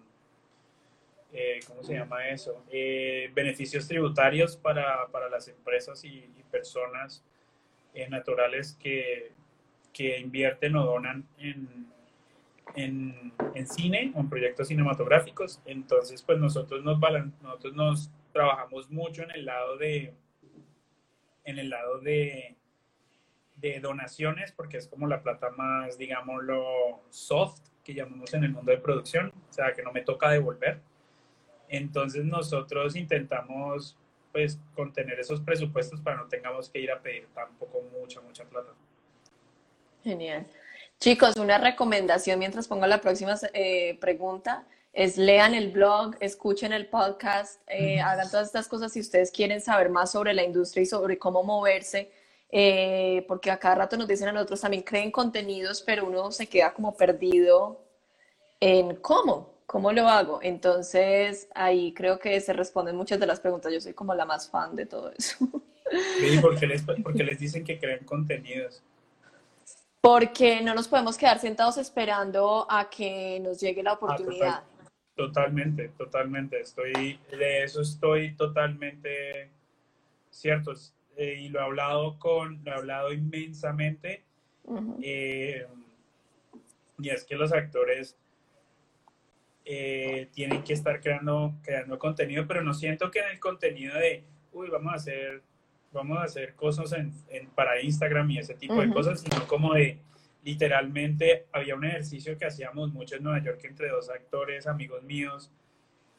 eh, 1.34 1.60
¿cómo 1.66 1.82
se 1.82 1.92
llama 1.92 2.28
eso? 2.28 2.64
Eh, 2.70 3.30
beneficios 3.34 3.86
tributarios 3.86 4.56
para, 4.56 5.06
para 5.08 5.28
las 5.28 5.48
empresas 5.48 6.02
y, 6.04 6.30
y 6.34 6.42
personas 6.50 7.22
eh, 7.92 8.08
naturales 8.08 8.74
que, 8.80 9.32
que 9.92 10.18
invierten 10.18 10.76
o 10.76 10.84
donan 10.84 11.26
en, 11.38 11.86
en, 12.74 13.32
en 13.54 13.66
cine 13.66 14.12
o 14.14 14.20
en 14.20 14.28
proyectos 14.28 14.68
cinematográficos. 14.68 15.60
Entonces, 15.64 16.22
pues 16.22 16.38
nosotros 16.38 16.82
nos, 16.82 16.98
nosotros 17.42 17.74
nos 17.74 18.10
trabajamos 18.32 18.90
mucho 18.90 19.22
en 19.22 19.30
el 19.32 19.44
lado 19.44 19.76
de, 19.76 20.14
en 21.44 21.58
el 21.58 21.70
lado 21.70 21.98
de, 22.00 22.56
de 23.56 23.80
donaciones, 23.80 24.52
porque 24.52 24.78
es 24.78 24.88
como 24.88 25.06
la 25.06 25.22
plata 25.22 25.50
más, 25.50 25.98
digámoslo, 25.98 27.02
soft 27.10 27.60
que 27.84 27.94
llamamos 27.94 28.32
en 28.34 28.44
el 28.44 28.52
mundo 28.52 28.70
de 28.72 28.78
producción, 28.78 29.32
o 29.50 29.52
sea, 29.52 29.72
que 29.72 29.82
no 29.82 29.92
me 29.92 30.02
toca 30.02 30.30
devolver. 30.30 30.80
Entonces 31.68 32.24
nosotros 32.24 32.96
intentamos 32.96 33.96
pues 34.30 34.58
contener 34.74 35.20
esos 35.20 35.40
presupuestos 35.40 36.00
para 36.00 36.16
no 36.16 36.26
tengamos 36.26 36.70
que 36.70 36.80
ir 36.80 36.90
a 36.90 37.00
pedir 37.00 37.28
tampoco 37.34 37.82
mucha, 37.98 38.20
mucha 38.20 38.44
plata. 38.44 38.72
Genial. 40.02 40.46
Chicos, 41.00 41.36
una 41.36 41.58
recomendación 41.58 42.38
mientras 42.38 42.68
pongo 42.68 42.86
la 42.86 43.00
próxima 43.00 43.34
eh, 43.54 43.98
pregunta 44.00 44.64
es 44.92 45.16
lean 45.16 45.54
el 45.54 45.70
blog, 45.70 46.16
escuchen 46.20 46.72
el 46.72 46.86
podcast, 46.86 47.60
eh, 47.66 48.00
hagan 48.00 48.30
todas 48.30 48.48
estas 48.48 48.68
cosas 48.68 48.92
si 48.92 49.00
ustedes 49.00 49.30
quieren 49.30 49.60
saber 49.60 49.88
más 49.88 50.12
sobre 50.12 50.34
la 50.34 50.44
industria 50.44 50.82
y 50.82 50.86
sobre 50.86 51.18
cómo 51.18 51.42
moverse, 51.42 52.10
eh, 52.50 53.24
porque 53.26 53.50
a 53.50 53.58
cada 53.58 53.76
rato 53.76 53.96
nos 53.96 54.06
dicen 54.06 54.28
a 54.28 54.32
nosotros 54.32 54.60
también 54.60 54.82
creen 54.82 55.10
contenidos, 55.10 55.82
pero 55.82 56.06
uno 56.06 56.30
se 56.30 56.46
queda 56.46 56.74
como 56.74 56.94
perdido 56.94 57.80
en 58.60 58.96
cómo, 58.96 59.54
cómo 59.66 59.92
lo 59.92 60.06
hago. 60.08 60.40
Entonces 60.42 61.48
ahí 61.54 61.94
creo 61.94 62.18
que 62.18 62.38
se 62.40 62.52
responden 62.52 62.94
muchas 62.94 63.18
de 63.18 63.26
las 63.26 63.40
preguntas. 63.40 63.72
Yo 63.72 63.80
soy 63.80 63.94
como 63.94 64.14
la 64.14 64.26
más 64.26 64.50
fan 64.50 64.76
de 64.76 64.84
todo 64.84 65.10
eso. 65.16 65.48
¿Y 66.20 66.38
por 66.38 66.58
qué 66.58 66.66
les, 66.66 67.38
dicen 67.38 67.64
que 67.64 67.78
crean 67.78 68.04
contenidos? 68.04 68.82
Porque 70.02 70.60
no 70.62 70.74
nos 70.74 70.88
podemos 70.88 71.16
quedar 71.16 71.38
sentados 71.38 71.78
esperando 71.78 72.66
a 72.68 72.90
que 72.90 73.38
nos 73.40 73.60
llegue 73.60 73.84
la 73.84 73.92
Ah, 73.92 73.94
oportunidad. 73.94 74.62
Totalmente, 75.14 75.90
totalmente. 75.90 76.60
Estoy, 76.60 77.20
de 77.30 77.62
eso 77.62 77.80
estoy 77.82 78.34
totalmente 78.34 79.48
cierto. 80.28 80.72
Eh, 81.16 81.42
y 81.42 81.48
lo 81.50 81.60
he 81.60 81.62
hablado 81.62 82.18
con, 82.18 82.60
lo 82.64 82.72
he 82.72 82.74
hablado 82.74 83.12
inmensamente. 83.12 84.24
Eh, 85.02 85.66
y 86.98 87.08
es 87.08 87.24
que 87.24 87.36
los 87.36 87.52
actores 87.52 88.16
eh, 89.64 90.28
tienen 90.32 90.64
que 90.64 90.72
estar 90.72 91.00
creando, 91.00 91.54
creando 91.62 91.96
contenido, 91.98 92.44
pero 92.48 92.62
no 92.64 92.74
siento 92.74 93.08
que 93.10 93.20
en 93.20 93.28
el 93.30 93.38
contenido 93.38 93.94
de, 93.96 94.24
uy, 94.52 94.68
vamos 94.68 94.92
a 94.94 94.96
hacer, 94.96 95.42
vamos 95.92 96.18
a 96.18 96.22
hacer 96.24 96.54
cosas 96.54 96.92
en, 96.92 97.12
en- 97.28 97.48
para 97.50 97.80
Instagram 97.80 98.30
y 98.30 98.38
ese 98.38 98.54
tipo 98.54 98.80
de 98.80 98.86
Ujú. 98.86 98.94
cosas, 98.94 99.20
sino 99.20 99.46
como 99.46 99.74
de, 99.74 99.98
literalmente, 100.42 101.46
había 101.52 101.74
un 101.74 101.84
ejercicio 101.84 102.36
que 102.38 102.46
hacíamos 102.46 102.92
mucho 102.92 103.16
en 103.16 103.22
Nueva 103.22 103.38
York 103.42 103.60
entre 103.64 103.88
dos 103.90 104.08
actores, 104.10 104.66
amigos 104.66 105.02
míos, 105.02 105.50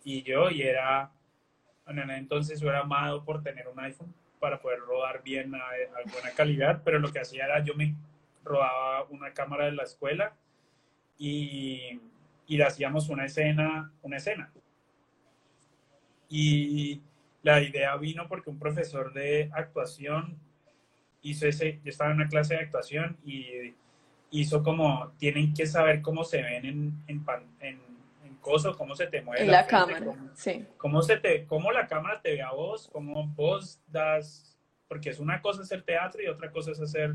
y 0.04 0.22
yo, 0.24 0.50
y 0.50 0.62
era, 0.62 1.12
bueno, 1.86 2.04
en 2.04 2.10
ese 2.12 2.20
entonces 2.20 2.60
yo 2.60 2.70
era 2.70 2.80
amado 2.82 3.24
por 3.24 3.42
tener 3.42 3.68
un 3.68 3.80
iPhone 3.80 4.14
para 4.40 4.62
poder 4.62 4.80
rodar 4.80 5.24
bien 5.24 5.56
a, 5.56 5.60
a 5.60 6.12
buena 6.12 6.32
calidad, 6.36 6.82
pero 6.84 7.00
lo 7.00 7.12
que 7.12 7.20
hacía 7.20 7.46
era 7.46 7.64
yo 7.64 7.74
me 7.76 7.96
rodaba 8.44 9.04
una 9.06 9.34
cámara 9.34 9.66
de 9.66 9.72
la 9.72 9.84
escuela 9.84 10.36
y, 11.18 12.00
y 12.48 12.58
le 12.58 12.64
hacíamos 12.66 13.08
una 13.10 13.26
escena, 13.26 13.92
una 14.02 14.18
escena. 14.18 14.52
Y 16.30 17.02
la 17.44 17.62
idea 17.62 17.96
vino 17.98 18.28
porque 18.28 18.50
un 18.50 18.58
profesor 18.58 19.14
de 19.14 19.50
actuación 19.54 20.38
hizo 21.22 21.48
ese, 21.48 21.80
yo 21.84 21.90
estaba 21.90 22.12
en 22.12 22.18
una 22.18 22.28
clase 22.28 22.56
de 22.56 22.62
actuación 22.62 23.18
y 23.26 23.74
hizo 24.32 24.64
como, 24.64 25.12
tienen 25.20 25.54
que 25.54 25.66
saber 25.68 26.02
cómo 26.02 26.24
se 26.24 26.42
ven 26.42 26.66
en, 26.66 26.94
en, 27.08 27.24
pan- 27.24 27.46
en, 27.60 27.80
en 28.26 28.36
coso, 28.42 28.76
cómo 28.76 28.96
se 28.96 29.08
te 29.08 29.22
mueve 29.22 29.44
En 29.44 29.52
la 29.52 29.64
frente, 29.64 29.94
cámara, 29.94 30.06
cómo- 30.06 30.30
sí. 30.34 30.66
cómo 30.78 31.02
se 31.02 31.18
te, 31.18 31.46
cómo 31.46 31.72
la 31.72 31.88
cámara 31.88 32.20
te 32.22 32.32
ve 32.32 32.42
a 32.42 32.52
vos, 32.52 32.90
cómo 32.92 33.28
vos 33.28 33.80
das, 33.88 34.58
porque 34.88 35.10
es 35.12 35.20
una 35.20 35.42
cosa 35.42 35.62
hacer 35.62 35.84
teatro 35.84 36.22
y 36.24 36.28
otra 36.28 36.52
cosa 36.52 36.72
es 36.72 36.80
hacer 36.82 37.14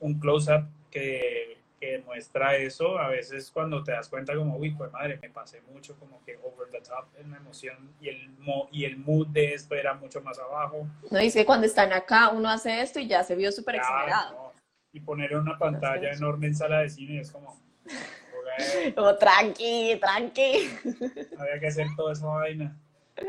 un 0.00 0.18
close-up 0.18 0.66
que, 0.90 1.58
que 1.82 1.98
demuestra 1.98 2.54
eso, 2.54 2.96
a 2.96 3.08
veces 3.08 3.50
cuando 3.50 3.82
te 3.82 3.90
das 3.90 4.08
cuenta 4.08 4.36
como, 4.36 4.56
uy, 4.56 4.70
pues 4.70 4.92
madre, 4.92 5.18
me 5.20 5.30
pasé 5.30 5.60
mucho 5.62 5.98
como 5.98 6.24
que 6.24 6.36
over 6.36 6.70
the 6.70 6.80
top 6.80 7.08
en 7.18 7.32
la 7.32 7.38
emoción 7.38 7.92
y 8.00 8.08
el, 8.08 8.30
y 8.70 8.84
el 8.84 8.98
mood 8.98 9.26
de 9.26 9.54
esto 9.54 9.74
era 9.74 9.92
mucho 9.94 10.20
más 10.20 10.38
abajo. 10.38 10.86
No, 11.10 11.18
dice 11.18 11.44
cuando 11.44 11.66
están 11.66 11.92
acá 11.92 12.28
uno 12.28 12.48
hace 12.48 12.82
esto 12.82 13.00
y 13.00 13.08
ya 13.08 13.24
se 13.24 13.34
vio 13.34 13.50
súper 13.50 13.76
exagerado. 13.76 14.52
Y 14.92 15.00
poner 15.00 15.36
una 15.36 15.58
pantalla 15.58 16.12
enorme 16.12 16.46
en 16.46 16.54
sala 16.54 16.82
de 16.82 16.88
cine 16.88 17.20
es 17.20 17.32
como... 17.32 17.60
como 18.94 19.16
tranqui, 19.16 19.98
tranqui. 20.00 20.70
Había 21.36 21.58
que 21.58 21.66
hacer 21.66 21.88
toda 21.96 22.12
esa 22.12 22.28
vaina. 22.28 22.76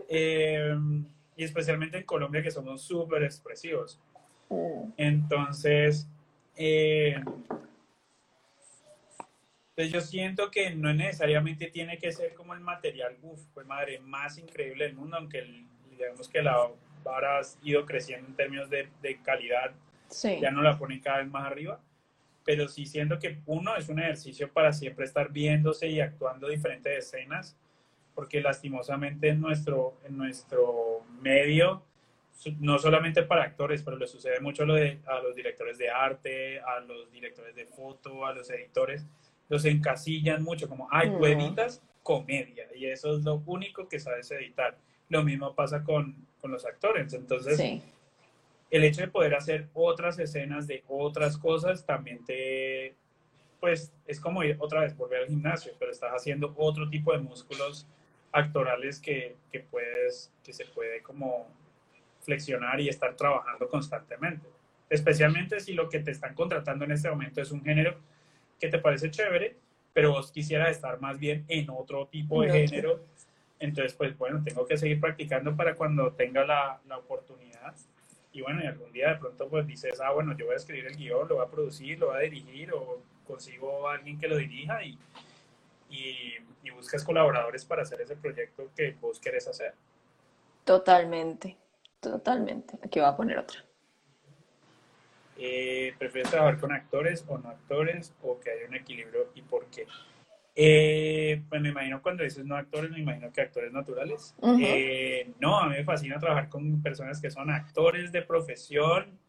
Eh, 0.08 0.78
y 1.36 1.44
especialmente 1.44 1.98
en 1.98 2.04
Colombia 2.04 2.44
que 2.44 2.52
somos 2.52 2.84
súper 2.84 3.24
expresivos. 3.24 4.00
Mm. 4.50 4.92
Entonces, 4.98 6.08
eh, 6.56 7.16
pues 9.76 9.92
yo 9.92 10.02
siento 10.02 10.52
que 10.52 10.72
no 10.76 10.94
necesariamente 10.94 11.68
tiene 11.68 11.98
que 11.98 12.12
ser 12.12 12.34
como 12.34 12.54
el 12.54 12.60
material, 12.60 13.18
uff, 13.22 13.42
pues 13.54 13.66
madre, 13.66 14.00
más 14.00 14.38
increíble 14.38 14.86
del 14.86 14.96
mundo, 14.96 15.18
aunque 15.18 15.66
digamos 15.90 16.30
que 16.30 16.44
la 16.44 16.70
vara 17.04 17.40
ha 17.40 17.42
ido 17.64 17.86
creciendo 17.86 18.28
en 18.28 18.36
términos 18.36 18.70
de, 18.70 18.90
calidad, 19.24 19.72
ya 20.40 20.52
no 20.52 20.62
la 20.62 20.78
ponen 20.78 21.00
cada 21.00 21.20
vez 21.20 21.28
más 21.28 21.46
arriba, 21.46 21.80
pero 22.46 22.68
sí 22.68 22.86
siento 22.86 23.18
que 23.18 23.40
uno 23.46 23.76
es 23.76 23.90
un 23.90 24.00
ejercicio 24.00 24.52
para 24.52 24.74
siempre 24.74 25.06
estar 25.06 25.32
viéndose 25.32 25.88
y 25.88 26.00
actuando 26.00 26.48
diferentes 26.48 26.96
escenas, 26.98 27.58
porque 28.14 28.42
lastimosamente 28.42 29.30
en 29.30 29.42
nuestro, 29.42 29.98
en 30.06 30.18
nuestro 30.18 31.04
medio, 31.20 31.84
no 32.60 32.78
solamente 32.78 33.24
para 33.24 33.44
actores, 33.44 33.82
pero 33.82 33.98
le 33.98 34.08
sucede 34.08 34.40
mucho 34.40 34.66
lo 34.66 34.76
de, 34.76 35.00
a 35.08 35.20
los 35.20 35.36
directores 35.36 35.78
de 35.80 35.90
arte, 35.90 36.60
a 36.60 36.80
los 36.80 37.12
directores 37.12 37.56
de 37.56 37.66
foto, 37.66 38.26
a 38.26 38.34
los 38.34 38.50
editores, 38.52 39.06
los 39.54 39.66
encasillan 39.66 40.42
mucho, 40.42 40.68
como, 40.68 40.88
ay, 40.90 41.12
tú 41.12 41.26
editas 41.28 41.84
comedia, 42.02 42.68
y 42.76 42.88
eso 42.88 43.16
es 43.16 43.24
lo 43.24 43.44
único 43.46 43.88
que 43.88 44.00
sabes 44.00 44.32
editar. 44.32 44.76
Lo 45.10 45.24
mismo 45.24 45.54
pasa 45.54 45.84
con, 45.84 46.16
con 46.42 46.52
los 46.52 46.66
actores, 46.66 47.14
entonces... 47.14 47.82
El 48.72 48.84
hecho 48.84 49.02
de 49.02 49.08
poder 49.08 49.36
hacer 49.36 49.68
otras 49.76 50.18
escenas 50.18 50.66
de 50.66 50.84
otras 50.88 51.38
cosas 51.38 51.86
también 51.86 52.26
te, 52.26 52.96
pues 53.60 53.94
es 54.08 54.20
como 54.20 54.44
ir 54.44 54.58
otra 54.60 54.82
vez, 54.82 54.98
volver 54.98 55.22
al 55.22 55.28
gimnasio, 55.28 55.74
pero 55.78 55.92
estás 55.92 56.12
haciendo 56.12 56.56
otro 56.58 56.90
tipo 56.90 57.14
de 57.14 57.20
músculos 57.20 57.88
actorales 58.32 59.00
que, 59.00 59.36
que, 59.52 59.60
puedes, 59.60 60.34
que 60.44 60.54
se 60.54 60.66
puede 60.66 61.04
como 61.04 61.48
flexionar 62.22 62.82
y 62.82 62.90
estar 62.90 63.16
trabajando 63.16 63.70
constantemente. 63.70 64.48
Especialmente 64.90 65.60
si 65.60 65.74
lo 65.74 65.88
que 65.88 66.00
te 66.00 66.10
están 66.10 66.34
contratando 66.34 66.84
en 66.84 66.94
este 66.94 67.12
momento 67.12 67.44
es 67.44 67.52
un 67.52 67.64
género 67.64 67.96
que 68.64 68.70
te 68.70 68.80
parece 68.80 69.12
chévere, 69.12 69.58
pero 69.92 70.12
vos 70.12 70.32
quisieras 70.32 70.70
estar 70.72 71.02
más 71.02 71.20
bien 71.20 71.44
en 71.50 71.70
otro 71.70 72.08
tipo 72.08 72.42
de 72.42 72.50
género. 72.50 73.02
Entonces, 73.60 73.94
pues 73.94 74.18
bueno, 74.18 74.42
tengo 74.42 74.66
que 74.66 74.78
seguir 74.78 75.02
practicando 75.02 75.54
para 75.54 75.76
cuando 75.76 76.14
tenga 76.14 76.46
la, 76.46 76.80
la 76.88 76.98
oportunidad. 76.98 77.76
Y 78.32 78.42
bueno, 78.42 78.64
y 78.64 78.68
algún 78.68 78.94
día 78.94 79.10
de 79.10 79.16
pronto 79.18 79.50
pues 79.50 79.68
dices, 79.68 80.00
ah, 80.00 80.12
bueno, 80.12 80.34
yo 80.38 80.46
voy 80.46 80.54
a 80.54 80.58
escribir 80.58 80.86
el 80.86 80.96
guion, 80.96 81.28
lo 81.28 81.36
voy 81.36 81.46
a 81.46 81.50
producir, 81.50 82.00
lo 82.00 82.08
voy 82.08 82.16
a 82.16 82.20
dirigir 82.22 82.72
o 82.74 83.02
consigo 83.28 83.90
a 83.90 83.96
alguien 83.96 84.18
que 84.18 84.30
lo 84.30 84.38
dirija 84.38 84.82
y, 84.82 84.98
y, 85.90 86.36
y 86.64 86.70
buscas 86.70 87.04
colaboradores 87.04 87.66
para 87.66 87.82
hacer 87.82 88.00
ese 88.00 88.16
proyecto 88.16 88.72
que 88.78 88.96
vos 89.02 89.20
querés 89.20 89.46
hacer. 89.50 89.74
Totalmente, 90.64 91.58
totalmente. 92.00 92.80
Aquí 92.82 93.02
voy 93.02 93.10
a 93.10 93.18
poner 93.18 93.40
otra. 93.40 93.60
Eh, 95.38 95.94
¿Prefieres 95.98 96.30
trabajar 96.32 96.60
con 96.60 96.72
actores 96.72 97.26
o 97.28 97.38
no 97.38 97.50
actores 97.50 98.14
o 98.22 98.40
que 98.40 98.52
haya 98.52 98.68
un 98.68 98.76
equilibrio 98.76 99.30
y 99.36 99.42
por 99.42 99.66
qué? 99.68 99.88
Eh, 100.56 101.42
pues 101.50 101.62
me 101.62 101.70
imagino 101.70 102.02
cuando 102.02 102.24
dices 102.24 102.46
no 102.46 102.56
actores, 102.56 102.92
me 102.92 103.00
imagino 103.00 103.32
que 103.32 103.42
actores 103.42 103.74
naturales. 103.74 104.36
Eh, 104.62 105.32
no, 105.40 105.60
a 105.60 105.68
mí 105.68 105.76
me 105.76 105.84
fascina 105.84 106.20
trabajar 106.20 106.50
con 106.50 106.82
personas 106.82 107.20
que 107.20 107.32
son 107.32 107.50
actores 107.50 108.12
de 108.12 108.22
profesión. 108.22 109.20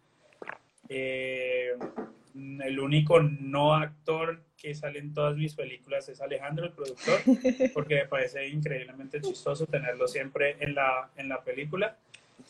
el 0.89 2.79
único 2.79 3.21
no 3.21 3.75
actor 3.75 4.43
que 4.57 4.75
sale 4.75 4.99
en 4.99 5.15
todas 5.15 5.37
mis 5.37 5.55
películas 5.55 6.09
es 6.09 6.21
Alejandro, 6.21 6.67
el 6.67 6.73
productor, 6.73 7.21
porque 7.75 7.97
me 7.97 8.07
parece 8.07 8.49
increíblemente 8.49 9.21
chistoso 9.21 9.67
tenerlo 9.67 10.07
siempre 10.09 10.57
en 10.61 10.75
la, 10.75 11.11
en 11.17 11.29
la 11.29 11.43
película. 11.43 11.99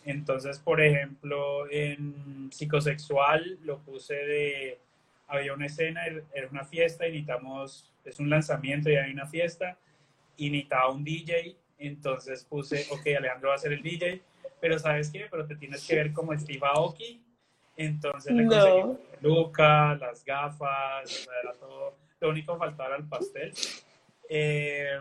Entonces, 0.04 0.58
por 0.58 0.80
ejemplo, 0.80 1.70
en 1.70 2.50
psicosexual 2.52 3.58
lo 3.62 3.78
puse 3.80 4.14
de, 4.14 4.78
había 5.28 5.54
una 5.54 5.66
escena, 5.66 6.02
era 6.06 6.48
una 6.50 6.64
fiesta 6.64 7.06
y 7.06 7.12
necesitamos, 7.12 7.90
es 8.04 8.18
un 8.18 8.28
lanzamiento 8.28 8.90
y 8.90 8.96
hay 8.96 9.12
una 9.12 9.26
fiesta 9.26 9.78
y 10.36 10.50
necesitaba 10.50 10.90
un 10.90 11.04
DJ, 11.04 11.56
entonces 11.78 12.44
puse, 12.44 12.86
ok, 12.90 13.06
Alejandro 13.18 13.48
va 13.50 13.54
a 13.54 13.58
ser 13.58 13.72
el 13.72 13.82
DJ, 13.82 14.20
pero 14.60 14.78
¿sabes 14.78 15.10
qué? 15.10 15.26
Pero 15.30 15.46
te 15.46 15.56
tienes 15.56 15.86
que 15.86 15.96
ver 15.96 16.12
como 16.12 16.38
Steve 16.38 16.60
Aoki, 16.62 17.22
entonces 17.76 18.32
le 18.32 18.46
conseguí 18.46 18.98
Luca, 19.22 19.94
las 19.96 20.24
gafas, 20.24 21.26
era 21.42 21.52
todo, 21.54 21.96
lo 22.20 22.28
único 22.30 22.56
faltaba 22.56 22.90
era 22.90 22.98
el 22.98 23.08
pastel. 23.08 23.52
Eh, 24.28 24.98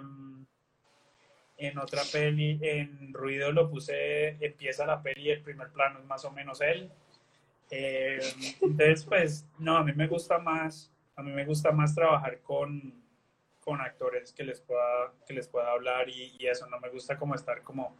en 1.65 1.77
otra 1.77 2.01
peli, 2.11 2.59
en 2.61 3.13
Ruido 3.13 3.51
lo 3.51 3.69
puse, 3.69 4.37
empieza 4.39 4.85
la 4.85 5.01
peli 5.01 5.23
y 5.23 5.31
el 5.31 5.41
primer 5.41 5.69
plano 5.69 5.99
es 5.99 6.05
más 6.05 6.25
o 6.25 6.31
menos 6.31 6.61
él. 6.61 6.91
Eh, 7.69 8.19
entonces, 8.61 9.05
pues, 9.05 9.47
no, 9.57 9.77
a 9.77 9.83
mí 9.83 9.93
me 9.93 10.07
gusta 10.07 10.37
más, 10.37 10.91
a 11.15 11.23
mí 11.23 11.31
me 11.31 11.45
gusta 11.45 11.71
más 11.71 11.95
trabajar 11.95 12.39
con, 12.41 12.93
con 13.63 13.81
actores 13.81 14.33
que 14.33 14.43
les 14.43 14.61
pueda, 14.61 15.13
que 15.25 15.33
les 15.33 15.47
pueda 15.47 15.71
hablar 15.71 16.09
y, 16.09 16.37
eso, 16.45 16.67
no 16.67 16.79
me 16.79 16.89
gusta 16.89 17.17
como 17.17 17.35
estar 17.35 17.61
como 17.63 17.95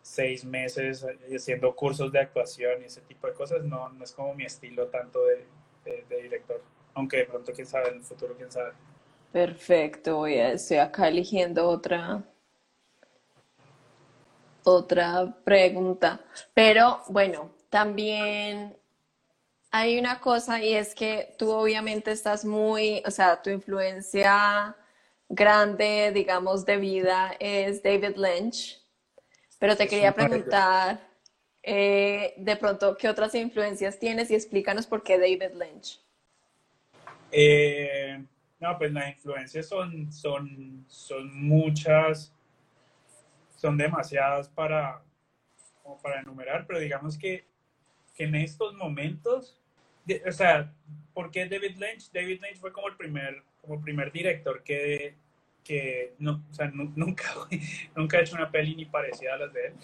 seis 0.00 0.44
meses 0.44 1.06
haciendo 1.32 1.76
cursos 1.76 2.10
de 2.10 2.18
actuación 2.18 2.82
y 2.82 2.86
ese 2.86 3.02
tipo 3.02 3.26
de 3.26 3.34
cosas, 3.34 3.62
no, 3.64 3.88
no 3.90 4.02
es 4.02 4.12
como 4.12 4.34
mi 4.34 4.44
estilo 4.44 4.88
tanto 4.88 5.20
de, 5.24 5.46
de, 5.84 6.22
director, 6.22 6.60
aunque 6.94 7.18
de 7.18 7.26
pronto, 7.26 7.52
quién 7.52 7.66
sabe, 7.66 7.90
en 7.90 7.96
el 7.96 8.02
futuro, 8.02 8.34
quién 8.36 8.50
sabe. 8.50 8.72
Perfecto, 9.30 10.16
voy 10.16 10.38
a, 10.38 10.52
estoy 10.52 10.78
acá 10.78 11.08
eligiendo 11.08 11.68
otra, 11.68 12.24
otra 14.64 15.34
pregunta. 15.44 16.20
Pero 16.54 17.02
bueno, 17.08 17.50
también 17.70 18.76
hay 19.70 19.98
una 19.98 20.20
cosa 20.20 20.62
y 20.62 20.74
es 20.74 20.94
que 20.94 21.34
tú 21.38 21.50
obviamente 21.50 22.12
estás 22.12 22.44
muy, 22.44 23.02
o 23.06 23.10
sea, 23.10 23.40
tu 23.40 23.50
influencia 23.50 24.76
grande, 25.28 26.12
digamos, 26.12 26.66
de 26.66 26.76
vida 26.76 27.34
es 27.40 27.82
David 27.82 28.16
Lynch. 28.16 28.80
Pero 29.58 29.76
te 29.76 29.88
quería 29.88 30.12
preguntar, 30.12 31.00
eh, 31.62 32.34
de 32.36 32.56
pronto, 32.56 32.96
¿qué 32.96 33.08
otras 33.08 33.34
influencias 33.34 33.98
tienes? 33.98 34.30
Y 34.30 34.34
explícanos 34.34 34.86
por 34.86 35.02
qué 35.02 35.18
David 35.18 35.54
Lynch. 35.54 36.00
Eh, 37.30 38.22
no, 38.60 38.76
pues 38.76 38.92
las 38.92 39.08
influencias 39.08 39.66
son, 39.66 40.12
son, 40.12 40.84
son 40.86 41.48
muchas 41.48 42.32
son 43.62 43.76
demasiadas 43.76 44.48
para, 44.48 45.00
para 46.02 46.20
enumerar, 46.20 46.66
pero 46.66 46.80
digamos 46.80 47.16
que, 47.16 47.44
que 48.12 48.24
en 48.24 48.34
estos 48.34 48.74
momentos, 48.74 49.56
o 50.26 50.32
sea, 50.32 50.72
¿por 51.14 51.30
qué 51.30 51.48
David 51.48 51.76
Lynch? 51.76 52.10
David 52.10 52.40
Lynch 52.42 52.58
fue 52.58 52.72
como 52.72 52.88
el 52.88 52.96
primer, 52.96 53.40
como 53.60 53.80
primer 53.80 54.10
director 54.10 54.64
que, 54.64 55.14
que 55.62 56.14
no, 56.18 56.42
o 56.50 56.52
sea, 56.52 56.72
nunca, 56.72 57.32
nunca 57.94 58.18
ha 58.18 58.22
hecho 58.22 58.34
una 58.34 58.50
peli 58.50 58.74
ni 58.74 58.84
parecida 58.84 59.34
a 59.34 59.36
las 59.38 59.52
de 59.52 59.68
él, 59.68 59.74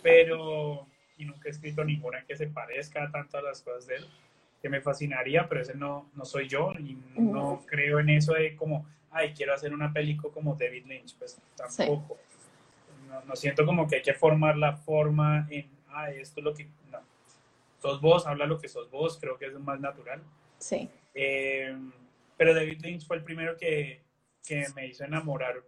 pero, 0.00 0.86
y 1.18 1.24
nunca 1.24 1.48
he 1.48 1.50
escrito 1.50 1.84
ninguna 1.84 2.24
que 2.24 2.36
se 2.36 2.46
parezca 2.46 3.10
tanto 3.10 3.36
a 3.36 3.42
las 3.42 3.62
cosas 3.62 3.88
de 3.88 3.96
él, 3.96 4.06
que 4.62 4.68
me 4.68 4.80
fascinaría, 4.80 5.48
pero 5.48 5.60
ese 5.60 5.74
no, 5.74 6.08
no 6.14 6.24
soy 6.24 6.46
yo 6.46 6.72
y 6.78 6.96
no 7.16 7.64
creo 7.66 7.98
en 7.98 8.10
eso 8.10 8.34
de 8.34 8.54
como, 8.54 8.86
ay, 9.10 9.32
quiero 9.34 9.54
hacer 9.54 9.74
una 9.74 9.92
película 9.92 10.32
como 10.32 10.54
David 10.54 10.86
Lynch, 10.86 11.16
pues 11.18 11.42
tampoco 11.56 12.16
no, 13.22 13.36
siento 13.36 13.64
como 13.64 13.86
que 13.86 13.96
hay 13.96 14.02
que 14.02 14.14
formar 14.14 14.56
la 14.56 14.76
forma 14.76 15.46
en, 15.50 15.68
ah, 15.88 16.10
esto 16.10 16.40
es 16.40 16.44
lo 16.44 16.54
que, 16.54 16.68
no. 16.90 17.00
Sos 17.80 18.00
vos, 18.00 18.26
habla 18.26 18.46
lo 18.46 18.58
que 18.58 18.68
sos 18.68 18.90
vos, 18.90 19.18
creo 19.20 19.36
que 19.38 19.46
es 19.46 19.52
más 19.54 19.80
natural. 19.80 20.22
Sí. 20.58 20.88
Eh, 21.14 21.76
pero 22.36 22.54
David 22.54 22.80
Lynch 22.80 23.06
fue 23.06 23.16
el 23.16 23.22
primero 23.22 23.56
que, 23.56 24.00
que, 24.46 24.66
me 24.74 24.86
hizo 24.86 25.04
enamorar 25.04 25.62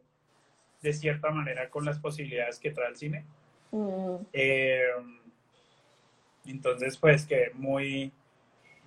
de 0.80 0.92
cierta 0.92 1.30
manera 1.30 1.68
con 1.70 1.84
las 1.84 1.98
posibilidades 1.98 2.58
que 2.58 2.70
trae 2.70 2.88
el 2.88 2.96
cine. 2.96 3.24
Mm. 3.70 4.16
Eh, 4.32 4.80
entonces, 6.46 6.96
pues, 6.96 7.26
que 7.26 7.50
muy, 7.54 8.12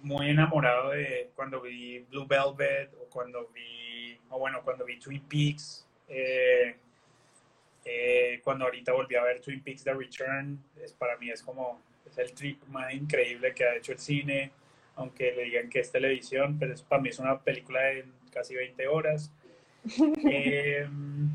muy 0.02 0.30
enamorado 0.30 0.92
de 0.92 1.32
cuando 1.36 1.62
vi 1.62 2.00
Blue 2.10 2.26
Velvet 2.26 2.94
o 3.02 3.10
cuando 3.10 3.48
vi, 3.54 4.18
o 4.30 4.40
bueno, 4.40 4.62
cuando 4.64 4.86
vi 4.86 5.00
Twin 5.00 5.22
Peaks. 5.22 5.86
Eh, 6.08 6.76
eh, 7.86 8.42
cuando 8.44 8.66
ahorita 8.66 8.94
volví 8.94 9.16
a 9.16 9.24
ver 9.24 9.40
Twin 9.40 9.62
Peaks 9.62 9.84
The 9.84 9.94
Return, 9.94 10.60
es, 10.84 10.94
para 10.94 11.18
mí 11.18 11.30
es 11.30 11.42
como 11.42 11.82
es 12.10 12.18
el 12.18 12.34
trip 12.34 12.64
más 12.68 12.94
increíble 12.94 13.54
que 13.54 13.66
ha 13.66 13.76
hecho 13.76 13.92
el 13.92 14.00
cine. 14.00 14.52
aunque 14.96 15.32
le 15.32 15.46
digan 15.46 15.70
que 15.70 15.80
es 15.80 15.92
televisión, 15.92 16.58
pero 16.60 16.74
es, 16.74 16.82
para 16.82 17.02
mí 17.02 17.08
es 17.10 17.20
una 17.20 17.40
película 17.40 17.80
de 17.80 18.06
casi 18.32 18.56
20 18.56 18.88
horas. 18.88 19.32
Em, 19.98 21.30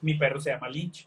mi 0.00 0.14
perro 0.14 0.40
se 0.40 0.50
llama 0.50 0.68
Lynch. 0.68 1.06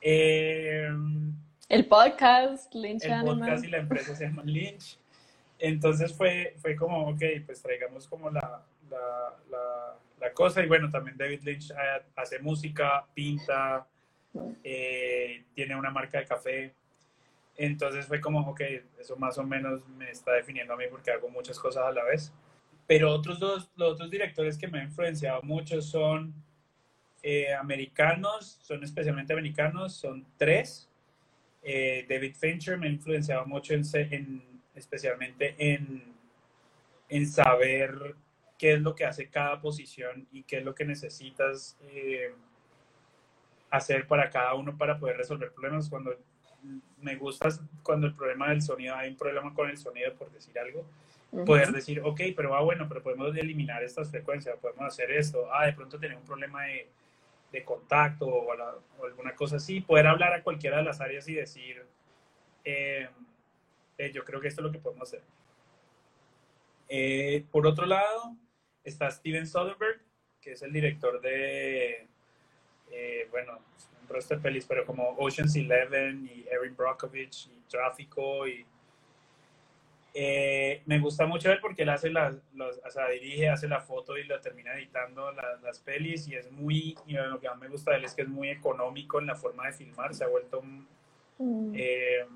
Em, 0.00 1.32
el 1.68 1.86
podcast, 1.86 2.74
Lynch 2.74 3.04
El 3.04 3.22
podcast 3.24 3.64
y 3.64 3.68
la 3.68 3.78
empresa 3.78 4.16
se 4.16 4.24
llama 4.24 4.42
Lynch. 4.44 4.98
Entonces 5.60 6.12
fue, 6.12 6.54
fue 6.58 6.74
como, 6.74 7.08
ok, 7.10 7.22
pues 7.46 7.62
traigamos 7.62 8.08
como 8.08 8.28
la, 8.30 8.64
la, 8.90 9.96
la, 10.20 10.32
cosa. 10.32 10.62
Y 10.62 10.66
bueno, 10.66 10.90
también 10.90 11.16
David 11.16 11.42
Lynch 11.44 11.72
hace 12.16 12.40
música, 12.40 13.06
pinta, 13.14 13.86
eh, 14.64 15.44
tiene 15.54 15.76
una 15.76 15.90
marca 15.90 16.18
de 16.18 16.26
café. 16.26 16.74
Entonces 17.56 18.06
fue 18.06 18.20
como, 18.20 18.40
ok, 18.50 18.60
eso 18.98 19.16
más 19.16 19.38
o 19.38 19.44
menos 19.44 19.86
me 19.88 20.10
está 20.10 20.32
definiendo 20.32 20.72
a 20.74 20.76
mí 20.76 20.84
porque 20.90 21.10
hago 21.10 21.28
muchas 21.28 21.58
cosas 21.58 21.84
a 21.84 21.92
la 21.92 22.04
vez. 22.04 22.32
Pero 22.86 23.10
otros 23.10 23.38
dos, 23.38 23.70
los 23.76 23.92
otros 23.92 24.10
directores 24.10 24.58
que 24.58 24.68
me 24.68 24.78
han 24.78 24.86
influenciado 24.86 25.42
mucho 25.42 25.80
son 25.80 26.34
eh, 27.22 27.52
americanos, 27.54 28.58
son 28.62 28.82
especialmente 28.82 29.32
americanos, 29.32 29.94
son 29.94 30.26
tres. 30.36 30.88
Eh, 31.62 32.04
David 32.08 32.34
Fincher 32.34 32.76
me 32.76 32.88
ha 32.88 32.90
influenciado 32.90 33.46
mucho 33.46 33.74
en, 33.74 33.82
en 33.94 34.42
especialmente 34.74 35.54
en, 35.58 36.02
en 37.08 37.26
saber 37.26 38.16
qué 38.58 38.74
es 38.74 38.80
lo 38.80 38.94
que 38.94 39.04
hace 39.04 39.28
cada 39.28 39.60
posición 39.60 40.26
y 40.32 40.42
qué 40.42 40.58
es 40.58 40.64
lo 40.64 40.74
que 40.74 40.84
necesitas 40.84 41.76
eh, 41.82 42.32
hacer 43.72 44.06
para 44.06 44.30
cada 44.30 44.54
uno 44.54 44.76
para 44.76 44.98
poder 44.98 45.16
resolver 45.16 45.50
problemas. 45.50 45.88
Cuando 45.88 46.14
me 47.00 47.16
gusta, 47.16 47.48
cuando 47.82 48.06
el 48.06 48.14
problema 48.14 48.50
del 48.50 48.62
sonido, 48.62 48.94
hay 48.94 49.10
un 49.10 49.16
problema 49.16 49.52
con 49.54 49.68
el 49.68 49.78
sonido, 49.78 50.14
por 50.14 50.30
decir 50.30 50.56
algo, 50.58 50.84
poder 51.46 51.72
decir, 51.72 52.00
ok, 52.04 52.20
pero 52.36 52.50
va 52.50 52.58
ah, 52.58 52.62
bueno, 52.62 52.86
pero 52.86 53.02
podemos 53.02 53.34
eliminar 53.34 53.82
estas 53.82 54.10
frecuencias, 54.10 54.58
podemos 54.60 54.84
hacer 54.84 55.10
esto, 55.10 55.48
ah, 55.52 55.64
de 55.64 55.72
pronto 55.72 55.98
tenemos 55.98 56.20
un 56.20 56.26
problema 56.26 56.64
de, 56.64 56.90
de 57.50 57.64
contacto 57.64 58.26
o, 58.26 58.52
alguna 59.04 59.34
cosa 59.34 59.56
así, 59.56 59.80
poder 59.80 60.06
hablar 60.06 60.34
a 60.34 60.42
cualquiera 60.42 60.76
de 60.76 60.84
las 60.84 61.00
áreas 61.00 61.26
y 61.28 61.34
decir, 61.34 61.82
eh, 62.64 63.08
eh, 63.96 64.12
yo 64.12 64.22
creo 64.24 64.40
que 64.40 64.48
esto 64.48 64.60
es 64.60 64.66
lo 64.66 64.72
que 64.72 64.78
podemos 64.78 65.08
hacer. 65.08 65.22
Eh, 66.88 67.46
por 67.50 67.66
otro 67.66 67.86
lado, 67.86 68.36
está 68.84 69.10
Steven 69.10 69.46
Soderbergh, 69.46 70.02
que 70.42 70.52
es 70.52 70.62
el 70.62 70.72
director 70.72 71.20
de, 71.22 72.08
bueno, 73.30 73.58
un 74.02 74.08
resto 74.08 74.34
de 74.34 74.40
pelis, 74.40 74.66
pero 74.66 74.84
como 74.84 75.16
Ocean's 75.18 75.56
Eleven 75.56 76.28
y 76.32 76.44
Erin 76.48 76.76
Brockovich 76.76 77.46
y 77.46 77.70
Tráfico 77.70 78.46
y 78.46 78.64
eh, 80.14 80.82
me 80.84 80.98
gusta 80.98 81.26
mucho 81.26 81.50
él 81.50 81.58
porque 81.60 81.82
él 81.82 81.88
hace 81.88 82.10
las, 82.10 82.34
o 82.34 82.90
sea, 82.90 83.08
dirige, 83.08 83.48
hace 83.48 83.66
la 83.66 83.80
foto 83.80 84.18
y 84.18 84.24
lo 84.24 84.38
termina 84.40 84.74
editando 84.74 85.32
las, 85.32 85.80
pelis 85.80 86.28
y 86.28 86.34
es 86.34 86.50
muy, 86.52 86.98
y 87.06 87.14
lo 87.14 87.40
que 87.40 87.48
más 87.48 87.58
me 87.58 87.68
gusta 87.68 87.92
de 87.92 87.98
él 87.98 88.04
es 88.04 88.14
que 88.14 88.22
es 88.22 88.28
muy 88.28 88.50
económico 88.50 89.20
en 89.20 89.26
la 89.26 89.36
forma 89.36 89.66
de 89.66 89.72
filmar, 89.72 90.14
se 90.14 90.24
ha 90.24 90.28
vuelto 90.28 90.62
mm. 91.38 91.72
eh, 91.74 92.26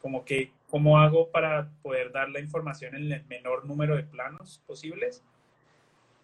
como 0.00 0.24
que, 0.24 0.50
¿cómo 0.68 0.98
hago 0.98 1.28
para 1.30 1.68
poder 1.82 2.10
dar 2.10 2.28
la 2.28 2.40
información 2.40 2.96
en 2.96 3.12
el 3.12 3.24
menor 3.26 3.64
número 3.66 3.94
de 3.94 4.02
planos 4.02 4.60
posibles? 4.66 5.22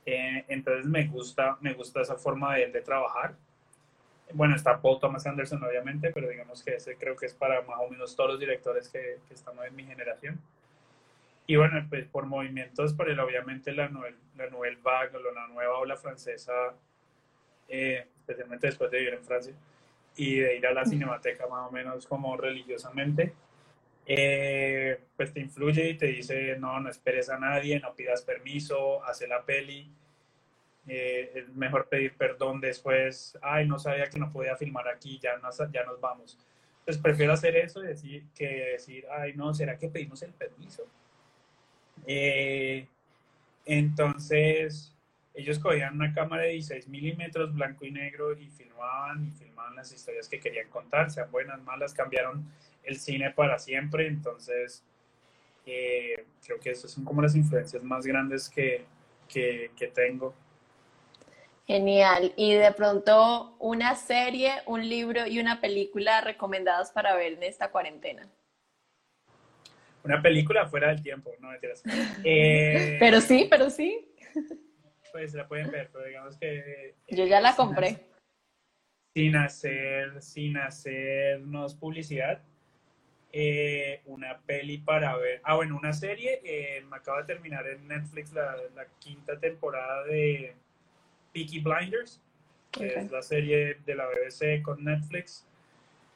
Eh, 0.04 0.44
entonces 0.48 0.84
me 0.86 1.06
gusta, 1.06 1.58
me 1.60 1.74
gusta 1.74 2.00
esa 2.00 2.16
forma 2.16 2.56
de 2.56 2.64
él 2.64 2.72
de 2.72 2.80
trabajar. 2.80 3.36
Bueno, 4.34 4.56
está 4.56 4.80
Paul 4.80 4.98
Thomas 5.00 5.26
Anderson 5.26 5.62
obviamente, 5.62 6.10
pero 6.12 6.28
digamos 6.28 6.62
que 6.62 6.76
ese 6.76 6.96
creo 6.96 7.16
que 7.16 7.26
es 7.26 7.34
para 7.34 7.62
más 7.62 7.80
o 7.80 7.88
menos 7.88 8.16
todos 8.16 8.30
los 8.30 8.40
directores 8.40 8.88
que, 8.88 9.18
que 9.28 9.34
estamos 9.34 9.64
en 9.66 9.74
mi 9.76 9.84
generación. 9.84 10.40
Y 11.46 11.56
bueno, 11.56 11.84
pues 11.88 12.06
por 12.06 12.26
movimientos, 12.26 12.94
por 12.94 13.10
el, 13.10 13.18
obviamente 13.18 13.72
la 13.72 13.88
Nouvelle, 13.88 14.16
la 14.36 14.46
Vague, 14.82 15.18
la 15.34 15.48
nueva 15.48 15.78
ola 15.78 15.96
francesa, 15.96 16.52
eh, 17.68 18.06
especialmente 18.20 18.68
después 18.68 18.90
de 18.90 18.98
vivir 18.98 19.14
en 19.14 19.24
Francia, 19.24 19.52
y 20.16 20.36
de 20.36 20.56
ir 20.56 20.66
a 20.66 20.72
la 20.72 20.84
cinemateca 20.84 21.46
más 21.48 21.68
o 21.68 21.72
menos 21.72 22.06
como 22.06 22.36
religiosamente, 22.36 23.34
eh, 24.06 25.00
pues 25.16 25.32
te 25.32 25.40
influye 25.40 25.90
y 25.90 25.94
te 25.96 26.06
dice, 26.06 26.56
no, 26.58 26.78
no 26.80 26.88
esperes 26.90 27.28
a 27.28 27.38
nadie, 27.38 27.80
no 27.80 27.94
pidas 27.94 28.22
permiso, 28.22 29.04
hace 29.04 29.26
la 29.26 29.42
peli, 29.42 29.90
eh, 30.88 31.30
es 31.34 31.48
mejor 31.54 31.88
pedir 31.88 32.16
perdón 32.16 32.60
después, 32.60 33.38
ay, 33.40 33.66
no 33.66 33.78
sabía 33.78 34.08
que 34.10 34.18
no 34.18 34.32
podía 34.32 34.56
filmar 34.56 34.88
aquí, 34.88 35.18
ya 35.22 35.36
nos, 35.38 35.58
ya 35.72 35.84
nos 35.84 36.00
vamos. 36.00 36.38
Pues 36.84 36.98
prefiero 36.98 37.32
hacer 37.32 37.56
eso 37.56 37.80
decir, 37.80 38.24
que 38.34 38.72
decir, 38.72 39.06
ay, 39.10 39.34
no, 39.34 39.54
¿será 39.54 39.78
que 39.78 39.88
pedimos 39.88 40.22
el 40.22 40.32
permiso? 40.32 40.84
Eh, 42.06 42.88
entonces, 43.64 44.92
ellos 45.34 45.60
cogían 45.60 45.94
una 45.94 46.12
cámara 46.12 46.42
de 46.42 46.50
16 46.50 46.88
milímetros, 46.88 47.54
blanco 47.54 47.84
y 47.84 47.92
negro, 47.92 48.36
y 48.36 48.48
filmaban 48.50 49.24
y 49.24 49.30
filmaban 49.30 49.76
las 49.76 49.92
historias 49.92 50.28
que 50.28 50.40
querían 50.40 50.68
contar, 50.68 51.10
sean 51.12 51.30
buenas, 51.30 51.62
malas, 51.62 51.94
cambiaron 51.94 52.44
el 52.82 52.98
cine 52.98 53.30
para 53.30 53.60
siempre. 53.60 54.08
Entonces, 54.08 54.82
eh, 55.64 56.24
creo 56.44 56.58
que 56.58 56.70
esas 56.70 56.90
son 56.90 57.04
como 57.04 57.22
las 57.22 57.36
influencias 57.36 57.84
más 57.84 58.04
grandes 58.04 58.48
que, 58.48 58.84
que 59.28 59.92
tengo. 59.94 60.34
Genial. 61.66 62.32
Y 62.36 62.54
de 62.54 62.72
pronto, 62.72 63.56
una 63.60 63.94
serie, 63.94 64.62
un 64.66 64.88
libro 64.88 65.26
y 65.26 65.38
una 65.38 65.60
película 65.60 66.20
recomendados 66.20 66.90
para 66.90 67.14
ver 67.14 67.34
en 67.34 67.42
esta 67.44 67.70
cuarentena 67.70 68.28
una 70.04 70.20
película 70.20 70.66
fuera 70.66 70.88
del 70.88 71.02
tiempo, 71.02 71.32
no 71.40 71.50
mentiras. 71.50 71.82
Eh, 72.24 72.96
pero 72.98 73.20
sí, 73.20 73.46
pero 73.48 73.70
sí. 73.70 74.14
Pues 75.12 75.34
la 75.34 75.46
pueden 75.46 75.70
ver, 75.70 75.90
pero 75.92 76.06
digamos 76.06 76.36
que... 76.36 76.94
Yo 77.08 77.26
ya 77.26 77.40
la 77.40 77.54
compré. 77.54 77.98
Sin 79.14 79.36
hacer, 79.36 80.22
sin 80.22 80.56
hacernos 80.56 81.74
publicidad. 81.74 82.40
Eh, 83.30 84.00
una 84.06 84.38
peli 84.38 84.78
para 84.78 85.16
ver. 85.16 85.40
Ah, 85.44 85.56
bueno, 85.56 85.76
una 85.76 85.92
serie. 85.92 86.40
Eh, 86.44 86.82
me 86.88 86.96
acaba 86.96 87.20
de 87.22 87.34
terminar 87.34 87.66
en 87.66 87.86
Netflix 87.88 88.32
la, 88.32 88.56
la 88.74 88.86
quinta 88.98 89.38
temporada 89.38 90.04
de 90.04 90.54
Peaky 91.32 91.60
Blinders, 91.60 92.20
que 92.70 92.86
es 92.94 93.10
la 93.10 93.22
serie 93.22 93.78
de 93.84 93.94
la 93.94 94.06
BBC 94.06 94.62
con 94.62 94.82
Netflix, 94.84 95.46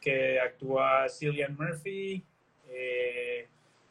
que 0.01 0.41
actúa 0.41 1.09
Cillian 1.09 1.57
Murphy, 1.57 2.23
eh, 2.69 3.47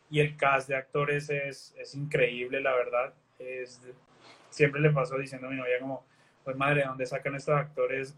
y 0.09 0.19
el 0.19 0.35
cast 0.37 0.69
de 0.69 0.75
actores 0.75 1.29
es, 1.29 1.75
es 1.77 1.95
increíble, 1.95 2.61
la 2.61 2.73
verdad. 2.73 3.13
Es, 3.39 3.81
siempre 4.49 4.79
le 4.81 4.91
paso 4.91 5.17
diciendo 5.17 5.47
a 5.47 5.49
mi 5.49 5.57
novia 5.57 5.79
como, 5.79 6.05
pues 6.43 6.55
madre, 6.55 6.81
¿de 6.81 6.87
dónde 6.87 7.05
sacan 7.05 7.35
estos 7.35 7.55
actores? 7.55 8.15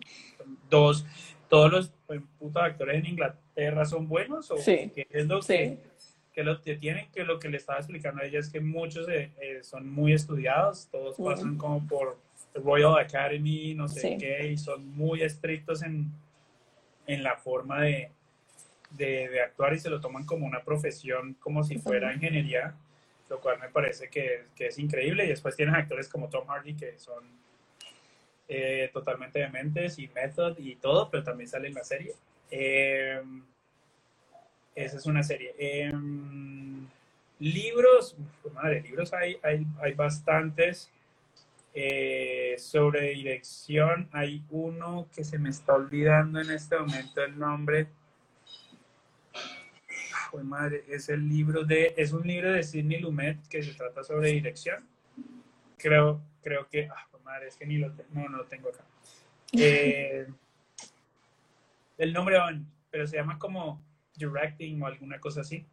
Dos, 0.70 1.06
todos 1.50 1.72
los 1.72 1.94
pues, 2.06 2.22
putos 2.38 2.62
actores 2.62 2.98
en 2.98 3.06
Inglaterra 3.06 3.86
son 3.86 4.08
buenos 4.08 4.52
o 4.52 4.58
sí. 4.58 4.92
¿qué 4.94 5.08
es 5.10 5.26
lo 5.26 5.40
que, 5.40 5.78
que 6.34 6.44
lo 6.44 6.62
que 6.62 6.76
tienen, 6.76 7.10
que 7.12 7.24
lo 7.24 7.40
que 7.40 7.50
le 7.50 7.58
estaba 7.58 7.80
explicando 7.80 8.22
a 8.22 8.26
ella 8.26 8.40
es 8.40 8.50
que 8.50 8.60
muchos 8.60 9.08
eh, 9.10 9.32
eh, 9.42 9.64
son 9.64 9.90
muy 9.90 10.14
estudiados, 10.14 10.88
todos 10.92 11.18
pasan 11.18 11.58
como 11.58 11.88
por 11.88 12.18
Royal 12.56 12.98
Academy, 12.98 13.74
no 13.74 13.88
sé 13.88 14.18
qué, 14.20 14.48
y 14.48 14.58
son 14.58 14.96
muy 14.96 15.22
estrictos 15.22 15.84
en, 15.84 16.12
en 17.06 17.24
la 17.24 17.36
forma 17.36 17.82
de, 17.82 18.12
de, 18.92 19.42
actuar 19.42 19.74
y 19.74 19.80
se 19.80 19.90
lo 19.90 20.00
toman 20.00 20.26
como 20.26 20.46
una 20.46 20.64
profesión, 20.64 21.36
como 21.40 21.64
si 21.64 21.78
fuera 21.78 22.14
ingeniería, 22.14 22.76
lo 23.30 23.40
cual 23.40 23.60
me 23.60 23.70
parece 23.70 24.10
que, 24.10 24.46
que 24.56 24.68
es 24.68 24.80
increíble. 24.80 25.26
Y 25.26 25.30
después 25.30 25.56
tienes 25.56 25.76
actores 25.76 26.08
como 26.08 26.30
Tom 26.30 26.48
Hardy 26.48 26.76
que 26.76 26.98
son 26.98 27.24
eh, 28.48 28.90
totalmente 28.94 29.40
dementes 29.40 30.00
y 30.00 30.08
Method 30.08 30.58
y 30.58 30.76
todo, 30.78 31.10
pero 31.10 31.24
también 31.24 31.50
sale 31.50 31.68
en 31.68 31.74
la 31.74 31.84
serie. 31.84 32.14
Eh, 32.50 33.22
esa 34.74 34.98
es 34.98 35.06
una 35.06 35.24
serie. 35.24 35.54
Eh, 35.58 35.92
libros, 37.40 38.16
madre, 38.54 38.82
libros 38.82 39.14
hay, 39.14 39.38
hay, 39.44 39.66
hay 39.82 39.94
bastantes. 39.94 40.90
Sobre 42.58 43.12
dirección 43.12 44.10
hay 44.12 44.44
uno 44.50 45.08
que 45.14 45.24
se 45.24 45.38
me 45.38 45.50
está 45.50 45.74
olvidando 45.74 46.42
en 46.42 46.52
este 46.52 46.78
momento 46.78 47.24
el 47.24 47.38
nombre 47.38 47.88
madre, 50.44 50.84
es 50.90 51.10
el 51.10 51.28
libro 51.28 51.64
de, 51.64 51.94
es 51.98 52.12
un 52.14 52.28
libro 52.28 52.52
de 52.52 52.64
Sidney 52.64 53.00
Lumet 53.00 53.48
que 53.48 53.64
se 53.64 53.74
trata 53.74 54.04
sobre 54.04 54.32
dirección. 54.32 54.84
Creo, 55.78 56.22
creo 56.42 56.68
que, 56.70 56.88
ah, 56.88 57.08
madre, 57.24 57.48
es 57.48 57.56
que 57.58 57.66
ni 57.66 57.78
lo 57.78 57.92
tengo, 57.92 58.10
no, 58.14 58.30
no 58.30 58.38
lo 58.38 58.46
tengo 58.46 58.70
acá. 58.70 58.84
Eh, 59.54 60.28
el 61.98 62.12
nombre, 62.12 62.38
pero 62.92 63.08
se 63.08 63.16
llama 63.16 63.40
como 63.40 63.82
directing 64.18 64.82
o 64.82 64.88
alguna 64.88 65.20
cosa 65.22 65.40
así. 65.42 65.66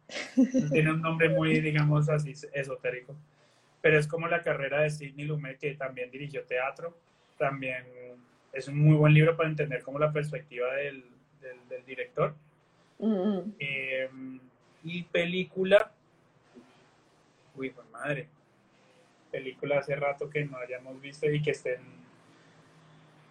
Tiene 0.71 0.93
un 0.93 1.01
nombre 1.01 1.27
muy, 1.27 1.59
digamos 1.59 2.07
así, 2.07 2.33
esotérico. 2.53 3.15
Pero 3.85 3.99
es 3.99 4.07
como 4.07 4.27
la 4.27 4.41
carrera 4.41 4.81
de 4.81 4.89
Sidney 4.89 5.27
Lumet, 5.27 5.59
que 5.59 5.75
también 5.75 6.09
dirigió 6.09 6.43
teatro. 6.43 6.97
También 7.37 7.85
es 8.51 8.67
un 8.67 8.79
muy 8.79 8.95
buen 8.95 9.13
libro 9.13 9.37
para 9.37 9.47
entender 9.47 9.83
como 9.83 9.99
la 9.99 10.11
perspectiva 10.11 10.73
del, 10.73 11.05
del, 11.69 11.85
director. 11.85 12.33
Mm-hmm. 12.97 13.53
Eh, 13.59 14.09
y 14.85 15.03
película, 15.03 15.91
Uy, 17.55 17.69
pues 17.69 17.87
madre. 17.91 18.27
Película 19.29 19.77
hace 19.77 19.95
rato 19.95 20.31
que 20.31 20.43
no 20.45 20.57
hayamos 20.57 20.99
visto 20.99 21.29
y 21.29 21.39
que 21.39 21.51
estén. 21.51 21.83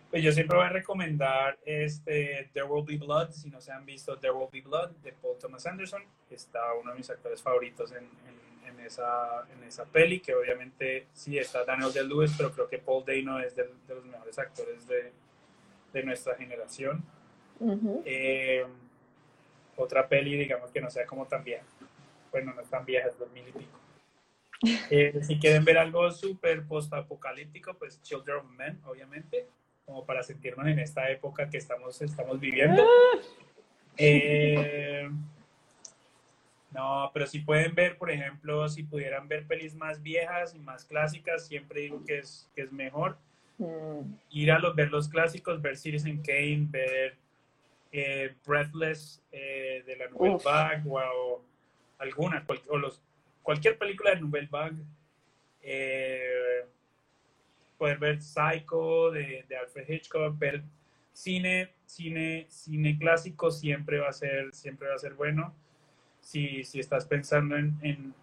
Pues 0.09 0.23
yo 0.23 0.31
siempre 0.31 0.57
voy 0.57 0.67
a 0.67 0.71
recomendar 0.71 1.59
este 1.67 2.49
There 2.53 2.67
Will 2.67 2.87
Be 2.87 3.05
Blood. 3.05 3.33
Si 3.33 3.51
no 3.51 3.61
se 3.61 3.73
han 3.73 3.85
visto 3.85 4.21
There 4.21 4.33
Will 4.33 4.51
Be 4.53 4.61
Blood 4.61 4.91
de 5.03 5.15
Paul 5.15 5.37
Thomas 5.37 5.67
Anderson, 5.67 6.05
está 6.31 6.61
uno 6.75 6.93
de 6.93 6.99
mis 6.99 7.11
actores 7.11 7.43
favoritos 7.43 7.91
en, 7.91 8.05
en, 8.05 8.44
esa, 8.85 9.47
en 9.53 9.65
esa 9.65 9.85
peli. 9.85 10.21
Que 10.21 10.35
obviamente 10.35 11.07
sí 11.13 11.39
está 11.39 11.65
Daniel 11.65 11.93
de 11.93 12.05
Lewis, 12.05 12.33
pero 12.37 12.53
creo 12.53 12.69
que 12.69 12.79
Paul 12.79 13.05
Dano 13.05 13.41
es 13.41 13.57
de, 13.57 13.69
los 13.89 14.05
mejores 14.05 14.39
actores 14.39 14.87
de, 14.87 15.13
de 15.93 16.03
nuestra 16.03 16.35
generación. 16.37 17.05
Eh, 18.05 18.65
otra 19.77 20.09
peli, 20.09 20.37
digamos 20.37 20.71
que 20.71 20.81
no 20.81 20.91
sea 20.91 21.07
como 21.07 21.27
tan 21.27 21.43
vieja. 21.45 21.65
Bueno, 22.31 22.53
no 22.55 22.61
es 22.61 22.69
tan 22.69 22.85
vieja, 22.85 23.09
es 23.09 23.19
2000 23.19 23.49
y 23.49 23.53
pico. 23.53 23.79
Eh, 24.91 25.21
si 25.23 25.39
quieren 25.39 25.63
ver 25.63 25.77
algo 25.77 26.11
súper 26.11 26.67
post-apocalíptico, 26.67 27.75
pues 27.75 28.01
Children 28.01 28.37
of 28.39 28.51
Men, 28.53 28.81
obviamente, 28.87 29.47
como 29.85 30.07
para 30.07 30.23
sentirnos 30.23 30.67
en 30.67 30.79
esta 30.79 31.11
época 31.11 31.51
que 31.51 31.59
estamos, 31.59 32.01
estamos 32.01 32.41
viviendo. 32.41 32.83
Eh, 33.99 35.11
no, 36.75 37.11
pero 37.15 37.27
si 37.29 37.39
pueden 37.39 37.75
ver, 37.75 37.97
por 37.97 38.11
ejemplo, 38.11 38.69
si 38.69 38.83
pudieran 38.83 39.29
ver 39.29 39.47
pelis 39.47 39.77
más 39.77 40.03
viejas 40.03 40.55
y 40.57 40.59
más 40.59 40.85
clásicas, 40.85 41.47
siempre 41.47 41.83
digo 41.83 42.05
que 42.05 42.19
es, 42.19 42.51
que 42.55 42.63
es 42.63 42.73
mejor. 42.73 43.17
Mm. 43.59 44.17
Ir 44.31 44.51
a 44.51 44.59
los, 44.59 44.75
ver 44.75 44.91
los 44.91 45.09
clásicos, 45.09 45.63
ver 45.63 45.77
Citizen 45.77 46.21
Kane, 46.21 46.67
ver 46.69 47.17
eh, 47.93 48.35
Breathless 48.45 49.23
eh, 49.31 49.85
de 49.87 49.97
la 49.97 50.09
Nouvelle 50.09 50.43
Vague 50.45 50.83
o, 50.89 51.41
alguna, 51.99 52.45
o 52.69 52.77
los, 52.77 53.01
cualquier 53.45 53.79
película 53.79 54.11
de 54.11 54.21
Nouvelle 54.21 54.49
Vague. 54.51 54.83
Eh, 55.63 56.65
poder 57.79 57.99
ver 57.99 58.21
Psycho 58.21 59.13
de, 59.13 59.45
Alfred 59.61 59.89
Hitchcock, 59.89 60.37
ver 60.39 60.63
cine, 61.13 61.71
cine, 61.87 62.47
cine 62.49 62.99
clásico 62.99 63.53
siempre 63.53 64.01
va 64.01 64.09
a 64.09 64.13
ser, 64.13 64.53
siempre 64.53 64.89
va 64.89 64.97
a 64.97 64.99
ser 64.99 65.15
bueno. 65.15 65.55
Si, 66.25 66.65
si 66.65 66.81
estás 66.81 67.05
pensando 67.05 67.57
en, 67.57 67.79
en, 67.83 68.15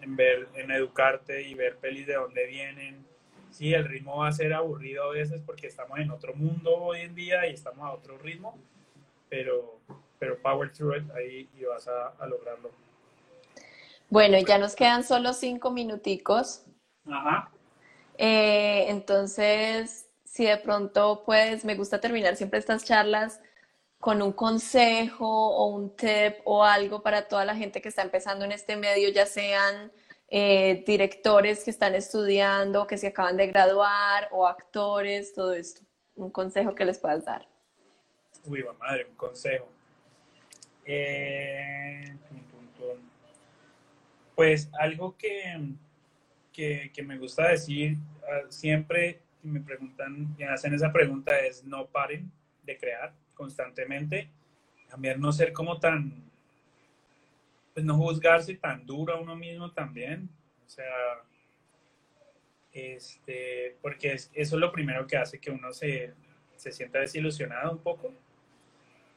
en, 0.00 0.16
ver, 0.16 0.48
en 0.54 0.70
educarte 0.70 1.42
y 1.42 1.54
ver 1.54 1.76
pelis 1.76 2.06
de 2.06 2.14
dónde 2.14 2.46
vienen, 2.46 3.04
sí, 3.50 3.74
el 3.74 3.86
ritmo 3.86 4.18
va 4.18 4.28
a 4.28 4.32
ser 4.32 4.54
aburrido 4.54 5.04
a 5.04 5.10
veces 5.10 5.42
porque 5.44 5.66
estamos 5.66 5.98
en 5.98 6.10
otro 6.10 6.34
mundo 6.34 6.74
hoy 6.76 7.00
en 7.02 7.14
día 7.14 7.46
y 7.46 7.52
estamos 7.52 7.86
a 7.86 7.92
otro 7.92 8.16
ritmo, 8.16 8.58
pero, 9.28 9.78
pero 10.18 10.40
power 10.40 10.72
through 10.72 10.96
it 10.96 11.10
ahí 11.10 11.48
y 11.54 11.64
vas 11.64 11.86
a, 11.86 12.26
lograrlo. 12.26 12.70
Bueno, 14.08 14.38
ya 14.38 14.58
nos 14.58 14.74
quedan 14.74 15.04
solo 15.04 15.34
cinco 15.34 15.70
minuticos. 15.70 16.64
Ajá. 17.06 17.50
Eh, 18.16 18.86
entonces, 18.88 20.08
si 20.24 20.46
de 20.46 20.56
pronto 20.56 21.24
puedes, 21.26 21.64
me 21.66 21.74
gusta 21.74 22.00
terminar 22.00 22.36
siempre 22.36 22.58
estas 22.58 22.84
charlas 22.84 23.40
con 24.00 24.22
un 24.22 24.32
consejo 24.32 25.26
o 25.26 25.66
un 25.68 25.94
tip 25.96 26.36
o 26.44 26.64
algo 26.64 27.02
para 27.02 27.26
toda 27.26 27.44
la 27.44 27.56
gente 27.56 27.82
que 27.82 27.88
está 27.88 28.02
empezando 28.02 28.44
en 28.44 28.52
este 28.52 28.76
medio, 28.76 29.10
ya 29.10 29.26
sean 29.26 29.92
eh, 30.28 30.84
directores 30.86 31.64
que 31.64 31.70
están 31.70 31.94
estudiando, 31.94 32.86
que 32.86 32.96
se 32.96 33.08
acaban 33.08 33.36
de 33.36 33.48
graduar 33.48 34.28
o 34.30 34.46
actores, 34.46 35.34
todo 35.34 35.52
esto. 35.52 35.82
Un 36.14 36.30
consejo 36.30 36.74
que 36.74 36.84
les 36.84 36.98
puedas 36.98 37.24
dar. 37.24 37.48
Uy, 38.44 38.64
madre, 38.78 39.06
un 39.08 39.16
consejo. 39.16 39.68
Eh, 40.84 42.16
pues 44.34 44.70
algo 44.78 45.16
que, 45.16 45.74
que, 46.52 47.02
me 47.02 47.18
gusta 47.18 47.48
decir 47.48 47.96
ah, 48.22 48.46
siempre 48.48 49.20
me 49.42 49.60
preguntan, 49.60 50.34
me 50.38 50.46
hacen 50.46 50.72
esa 50.72 50.92
pregunta 50.92 51.38
es 51.40 51.64
no 51.64 51.86
paren 51.86 52.30
de 52.62 52.78
crear 52.78 53.12
constantemente, 53.38 54.28
también 54.90 55.18
no 55.20 55.32
ser 55.32 55.54
como 55.54 55.78
tan, 55.78 56.24
pues 57.72 57.86
no 57.86 57.96
juzgarse 57.96 58.54
tan 58.56 58.84
duro 58.84 59.14
a 59.14 59.20
uno 59.20 59.34
mismo 59.36 59.72
también, 59.72 60.28
o 60.66 60.68
sea, 60.68 60.84
este, 62.72 63.76
porque 63.80 64.12
eso 64.12 64.30
es 64.34 64.52
lo 64.52 64.70
primero 64.70 65.06
que 65.06 65.16
hace 65.16 65.38
que 65.38 65.50
uno 65.50 65.72
se, 65.72 66.12
se 66.56 66.70
sienta 66.72 66.98
desilusionado 66.98 67.72
un 67.72 67.78
poco 67.78 68.12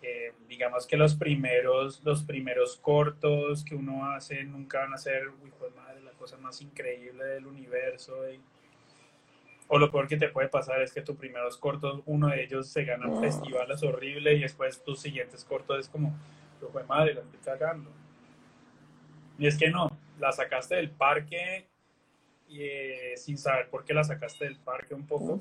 eh, 0.02 0.34
digamos 0.50 0.88
que 0.88 0.98
los 0.98 1.14
primeros, 1.14 2.04
los 2.04 2.24
primeros 2.24 2.76
cortos 2.78 3.64
que 3.64 3.76
uno 3.76 4.12
hace 4.12 4.44
nunca 4.44 4.80
van 4.80 4.94
a 4.94 4.98
ser, 4.98 5.30
uy, 5.30 5.52
pues 5.60 5.76
madre, 5.76 6.02
la 6.02 6.12
cosa 6.12 6.38
más 6.38 6.60
increíble 6.62 7.24
del 7.24 7.46
universo. 7.46 8.16
O 9.74 9.80
lo 9.80 9.90
peor 9.90 10.06
que 10.06 10.18
te 10.18 10.28
puede 10.28 10.50
pasar 10.50 10.82
es 10.82 10.92
que 10.92 11.02
tus 11.02 11.16
primeros 11.16 11.58
cortos, 11.58 12.02
uno 12.06 12.28
de 12.28 12.44
ellos 12.44 12.68
se 12.68 12.84
gana 12.84 13.08
un 13.08 13.22
festival, 13.22 13.72
es 13.72 13.82
horrible, 13.84 14.34
y 14.34 14.42
después 14.42 14.84
tus 14.84 15.00
siguientes 15.00 15.46
cortos 15.46 15.80
es 15.80 15.88
como, 15.88 16.14
pues 16.74 16.86
madre, 16.90 17.14
la 17.14 17.22
estoy 17.22 17.40
cagando. 17.40 17.90
Y 19.40 19.48
es 19.48 19.58
que 19.58 19.70
no, 19.70 19.90
la 20.20 20.34
sacaste 20.34 20.76
del 20.76 20.90
parque 20.90 21.68
eh, 22.50 23.14
sin 23.16 23.38
saber 23.38 23.70
por 23.70 23.86
qué 23.86 23.94
la 23.94 24.04
sacaste 24.04 24.44
del 24.44 24.58
parque 24.58 24.94
un 24.94 25.08
poco 25.08 25.40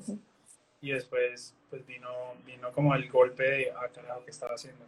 y 0.79 0.91
después 0.91 1.53
pues 1.69 1.85
vino, 1.85 2.09
vino 2.45 2.71
como 2.71 2.95
el 2.95 3.09
golpe 3.09 3.43
de, 3.43 3.71
ah, 3.71 3.89
carajo, 3.93 4.23
¿qué 4.23 4.31
estaba 4.31 4.53
haciendo? 4.53 4.85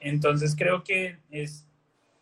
Entonces 0.00 0.56
creo 0.56 0.82
que 0.82 1.16
es 1.30 1.64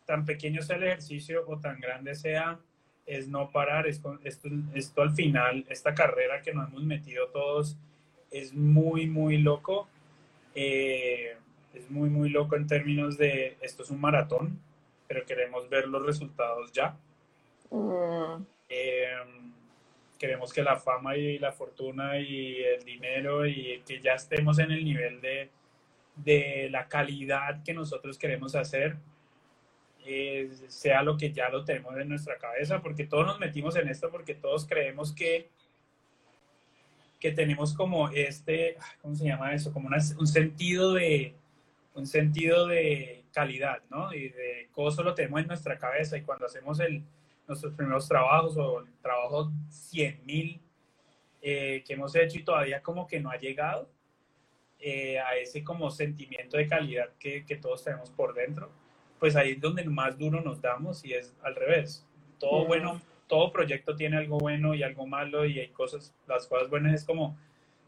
tan 0.05 0.27
pequeño 0.27 0.61
sea 0.61 0.77
el 0.77 0.83
ejercicio 0.83 1.45
o 1.47 1.59
tan 1.59 1.81
grande 1.81 2.15
sea, 2.15 2.61
es 3.07 3.29
no 3.29 3.51
parar, 3.51 3.87
es, 3.87 4.01
esto, 4.25 4.49
esto 4.75 5.03
al 5.03 5.13
final, 5.13 5.65
esta 5.69 5.95
carrera 5.95 6.43
que 6.43 6.53
nos 6.53 6.69
hemos 6.69 6.85
metido 6.85 7.29
todos, 7.29 7.77
es 8.31 8.55
muy, 8.55 9.07
muy 9.07 9.39
loco. 9.39 9.89
Eh, 10.55 11.37
es 11.75 11.91
muy, 11.91 12.11
muy 12.11 12.31
loco 12.31 12.57
en 12.57 12.67
términos 12.67 13.17
de 13.17 13.57
esto 13.61 13.83
es 13.83 13.91
un 13.91 14.01
maratón, 14.01 14.59
pero 15.07 15.25
queremos 15.25 15.69
ver 15.69 15.89
los 15.89 16.05
resultados 16.05 16.73
ya. 16.73 16.97
Mm. 17.71 18.43
Eh, 18.69 19.09
queremos 20.19 20.53
que 20.53 20.63
la 20.63 20.77
fama 20.77 21.17
y 21.17 21.39
la 21.39 21.53
fortuna 21.53 22.19
y 22.19 22.57
el 22.63 22.85
dinero 22.85 23.47
y 23.47 23.83
que 23.87 24.01
ya 24.01 24.15
estemos 24.15 24.59
en 24.59 24.71
el 24.71 24.85
nivel 24.85 25.21
de, 25.21 25.49
de 26.17 26.69
la 26.71 26.89
calidad 26.89 27.63
que 27.65 27.73
nosotros 27.73 28.19
queremos 28.19 28.55
hacer, 28.55 28.97
eh, 30.05 30.51
sea 30.69 31.03
lo 31.03 31.17
que 31.17 31.33
ya 31.33 31.49
lo 31.49 31.65
tenemos 31.65 31.97
en 31.97 32.09
nuestra 32.09 32.39
cabeza, 32.39 32.81
porque 32.81 33.07
todos 33.07 33.27
nos 33.27 33.41
metimos 33.41 33.77
en 33.77 33.89
esto 33.89 34.11
porque 34.11 34.35
todos 34.35 34.67
creemos 34.67 35.13
que 35.13 35.49
que 37.21 37.33
tenemos 37.33 37.75
como 37.75 38.09
este, 38.09 38.79
¿cómo 39.03 39.15
se 39.15 39.27
llama 39.27 39.53
eso? 39.53 39.73
Como 39.73 39.91
un 39.91 40.27
sentido 40.27 40.95
de, 40.95 41.35
un 41.95 42.07
sentido 42.07 42.67
de 42.67 43.25
calidad, 43.33 43.83
¿no? 43.91 44.13
Y 44.13 44.31
de 44.31 44.69
cómo 44.73 44.91
lo 44.91 45.15
tenemos 45.15 45.41
en 45.43 45.47
nuestra 45.49 45.79
cabeza 45.79 46.17
y 46.17 46.23
cuando 46.23 46.47
hacemos 46.47 46.81
el, 46.81 47.05
nuestros 47.47 47.75
primeros 47.75 48.09
trabajos 48.09 48.57
o 48.57 48.81
el 48.81 48.93
trabajo 49.03 49.53
100 49.69 50.25
mil 50.25 50.61
eh, 51.43 51.85
que 51.87 51.93
hemos 51.93 52.15
hecho 52.17 52.39
y 52.39 52.43
todavía 52.43 52.83
como 52.83 53.07
que 53.07 53.21
no 53.21 53.31
ha 53.31 53.37
llegado 53.37 53.89
eh, 54.79 55.19
a 55.19 55.37
ese 55.37 55.63
como 55.63 55.91
sentimiento 55.91 56.57
de 56.57 56.67
calidad 56.67 57.11
que, 57.19 57.45
que, 57.45 57.57
todos 57.57 57.85
tenemos 57.85 58.11
por 58.11 58.33
dentro, 58.33 58.71
pues 59.21 59.37
ahí 59.37 59.53
es 59.53 59.61
donde 59.61 59.85
más 59.85 60.19
duro 60.19 60.41
nos 60.41 60.61
damos 60.61 61.05
y 61.05 61.13
es 61.13 61.33
al 61.43 61.55
revés. 61.55 62.05
Todo 62.39 62.65
bueno, 62.65 63.01
todo 63.29 63.53
proyecto 63.53 63.95
tiene 63.95 64.17
algo 64.17 64.39
bueno 64.39 64.75
y 64.75 64.83
algo 64.83 65.07
malo 65.07 65.45
y 65.45 65.61
hay 65.61 65.69
cosas, 65.69 66.15
las 66.27 66.47
cosas 66.47 66.69
buenas 66.69 66.95
es 66.95 67.05
como 67.05 67.39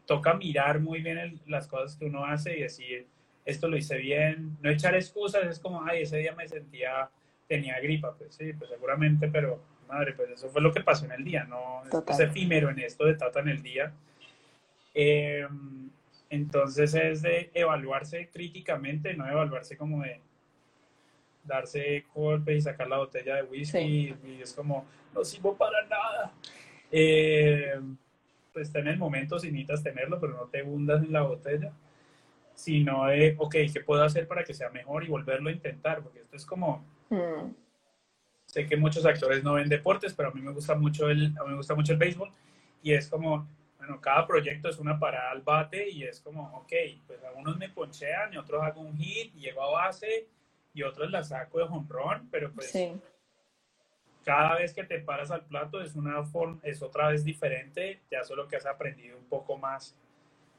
toca 0.05 0.35
mirar 0.35 0.79
muy 0.79 1.01
bien 1.01 1.39
las 1.47 1.67
cosas 1.67 1.97
que 1.97 2.05
uno 2.05 2.25
hace 2.25 2.57
y 2.57 2.61
decir, 2.61 3.07
esto 3.45 3.67
lo 3.67 3.75
hice 3.75 3.97
bien, 3.97 4.57
no 4.61 4.69
echar 4.69 4.95
excusas, 4.95 5.45
es 5.45 5.59
como, 5.59 5.83
ay, 5.83 6.03
ese 6.03 6.17
día 6.17 6.33
me 6.33 6.47
sentía 6.47 7.09
tenía 7.47 7.79
gripa, 7.79 8.15
pues 8.17 8.35
sí, 8.35 8.53
pues 8.53 8.69
seguramente, 8.69 9.27
pero 9.27 9.61
madre, 9.87 10.13
pues 10.13 10.29
eso 10.29 10.49
fue 10.49 10.61
lo 10.61 10.73
que 10.73 10.81
pasó 10.81 11.05
en 11.05 11.11
el 11.11 11.23
día, 11.23 11.43
¿no? 11.43 11.83
Es 12.07 12.19
efímero 12.19 12.69
en 12.69 12.79
esto 12.79 13.05
de 13.05 13.15
Tata 13.15 13.41
en 13.41 13.49
el 13.49 13.61
día. 13.61 13.91
Em, 14.93 15.89
entonces 16.29 16.93
es 16.95 17.21
de 17.21 17.51
evaluarse 17.53 18.29
críticamente, 18.31 19.13
no 19.13 19.29
evaluarse 19.29 19.77
como 19.77 20.03
de 20.03 20.19
darse 21.43 22.05
golpes 22.13 22.57
y 22.57 22.61
sacar 22.61 22.87
la 22.87 22.97
botella 22.97 23.35
de 23.35 23.43
whisky 23.43 24.15
y 24.23 24.39
es 24.41 24.53
como, 24.53 24.85
no 25.13 25.23
sirvo 25.23 25.55
para 25.55 25.85
nada. 25.87 26.33
Em, 26.91 27.97
pues 28.51 28.71
ten 28.71 28.87
el 28.87 28.97
momento 28.97 29.39
si 29.39 29.47
necesitas 29.47 29.83
tenerlo, 29.83 30.19
pero 30.19 30.33
no 30.33 30.45
te 30.45 30.61
hundas 30.61 31.03
en 31.03 31.11
la 31.11 31.23
botella, 31.23 31.71
sino 32.53 33.07
de, 33.07 33.35
ok, 33.37 33.55
¿qué 33.73 33.81
puedo 33.85 34.03
hacer 34.03 34.27
para 34.27 34.43
que 34.43 34.53
sea 34.53 34.69
mejor 34.69 35.03
y 35.03 35.07
volverlo 35.07 35.49
a 35.49 35.53
intentar? 35.53 36.01
Porque 36.01 36.19
esto 36.19 36.35
es 36.35 36.45
como, 36.45 36.85
Mm. 37.13 37.53
Sé 38.45 38.65
que 38.67 38.77
muchos 38.77 39.05
actores 39.05 39.43
no 39.43 39.53
ven 39.53 39.69
deportes, 39.69 40.13
pero 40.13 40.29
a 40.29 40.31
mí 40.31 40.41
me 40.41 40.51
gusta 40.51 40.75
mucho 40.75 41.09
el, 41.09 41.33
a 41.39 41.43
mí 41.43 41.49
me 41.49 41.57
gusta 41.57 41.75
mucho 41.75 41.93
el 41.93 41.99
béisbol 41.99 42.31
y 42.81 42.93
es 42.93 43.07
como, 43.07 43.47
bueno, 43.77 44.01
cada 44.01 44.27
proyecto 44.27 44.69
es 44.69 44.79
una 44.79 44.99
parada 44.99 45.31
al 45.31 45.41
bate 45.41 45.89
y 45.89 46.03
es 46.03 46.19
como, 46.19 46.57
ok, 46.57 46.73
pues 47.07 47.23
algunos 47.23 47.57
me 47.57 47.69
ponchean 47.69 48.33
y 48.33 48.37
otros 48.37 48.61
hago 48.63 48.81
un 48.81 48.97
hit 48.97 49.33
y 49.35 49.41
llego 49.41 49.61
a 49.63 49.71
base 49.71 50.27
y 50.73 50.83
otros 50.83 51.11
la 51.11 51.23
saco 51.23 51.59
de 51.59 51.65
run, 51.65 52.27
pero 52.31 52.51
pues 52.51 52.73
cada 54.23 54.55
vez 54.55 54.73
que 54.73 54.83
te 54.83 54.99
paras 54.99 55.31
al 55.31 55.45
plato 55.45 55.81
es 55.81 55.95
una 55.95 56.23
forma, 56.23 56.59
es 56.63 56.81
otra 56.81 57.09
vez 57.09 57.23
diferente, 57.23 58.01
ya 58.09 58.23
solo 58.23 58.47
que 58.47 58.55
has 58.55 58.65
aprendido 58.65 59.17
un 59.17 59.25
poco 59.25 59.57
más 59.57 59.95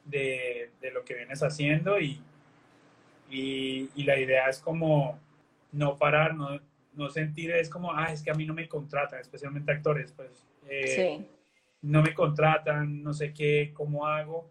de, 0.04 0.70
de 0.80 0.90
lo 0.90 1.04
que 1.04 1.14
vienes 1.14 1.42
haciendo 1.42 1.98
y, 1.98 2.20
y, 3.30 3.88
y, 3.94 4.04
la 4.04 4.18
idea 4.18 4.48
es 4.48 4.58
como 4.58 5.18
no 5.72 5.96
parar, 5.96 6.34
no, 6.34 6.60
no, 6.92 7.10
sentir, 7.10 7.50
es 7.52 7.70
como, 7.70 7.92
ah, 7.92 8.12
es 8.12 8.22
que 8.22 8.30
a 8.30 8.34
mí 8.34 8.44
no 8.44 8.54
me 8.54 8.68
contratan, 8.68 9.20
especialmente 9.20 9.72
actores, 9.72 10.12
pues 10.12 10.46
eh, 10.68 11.18
sí. 11.18 11.28
no 11.82 12.02
me 12.02 12.14
contratan, 12.14 13.02
no 13.02 13.12
sé 13.14 13.32
qué, 13.32 13.72
cómo 13.74 14.06
hago. 14.06 14.50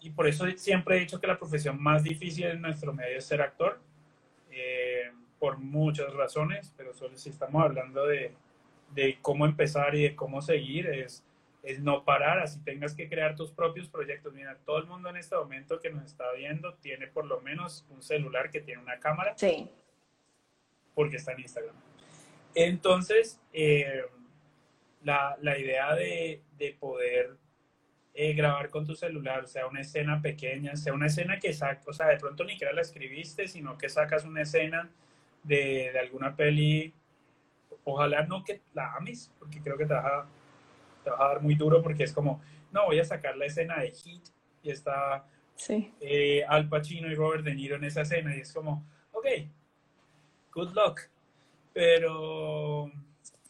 Y 0.00 0.10
por 0.10 0.28
eso 0.28 0.46
siempre 0.56 0.96
he 0.96 1.00
dicho 1.00 1.20
que 1.20 1.26
la 1.26 1.38
profesión 1.38 1.82
más 1.82 2.04
difícil 2.04 2.44
en 2.44 2.62
nuestro 2.62 2.92
medio 2.92 3.18
es 3.18 3.24
ser 3.24 3.42
actor. 3.42 3.80
Eh, 4.58 5.12
por 5.38 5.58
muchas 5.58 6.14
razones, 6.14 6.72
pero 6.78 6.94
solo 6.94 7.14
si 7.18 7.28
estamos 7.28 7.62
hablando 7.62 8.06
de, 8.06 8.32
de, 8.94 9.18
cómo 9.20 9.44
empezar 9.44 9.94
y 9.94 10.04
de 10.04 10.16
cómo 10.16 10.40
seguir, 10.40 10.86
es, 10.86 11.22
es 11.62 11.80
no 11.80 12.04
parar, 12.04 12.38
así 12.38 12.58
tengas 12.64 12.94
que 12.94 13.06
crear 13.06 13.36
tus 13.36 13.52
propios 13.52 13.86
proyectos. 13.86 14.32
Mira, 14.32 14.56
todo 14.64 14.78
el 14.78 14.86
mundo 14.86 15.10
en 15.10 15.18
este 15.18 15.36
momento 15.36 15.78
que 15.78 15.90
nos 15.90 16.06
está 16.06 16.32
viendo 16.32 16.72
tiene 16.76 17.06
por 17.06 17.26
lo 17.26 17.42
menos 17.42 17.84
un 17.90 18.02
celular 18.02 18.50
que 18.50 18.62
tiene 18.62 18.80
una 18.80 18.98
cámara. 18.98 19.34
Sí. 19.36 19.68
Porque 20.94 21.16
está 21.16 21.32
en 21.32 21.40
Instagram. 21.40 21.76
Entonces, 22.54 23.38
eh, 23.52 24.06
la, 25.04 25.36
la, 25.42 25.58
idea 25.58 25.94
de, 25.94 26.40
de 26.56 26.74
poder 26.80 27.36
eh, 28.18 28.32
grabar 28.32 28.70
con 28.70 28.86
tu 28.86 28.94
celular, 28.94 29.46
sea 29.46 29.66
una 29.66 29.82
escena 29.82 30.22
pequeña, 30.22 30.74
sea 30.74 30.94
una 30.94 31.04
escena 31.04 31.38
que 31.38 31.52
sacas, 31.52 31.86
o 31.86 31.92
sea, 31.92 32.06
de 32.06 32.16
pronto 32.16 32.44
ni 32.44 32.52
siquiera 32.52 32.72
la 32.72 32.80
escribiste, 32.80 33.46
sino 33.46 33.76
que 33.76 33.90
sacas 33.90 34.24
una 34.24 34.40
escena 34.40 34.88
de, 35.42 35.90
de, 35.92 35.98
alguna 35.98 36.34
peli, 36.34 36.94
ojalá 37.84 38.24
no 38.24 38.42
que 38.42 38.62
la 38.72 38.94
ames, 38.94 39.30
porque 39.38 39.60
creo 39.60 39.76
que 39.76 39.84
te 39.84 39.92
va, 39.92 40.00
a, 40.00 40.26
te 41.04 41.10
va, 41.10 41.26
a, 41.26 41.28
dar 41.28 41.42
muy 41.42 41.56
duro, 41.56 41.82
porque 41.82 42.04
es 42.04 42.14
como, 42.14 42.40
no, 42.72 42.86
voy 42.86 42.98
a 43.00 43.04
sacar 43.04 43.36
la 43.36 43.44
escena 43.44 43.80
de 43.80 43.88
Heat 43.90 44.22
y 44.62 44.70
está 44.70 45.26
sí. 45.54 45.92
eh, 46.00 46.42
Al 46.48 46.70
Pacino 46.70 47.08
y 47.08 47.14
Robert 47.14 47.44
De 47.44 47.54
Niro 47.54 47.76
en 47.76 47.84
esa 47.84 48.00
escena, 48.00 48.34
y 48.34 48.40
es 48.40 48.50
como, 48.50 48.82
ok, 49.12 49.26
good 50.54 50.72
luck, 50.72 51.02
pero... 51.74 52.90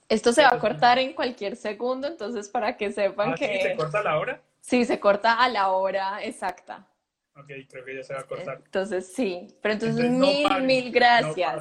Esto 0.08 0.32
se 0.32 0.42
va 0.42 0.54
a 0.54 0.58
cortar 0.58 0.98
en 0.98 1.12
cualquier 1.12 1.54
segundo, 1.54 2.08
entonces 2.08 2.48
para 2.48 2.76
que 2.76 2.90
sepan 2.90 3.30
¿Ah, 3.30 3.34
que... 3.36 3.62
¿Se 3.62 3.76
corta 3.76 4.02
la 4.02 4.18
hora? 4.18 4.42
Sí, 4.66 4.84
se 4.84 4.98
corta 4.98 5.34
a 5.34 5.48
la 5.48 5.68
hora 5.68 6.24
exacta. 6.24 6.88
Ok, 7.36 7.46
creo 7.70 7.84
que 7.84 7.94
ya 7.94 8.02
se 8.02 8.14
va 8.14 8.20
a 8.20 8.24
cortar. 8.24 8.62
Entonces, 8.64 9.12
sí. 9.14 9.46
Pero 9.62 9.74
entonces, 9.74 10.10
mil, 10.10 10.48
mil 10.62 10.90
gracias. 10.90 11.60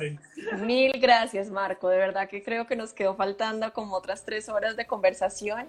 No 0.52 0.66
mil 0.66 0.92
gracias, 1.00 1.52
Marco. 1.52 1.88
De 1.90 1.98
verdad 1.98 2.28
que 2.28 2.42
creo 2.42 2.66
que 2.66 2.76
nos 2.76 2.94
quedó 2.94 3.16
faltando 3.16 3.72
como 3.74 3.96
otras 3.96 4.26
tres 4.26 4.50
horas 4.50 4.76
de 4.76 4.88
conversación. 4.88 5.68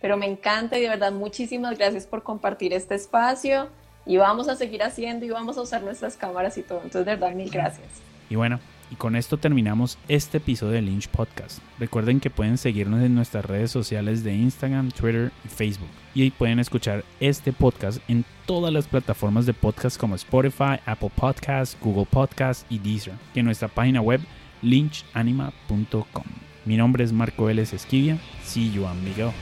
Pero 0.00 0.16
me 0.16 0.24
encanta 0.24 0.78
y 0.78 0.82
de 0.82 0.88
verdad 0.88 1.12
muchísimas 1.12 1.76
gracias 1.76 2.06
por 2.06 2.22
compartir 2.22 2.72
este 2.72 2.94
espacio. 2.94 3.68
Y 4.06 4.16
vamos 4.16 4.48
a 4.48 4.56
seguir 4.56 4.82
haciendo 4.82 5.26
y 5.26 5.30
vamos 5.30 5.58
a 5.58 5.60
usar 5.60 5.82
nuestras 5.82 6.16
cámaras 6.16 6.56
y 6.56 6.62
todo. 6.62 6.78
Entonces, 6.78 7.04
de 7.04 7.16
verdad, 7.16 7.32
mil 7.32 7.50
gracias. 7.50 7.88
Y 8.30 8.36
bueno, 8.36 8.60
y 8.90 8.96
con 8.96 9.16
esto 9.16 9.36
terminamos 9.36 9.98
este 10.08 10.38
episodio 10.38 10.72
de 10.72 10.82
Lynch 10.82 11.08
Podcast. 11.08 11.60
Recuerden 11.78 12.20
que 12.20 12.30
pueden 12.30 12.58
seguirnos 12.58 13.02
en 13.02 13.14
nuestras 13.14 13.44
redes 13.44 13.70
sociales 13.70 14.24
de 14.24 14.34
Instagram, 14.34 14.90
Twitter 14.90 15.32
y 15.44 15.48
Facebook. 15.48 15.88
Y 16.14 16.22
ahí 16.22 16.30
pueden 16.30 16.58
escuchar 16.58 17.04
este 17.20 17.52
podcast 17.52 17.98
en 18.08 18.24
todas 18.46 18.72
las 18.72 18.88
plataformas 18.88 19.46
de 19.46 19.54
podcast 19.54 19.98
como 19.98 20.14
Spotify, 20.14 20.80
Apple 20.86 21.12
Podcasts, 21.14 21.76
Google 21.80 22.06
Podcasts 22.10 22.66
y 22.68 22.78
Deezer. 22.78 23.14
Y 23.34 23.40
en 23.40 23.44
nuestra 23.46 23.68
página 23.68 24.00
web 24.00 24.20
lynchanima.com. 24.62 26.24
Mi 26.64 26.76
nombre 26.76 27.04
es 27.04 27.12
Marco 27.12 27.44
Vélez 27.46 27.72
Esquivia. 27.72 28.18
See 28.42 28.72
you, 28.72 28.86
amigo. 28.86 29.32